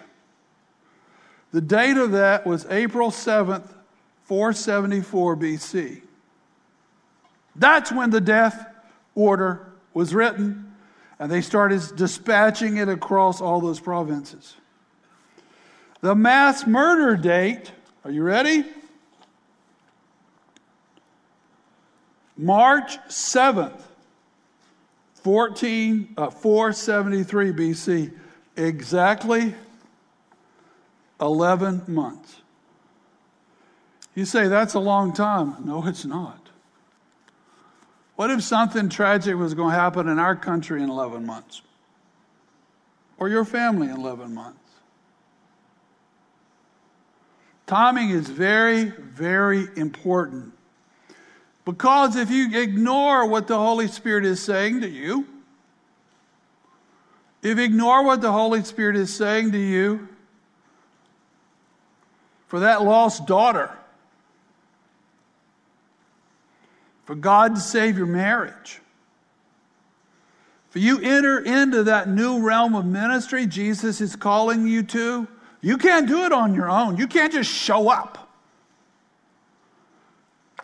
The 1.54 1.60
date 1.60 1.98
of 1.98 2.10
that 2.10 2.44
was 2.44 2.66
April 2.68 3.12
7th, 3.12 3.68
474 4.24 5.36
BC. 5.36 6.02
That's 7.54 7.92
when 7.92 8.10
the 8.10 8.20
death 8.20 8.66
order 9.14 9.64
was 9.92 10.12
written, 10.12 10.74
and 11.20 11.30
they 11.30 11.40
started 11.40 11.80
dispatching 11.94 12.78
it 12.78 12.88
across 12.88 13.40
all 13.40 13.60
those 13.60 13.78
provinces. 13.78 14.56
The 16.00 16.16
mass 16.16 16.66
murder 16.66 17.16
date, 17.16 17.70
are 18.04 18.10
you 18.10 18.24
ready? 18.24 18.64
March 22.36 22.98
7th, 23.06 23.80
14, 25.22 26.14
uh, 26.16 26.30
473 26.30 27.52
BC. 27.52 28.12
Exactly 28.56 29.54
11 31.24 31.84
months. 31.88 32.42
You 34.14 34.24
say 34.24 34.46
that's 34.46 34.74
a 34.74 34.78
long 34.78 35.12
time. 35.12 35.56
No, 35.64 35.86
it's 35.86 36.04
not. 36.04 36.50
What 38.16 38.30
if 38.30 38.42
something 38.42 38.88
tragic 38.88 39.36
was 39.36 39.54
going 39.54 39.74
to 39.74 39.80
happen 39.80 40.08
in 40.08 40.18
our 40.18 40.36
country 40.36 40.82
in 40.82 40.90
11 40.90 41.26
months? 41.26 41.62
Or 43.18 43.28
your 43.28 43.44
family 43.44 43.88
in 43.88 43.96
11 43.96 44.32
months? 44.34 44.58
Timing 47.66 48.10
is 48.10 48.28
very, 48.28 48.84
very 48.84 49.66
important. 49.76 50.52
Because 51.64 52.14
if 52.14 52.30
you 52.30 52.60
ignore 52.60 53.26
what 53.26 53.48
the 53.48 53.56
Holy 53.56 53.88
Spirit 53.88 54.26
is 54.26 54.40
saying 54.40 54.82
to 54.82 54.88
you, 54.88 55.26
if 57.42 57.58
you 57.58 57.64
ignore 57.64 58.04
what 58.04 58.20
the 58.20 58.30
Holy 58.30 58.62
Spirit 58.62 58.96
is 58.96 59.12
saying 59.12 59.52
to 59.52 59.58
you 59.58 60.08
for 62.54 62.60
that 62.60 62.84
lost 62.84 63.26
daughter, 63.26 63.68
for 67.04 67.16
God 67.16 67.56
to 67.56 67.60
save 67.60 67.98
your 67.98 68.06
marriage, 68.06 68.80
for 70.70 70.78
you 70.78 71.00
enter 71.00 71.40
into 71.40 71.82
that 71.82 72.08
new 72.08 72.46
realm 72.46 72.76
of 72.76 72.86
ministry 72.86 73.48
Jesus 73.48 74.00
is 74.00 74.14
calling 74.14 74.68
you 74.68 74.84
to, 74.84 75.26
you 75.62 75.76
can't 75.76 76.06
do 76.06 76.26
it 76.26 76.30
on 76.30 76.54
your 76.54 76.70
own. 76.70 76.96
You 76.96 77.08
can't 77.08 77.32
just 77.32 77.50
show 77.50 77.88
up. 77.88 78.30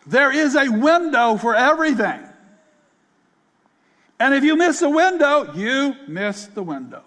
There 0.06 0.30
is 0.30 0.54
a 0.54 0.68
window 0.68 1.38
for 1.38 1.56
everything. 1.56 2.20
And 4.20 4.32
if 4.32 4.44
you 4.44 4.54
miss 4.54 4.78
the 4.78 4.90
window, 4.90 5.52
you 5.54 5.96
miss 6.06 6.46
the 6.46 6.62
window. 6.62 7.02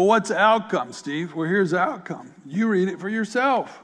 Well, 0.00 0.06
what's 0.06 0.30
the 0.30 0.38
outcome, 0.38 0.94
Steve? 0.94 1.34
Well, 1.34 1.46
here's 1.46 1.72
the 1.72 1.78
outcome. 1.78 2.34
You 2.46 2.68
read 2.68 2.88
it 2.88 2.98
for 2.98 3.10
yourself. 3.10 3.82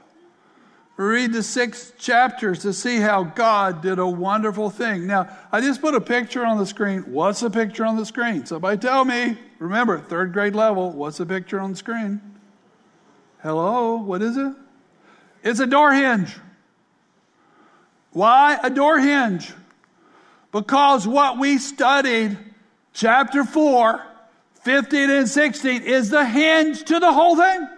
Read 0.95 1.31
the 1.31 1.43
six 1.43 1.93
chapters 1.99 2.63
to 2.63 2.73
see 2.73 2.97
how 2.97 3.23
God 3.23 3.83
did 3.83 3.99
a 3.99 4.07
wonderful 4.07 4.71
thing. 4.71 5.05
Now, 5.05 5.29
I 5.51 5.61
just 5.61 5.79
put 5.79 5.93
a 5.93 6.01
picture 6.01 6.43
on 6.43 6.57
the 6.57 6.65
screen. 6.65 7.01
What's 7.01 7.41
the 7.41 7.51
picture 7.51 7.85
on 7.85 7.97
the 7.97 8.05
screen? 8.05 8.47
Somebody 8.47 8.79
tell 8.79 9.05
me. 9.05 9.37
Remember, 9.59 9.99
third 9.99 10.33
grade 10.33 10.55
level, 10.55 10.89
what's 10.91 11.17
the 11.17 11.25
picture 11.27 11.59
on 11.59 11.69
the 11.69 11.77
screen? 11.77 12.19
Hello, 13.43 13.97
what 13.97 14.23
is 14.23 14.37
it? 14.37 14.55
It's 15.43 15.59
a 15.59 15.67
door 15.67 15.93
hinge. 15.93 16.35
Why 18.09 18.57
a 18.63 18.71
door 18.71 18.97
hinge? 18.97 19.53
Because 20.51 21.07
what 21.07 21.37
we 21.37 21.59
studied, 21.59 22.39
chapter 22.91 23.43
4, 23.43 24.03
15 24.67 25.09
and 25.09 25.29
16, 25.29 25.83
is 25.83 26.09
the 26.09 26.25
hinge 26.25 26.83
to 26.83 26.99
the 26.99 27.13
whole 27.13 27.37
thing. 27.37 27.69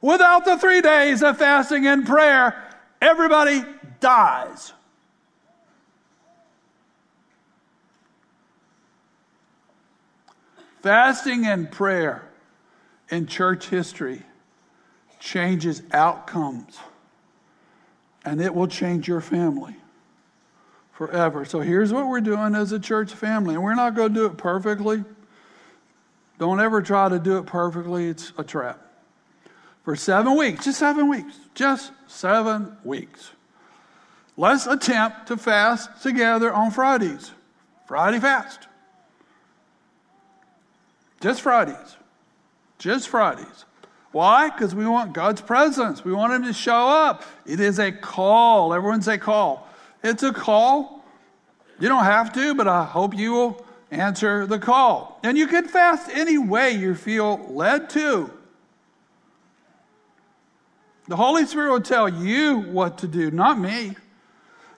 Without 0.00 0.44
the 0.44 0.56
three 0.56 0.80
days 0.80 1.24
of 1.24 1.38
fasting 1.38 1.88
and 1.88 2.06
prayer, 2.06 2.70
everybody 3.02 3.64
dies. 3.98 4.72
Fasting 10.82 11.46
and 11.46 11.68
prayer 11.68 12.22
in 13.10 13.26
church 13.26 13.68
history 13.68 14.22
changes 15.18 15.82
outcomes, 15.90 16.78
and 18.24 18.40
it 18.40 18.54
will 18.54 18.68
change 18.68 19.08
your 19.08 19.20
family 19.20 19.74
forever. 20.96 21.44
So 21.44 21.60
here's 21.60 21.92
what 21.92 22.08
we're 22.08 22.20
doing 22.20 22.54
as 22.54 22.72
a 22.72 22.80
church 22.80 23.12
family, 23.12 23.54
and 23.54 23.62
we're 23.62 23.74
not 23.74 23.94
going 23.94 24.14
to 24.14 24.14
do 24.14 24.26
it 24.26 24.38
perfectly. 24.38 25.04
Don't 26.38 26.58
ever 26.60 26.82
try 26.82 27.08
to 27.08 27.18
do 27.18 27.38
it 27.38 27.46
perfectly, 27.46 28.08
it's 28.08 28.32
a 28.38 28.44
trap. 28.44 28.80
For 29.84 29.94
seven 29.94 30.36
weeks, 30.36 30.64
just 30.64 30.78
seven 30.78 31.08
weeks, 31.08 31.38
just 31.54 31.92
seven 32.08 32.76
weeks. 32.82 33.30
Let's 34.36 34.66
attempt 34.66 35.28
to 35.28 35.36
fast 35.36 36.02
together 36.02 36.52
on 36.52 36.70
Fridays. 36.70 37.30
Friday 37.86 38.18
fast. 38.18 38.66
Just 41.20 41.40
Fridays. 41.40 41.96
Just 42.78 43.08
Fridays. 43.08 43.64
Why? 44.12 44.50
Because 44.50 44.74
we 44.74 44.86
want 44.86 45.12
God's 45.12 45.40
presence. 45.40 46.04
We 46.04 46.12
want 46.12 46.32
Him 46.32 46.44
to 46.44 46.52
show 46.52 46.88
up. 46.88 47.22
It 47.46 47.60
is 47.60 47.78
a 47.78 47.92
call. 47.92 48.74
Everyone 48.74 49.02
say 49.02 49.18
call. 49.18 49.66
It's 50.02 50.22
a 50.22 50.32
call. 50.32 51.04
You 51.78 51.88
don't 51.88 52.04
have 52.04 52.32
to, 52.34 52.54
but 52.54 52.68
I 52.68 52.84
hope 52.84 53.16
you 53.16 53.32
will 53.32 53.66
answer 53.90 54.46
the 54.46 54.58
call. 54.58 55.20
And 55.22 55.36
you 55.36 55.46
can 55.46 55.68
fast 55.68 56.10
any 56.12 56.38
way 56.38 56.70
you 56.70 56.94
feel 56.94 57.38
led 57.50 57.90
to. 57.90 58.30
The 61.08 61.16
Holy 61.16 61.46
Spirit 61.46 61.70
will 61.70 61.80
tell 61.80 62.08
you 62.08 62.58
what 62.58 62.98
to 62.98 63.06
do, 63.06 63.30
not 63.30 63.58
me. 63.58 63.94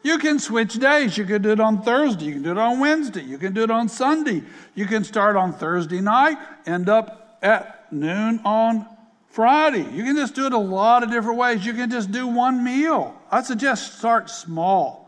You 0.02 0.18
can 0.18 0.38
switch 0.38 0.74
days. 0.74 1.18
You 1.18 1.24
can 1.24 1.42
do 1.42 1.50
it 1.50 1.60
on 1.60 1.82
Thursday. 1.82 2.26
You 2.26 2.34
can 2.34 2.42
do 2.42 2.50
it 2.52 2.58
on 2.58 2.78
Wednesday. 2.78 3.22
You 3.22 3.38
can 3.38 3.52
do 3.52 3.62
it 3.62 3.70
on 3.70 3.88
Sunday. 3.88 4.42
You 4.74 4.86
can 4.86 5.04
start 5.04 5.36
on 5.36 5.52
Thursday 5.52 6.00
night, 6.00 6.38
end 6.66 6.88
up 6.88 7.38
at 7.42 7.92
noon 7.92 8.40
on 8.44 8.86
Friday. 9.30 9.86
You 9.92 10.04
can 10.04 10.16
just 10.16 10.34
do 10.34 10.46
it 10.46 10.52
a 10.52 10.58
lot 10.58 11.02
of 11.02 11.10
different 11.10 11.38
ways. 11.38 11.64
You 11.64 11.74
can 11.74 11.90
just 11.90 12.10
do 12.10 12.26
one 12.26 12.62
meal. 12.62 13.14
I 13.30 13.42
suggest 13.42 13.98
start 13.98 14.30
small. 14.30 15.07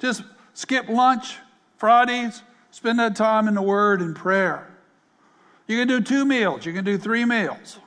Just 0.00 0.22
skip 0.54 0.88
lunch 0.88 1.36
Fridays, 1.76 2.42
spend 2.72 2.98
that 2.98 3.16
time 3.16 3.48
in 3.48 3.54
the 3.54 3.62
Word 3.62 4.02
and 4.02 4.14
prayer. 4.14 4.66
You 5.66 5.78
can 5.78 5.88
do 5.88 6.00
two 6.00 6.24
meals, 6.24 6.66
you 6.66 6.72
can 6.72 6.84
do 6.84 6.98
three 6.98 7.24
meals. 7.24 7.78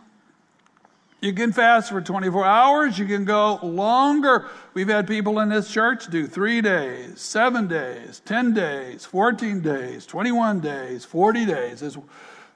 You 1.24 1.32
can 1.32 1.53
fast 1.53 1.89
for 1.89 2.01
24 2.01 2.43
hours. 2.43 2.99
You 2.99 3.05
can 3.05 3.24
go 3.24 3.57
longer. 3.64 4.49
We've 4.74 4.89
had 4.89 5.07
people 5.07 5.39
in 5.39 5.47
this 5.47 5.72
church 5.72 6.07
do 6.07 6.28
three 6.28 6.59
days, 6.59 7.22
seven 7.22 7.66
days, 7.66 8.22
10 8.26 8.53
days, 8.53 9.05
14 9.05 9.61
days, 9.61 10.05
21 10.05 10.59
days, 10.59 11.05
40 11.05 11.45
days. 11.45 11.97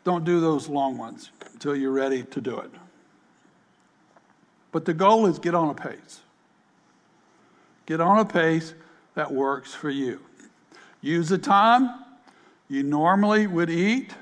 Don't 0.03 0.25
do 0.25 0.41
those 0.41 0.67
long 0.67 0.97
ones 0.97 1.31
until 1.53 1.77
you're 1.77 1.93
ready 1.93 2.23
to 2.23 2.41
do 2.41 2.57
it. 2.57 2.71
But 4.73 4.83
the 4.83 4.93
goal 4.93 5.27
is 5.27 5.39
get 5.39 5.55
on 5.55 5.69
a 5.69 5.73
pace. 5.73 6.19
Get 7.85 8.01
on 8.01 8.19
a 8.19 8.25
pace 8.25 8.73
that 9.17 9.33
works 9.33 9.73
for 9.73 9.89
you. 9.89 10.21
Use 11.01 11.29
the 11.29 11.39
time 11.39 11.89
you 12.69 12.83
normally 12.83 13.47
would 13.47 13.67
eat 13.67 14.13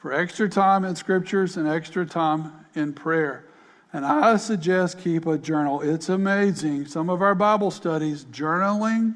for 0.00 0.12
extra 0.12 0.50
time 0.50 0.84
in 0.84 0.94
scriptures 0.94 1.56
and 1.56 1.66
extra 1.66 2.04
time 2.04 2.52
in 2.74 2.92
prayer. 2.92 3.46
And 3.94 4.04
I 4.04 4.36
suggest 4.36 4.98
keep 4.98 5.24
a 5.24 5.38
journal. 5.38 5.80
It's 5.80 6.10
amazing. 6.10 6.88
Some 6.88 7.08
of 7.08 7.22
our 7.22 7.34
Bible 7.34 7.70
studies, 7.70 8.26
journaling 8.26 9.14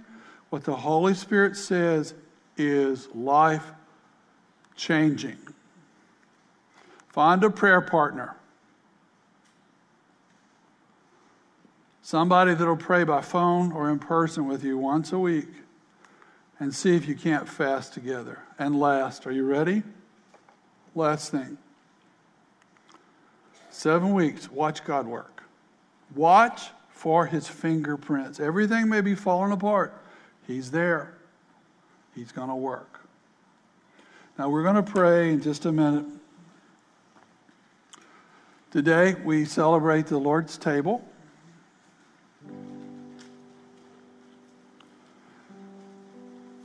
what 0.49 0.65
the 0.65 0.77
Holy 0.77 1.13
Spirit 1.13 1.55
says 1.55 2.15
is 2.57 3.09
life 3.15 3.67
changing. 4.77 5.37
Find 7.11 7.45
a 7.45 7.51
prayer 7.51 7.83
partner. 7.83 8.35
Somebody 12.13 12.53
that'll 12.53 12.77
pray 12.77 13.05
by 13.05 13.23
phone 13.23 13.73
or 13.73 13.89
in 13.89 13.99
person 13.99 14.47
with 14.47 14.63
you 14.63 14.77
once 14.77 15.13
a 15.13 15.19
week 15.19 15.49
and 16.61 16.75
see 16.75 16.95
if 16.95 17.09
you 17.09 17.15
can't 17.15 17.49
fast 17.49 17.95
together. 17.95 18.39
And 18.59 18.79
last, 18.79 19.27
are 19.27 19.31
you 19.31 19.47
ready? 19.47 19.83
Last 20.95 21.31
thing. 21.31 21.57
Seven 23.71 24.13
weeks, 24.13 24.53
watch 24.53 24.85
God 24.85 25.07
work. 25.07 25.45
Watch 26.15 26.65
for 26.91 27.25
his 27.25 27.49
fingerprints. 27.49 28.41
Everything 28.41 28.91
may 28.91 29.01
be 29.01 29.15
falling 29.15 29.51
apart. 29.51 29.99
He's 30.47 30.71
there. 30.71 31.15
He's 32.15 32.31
going 32.31 32.51
to 32.51 32.55
work. 32.55 33.09
Now, 34.39 34.51
we're 34.51 34.65
going 34.65 34.75
to 34.75 34.83
pray 34.83 35.31
in 35.31 35.41
just 35.41 35.65
a 35.65 35.73
minute. 35.73 36.05
Today, 38.71 39.15
we 39.25 39.47
celebrate 39.47 40.09
the 40.09 40.19
Lord's 40.19 40.59
table. 40.59 41.09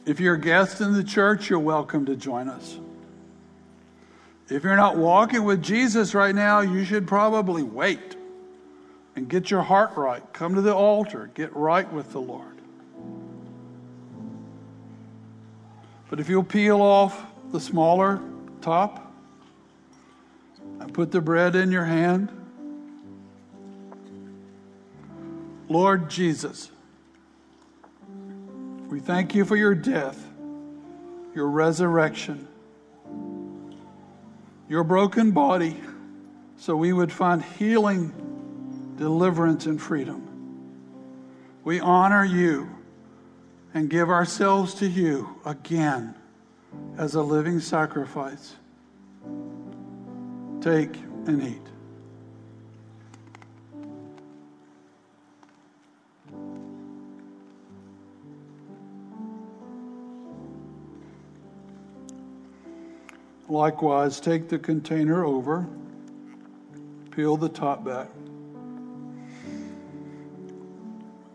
If 0.07 0.21
you're 0.21 0.35
a 0.35 0.39
guest 0.39 0.79
in 0.79 0.93
the 0.93 1.03
church, 1.03 1.49
you're 1.49 1.59
welcome 1.59 2.05
to 2.05 2.15
join 2.15 2.47
us. 2.47 2.79
If 4.49 4.63
you're 4.63 4.77
not 4.77 4.95
walking 4.95 5.43
with 5.43 5.61
Jesus 5.61 6.15
right 6.15 6.33
now, 6.33 6.61
you 6.61 6.85
should 6.85 7.05
probably 7.05 7.61
wait 7.61 8.15
and 9.17 9.27
get 9.27 9.51
your 9.51 9.63
heart 9.63 9.97
right. 9.97 10.23
Come 10.31 10.55
to 10.55 10.61
the 10.61 10.73
altar, 10.73 11.29
get 11.33 11.53
right 11.53 11.91
with 11.91 12.13
the 12.13 12.21
Lord. 12.21 12.55
But 16.09 16.21
if 16.21 16.29
you'll 16.29 16.41
peel 16.41 16.81
off 16.81 17.21
the 17.51 17.59
smaller 17.59 18.21
top 18.61 19.11
and 20.79 20.93
put 20.93 21.11
the 21.11 21.19
bread 21.19 21.53
in 21.53 21.69
your 21.69 21.83
hand, 21.83 22.29
Lord 25.67 26.09
Jesus, 26.09 26.71
we 28.89 28.99
thank 28.99 29.35
you 29.35 29.45
for 29.45 29.55
your 29.55 29.75
death, 29.75 30.25
your 31.35 31.47
resurrection 31.47 32.47
your 34.69 34.83
broken 34.83 35.31
body 35.31 35.77
so 36.57 36.75
we 36.75 36.91
would 36.91 37.11
find 37.11 37.43
healing, 37.43 38.13
deliverance, 38.97 39.65
and 39.65 39.81
freedom. 39.81 40.23
We 41.63 41.79
honor 41.79 42.25
you 42.25 42.69
and 43.73 43.89
give 43.89 44.09
ourselves 44.09 44.73
to 44.75 44.87
you 44.87 45.39
again 45.45 46.15
as 46.97 47.15
a 47.15 47.21
living 47.21 47.59
sacrifice. 47.59 48.55
Take 50.61 50.95
and 51.27 51.43
eat. 51.43 51.76
Likewise, 63.49 64.19
take 64.19 64.49
the 64.49 64.59
container 64.59 65.23
over, 65.23 65.67
peel 67.11 67.37
the 67.37 67.47
top 67.47 67.85
back. 67.85 68.09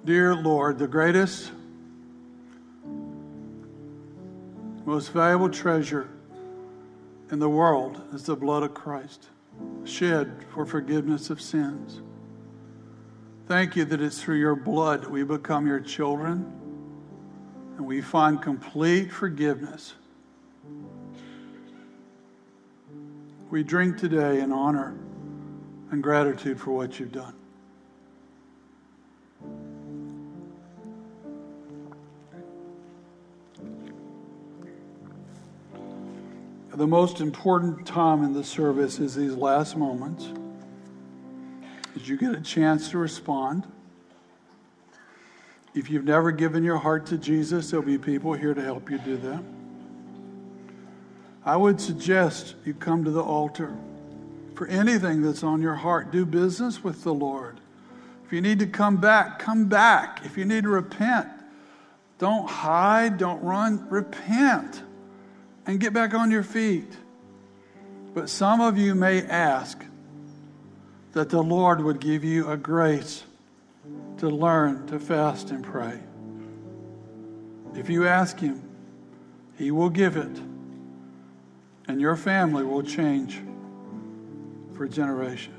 Dear 0.04 0.34
Lord, 0.34 0.78
the 0.78 0.88
greatest, 0.88 1.52
most 4.84 5.12
valuable 5.12 5.48
treasure 5.48 6.08
in 7.30 7.38
the 7.38 7.48
world 7.48 8.02
is 8.12 8.24
the 8.24 8.36
blood 8.36 8.62
of 8.62 8.74
Christ, 8.74 9.28
shed 9.84 10.44
for 10.52 10.66
forgiveness 10.66 11.30
of 11.30 11.40
sins. 11.40 12.02
Thank 13.46 13.74
you 13.74 13.86
that 13.86 14.02
it's 14.02 14.20
through 14.20 14.38
your 14.38 14.56
blood 14.56 15.06
we 15.06 15.22
become 15.22 15.66
your 15.66 15.80
children 15.80 16.52
and 17.76 17.86
we 17.86 18.02
find 18.02 18.42
complete 18.42 19.10
forgiveness 19.10 19.94
we 23.52 23.62
drink 23.62 23.98
today 23.98 24.40
in 24.40 24.50
honor 24.50 24.94
and 25.90 26.02
gratitude 26.02 26.58
for 26.58 26.70
what 26.70 26.98
you've 26.98 27.12
done. 27.12 27.34
The 36.72 36.86
most 36.86 37.20
important 37.20 37.86
time 37.86 38.24
in 38.24 38.32
the 38.32 38.42
service 38.42 38.98
is 38.98 39.14
these 39.14 39.34
last 39.34 39.76
moments 39.76 40.28
as 41.94 42.08
you 42.08 42.16
get 42.16 42.34
a 42.34 42.40
chance 42.40 42.88
to 42.92 42.96
respond. 42.96 43.70
If 45.74 45.90
you've 45.90 46.06
never 46.06 46.32
given 46.32 46.64
your 46.64 46.78
heart 46.78 47.04
to 47.08 47.18
Jesus, 47.18 47.70
there'll 47.70 47.84
be 47.84 47.98
people 47.98 48.32
here 48.32 48.54
to 48.54 48.62
help 48.62 48.90
you 48.90 48.96
do 48.96 49.18
that. 49.18 49.42
I 51.44 51.56
would 51.56 51.80
suggest 51.80 52.54
you 52.64 52.74
come 52.74 53.04
to 53.04 53.10
the 53.10 53.22
altar 53.22 53.74
for 54.54 54.66
anything 54.68 55.22
that's 55.22 55.42
on 55.42 55.60
your 55.60 55.74
heart. 55.74 56.12
Do 56.12 56.24
business 56.24 56.84
with 56.84 57.02
the 57.02 57.12
Lord. 57.12 57.58
If 58.24 58.32
you 58.32 58.40
need 58.40 58.60
to 58.60 58.66
come 58.66 58.98
back, 58.98 59.38
come 59.38 59.66
back. 59.66 60.20
If 60.24 60.36
you 60.36 60.44
need 60.44 60.64
to 60.64 60.70
repent, 60.70 61.28
don't 62.18 62.48
hide, 62.48 63.18
don't 63.18 63.42
run, 63.42 63.88
repent 63.90 64.82
and 65.66 65.80
get 65.80 65.92
back 65.92 66.14
on 66.14 66.30
your 66.30 66.42
feet. 66.42 66.96
But 68.14 68.28
some 68.28 68.60
of 68.60 68.78
you 68.78 68.94
may 68.94 69.22
ask 69.22 69.84
that 71.12 71.30
the 71.30 71.42
Lord 71.42 71.82
would 71.82 72.00
give 72.00 72.24
you 72.24 72.48
a 72.48 72.56
grace 72.56 73.24
to 74.18 74.28
learn 74.28 74.86
to 74.86 75.00
fast 75.00 75.50
and 75.50 75.64
pray. 75.64 75.98
If 77.74 77.90
you 77.90 78.06
ask 78.06 78.38
Him, 78.38 78.62
He 79.58 79.70
will 79.70 79.90
give 79.90 80.16
it 80.16 80.51
and 81.88 82.00
your 82.00 82.16
family 82.16 82.64
will 82.64 82.82
change 82.82 83.40
for 84.74 84.86
generation. 84.88 85.54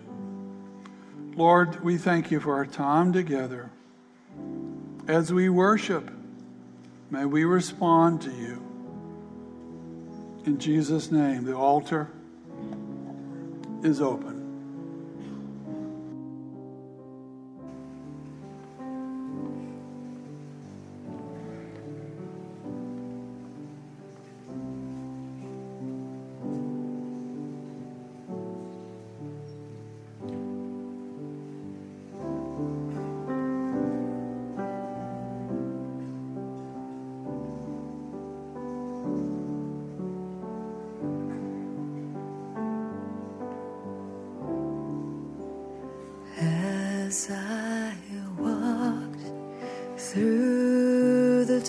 Lord, 1.35 1.83
we 1.83 1.97
thank 1.97 2.31
you 2.31 2.39
for 2.39 2.55
our 2.55 2.65
time 2.65 3.11
together. 3.13 3.71
As 5.07 5.33
we 5.33 5.49
worship, 5.49 6.11
may 7.09 7.25
we 7.25 7.43
respond 7.43 8.21
to 8.21 8.31
you. 8.31 8.61
In 10.45 10.59
Jesus' 10.59 11.11
name, 11.11 11.45
the 11.45 11.55
altar 11.55 12.09
is 13.83 14.01
open. 14.01 14.32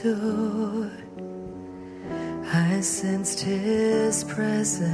I 0.07 0.11
sensed 2.83 3.41
his 3.41 4.23
presence, 4.25 4.85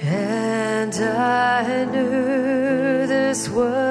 and 0.00 0.94
I 0.94 1.84
knew 1.92 3.06
this 3.06 3.50
was. 3.50 3.83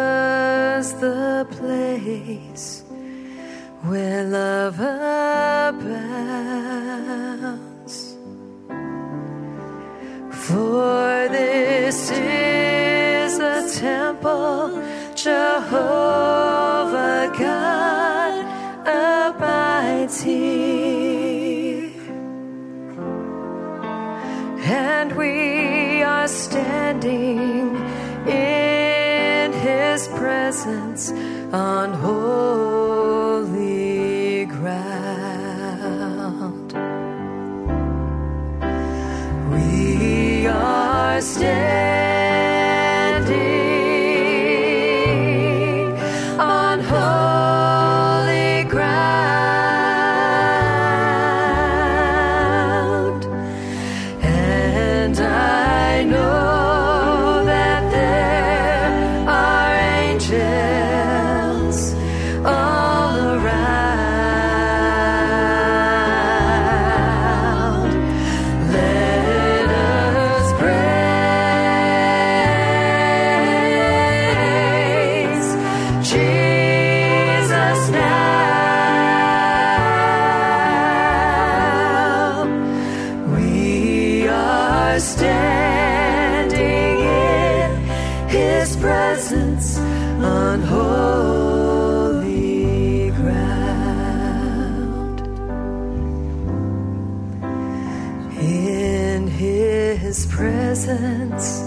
presence 100.73 101.61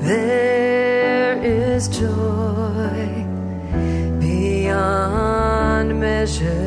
there 0.00 1.36
is 1.44 1.88
joy 1.88 3.26
beyond 4.18 6.00
measure. 6.00 6.65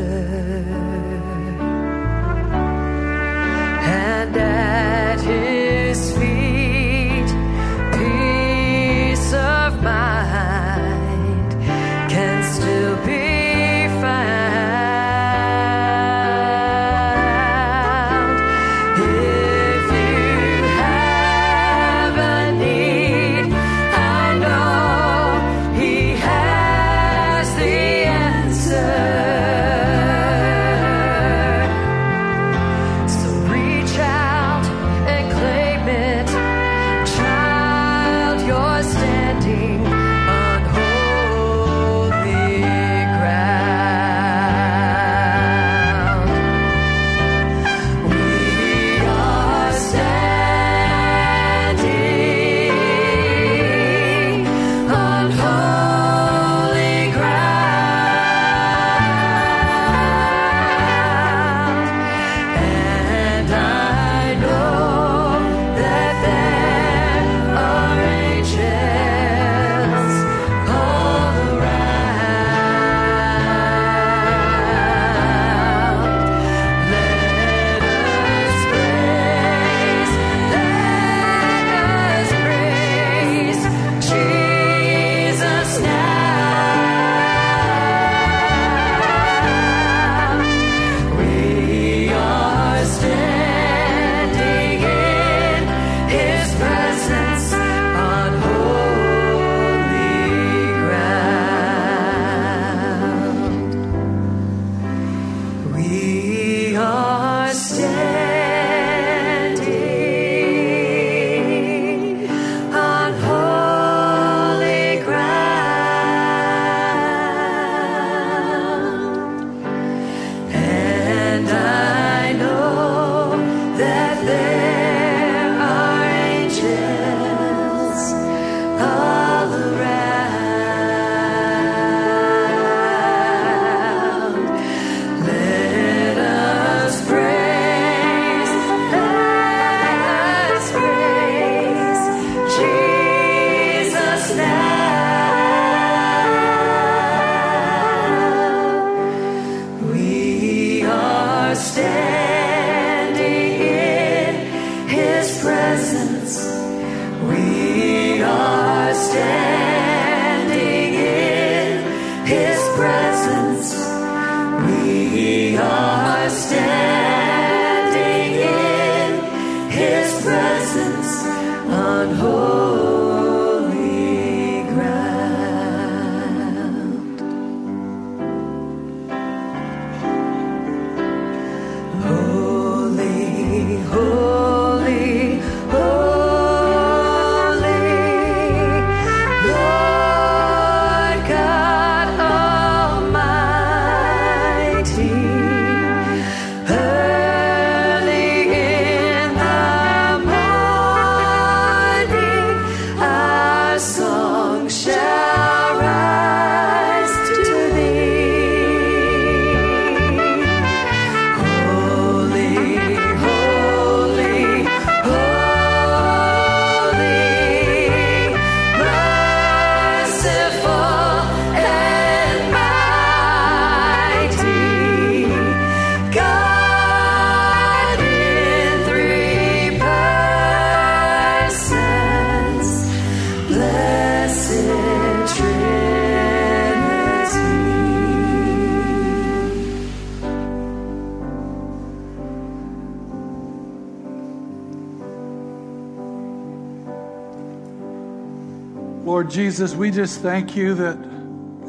Jesus, 249.29 249.75
we 249.75 249.91
just 249.91 250.21
thank 250.21 250.55
you 250.55 250.73
that 250.73 250.97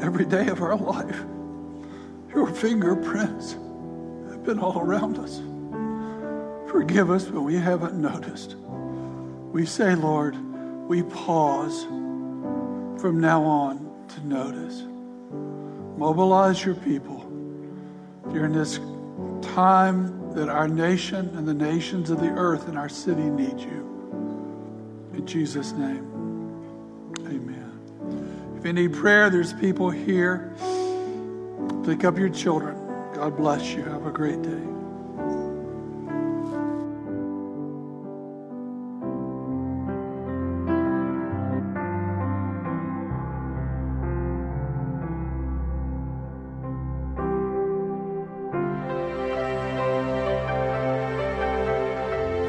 every 0.01 0.25
day 0.25 0.47
of 0.47 0.61
our 0.61 0.75
life, 0.75 1.23
your 2.33 2.47
fingerprints 2.47 3.53
have 4.31 4.43
been 4.43 4.57
all 4.57 4.79
around 4.79 5.19
us. 5.19 5.41
Forgive 6.71 7.11
us 7.11 7.27
when 7.27 7.43
we 7.43 7.55
haven't 7.55 7.93
noticed. 7.93 8.55
We 9.51 9.65
say, 9.65 9.93
Lord, 9.93 10.35
we 10.87 11.03
pause 11.03 11.83
from 12.99 13.19
now 13.19 13.43
on 13.43 14.07
to 14.09 14.27
notice. 14.27 14.83
Mobilize 15.97 16.65
your 16.65 16.75
people 16.75 17.19
during 18.31 18.53
this 18.53 18.79
time 19.41 20.33
that 20.33 20.49
our 20.49 20.67
nation 20.67 21.29
and 21.35 21.47
the 21.47 21.53
nations 21.53 22.09
of 22.09 22.19
the 22.19 22.29
earth 22.29 22.67
and 22.67 22.77
our 22.77 22.89
city 22.89 23.21
need 23.21 23.59
you. 23.59 25.11
In 25.13 25.27
Jesus' 25.27 25.73
name. 25.73 26.10
If 28.61 28.67
you 28.67 28.73
need 28.73 28.93
prayer, 28.93 29.31
there's 29.31 29.53
people 29.53 29.89
here. 29.89 30.53
Pick 31.83 32.03
up 32.03 32.15
your 32.15 32.29
children. 32.29 32.75
God 33.15 33.35
bless 33.35 33.73
you. 33.73 33.83
Have 33.85 34.05
a 34.05 34.11
great 34.11 34.39
day. 34.43 34.51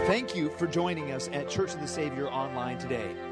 Thank 0.07 0.37
you 0.37 0.51
for 0.59 0.67
joining 0.67 1.13
us 1.13 1.31
at 1.33 1.49
Church 1.49 1.73
of 1.73 1.81
the 1.81 1.89
Savior 1.89 2.29
online 2.29 2.77
today. 2.77 3.32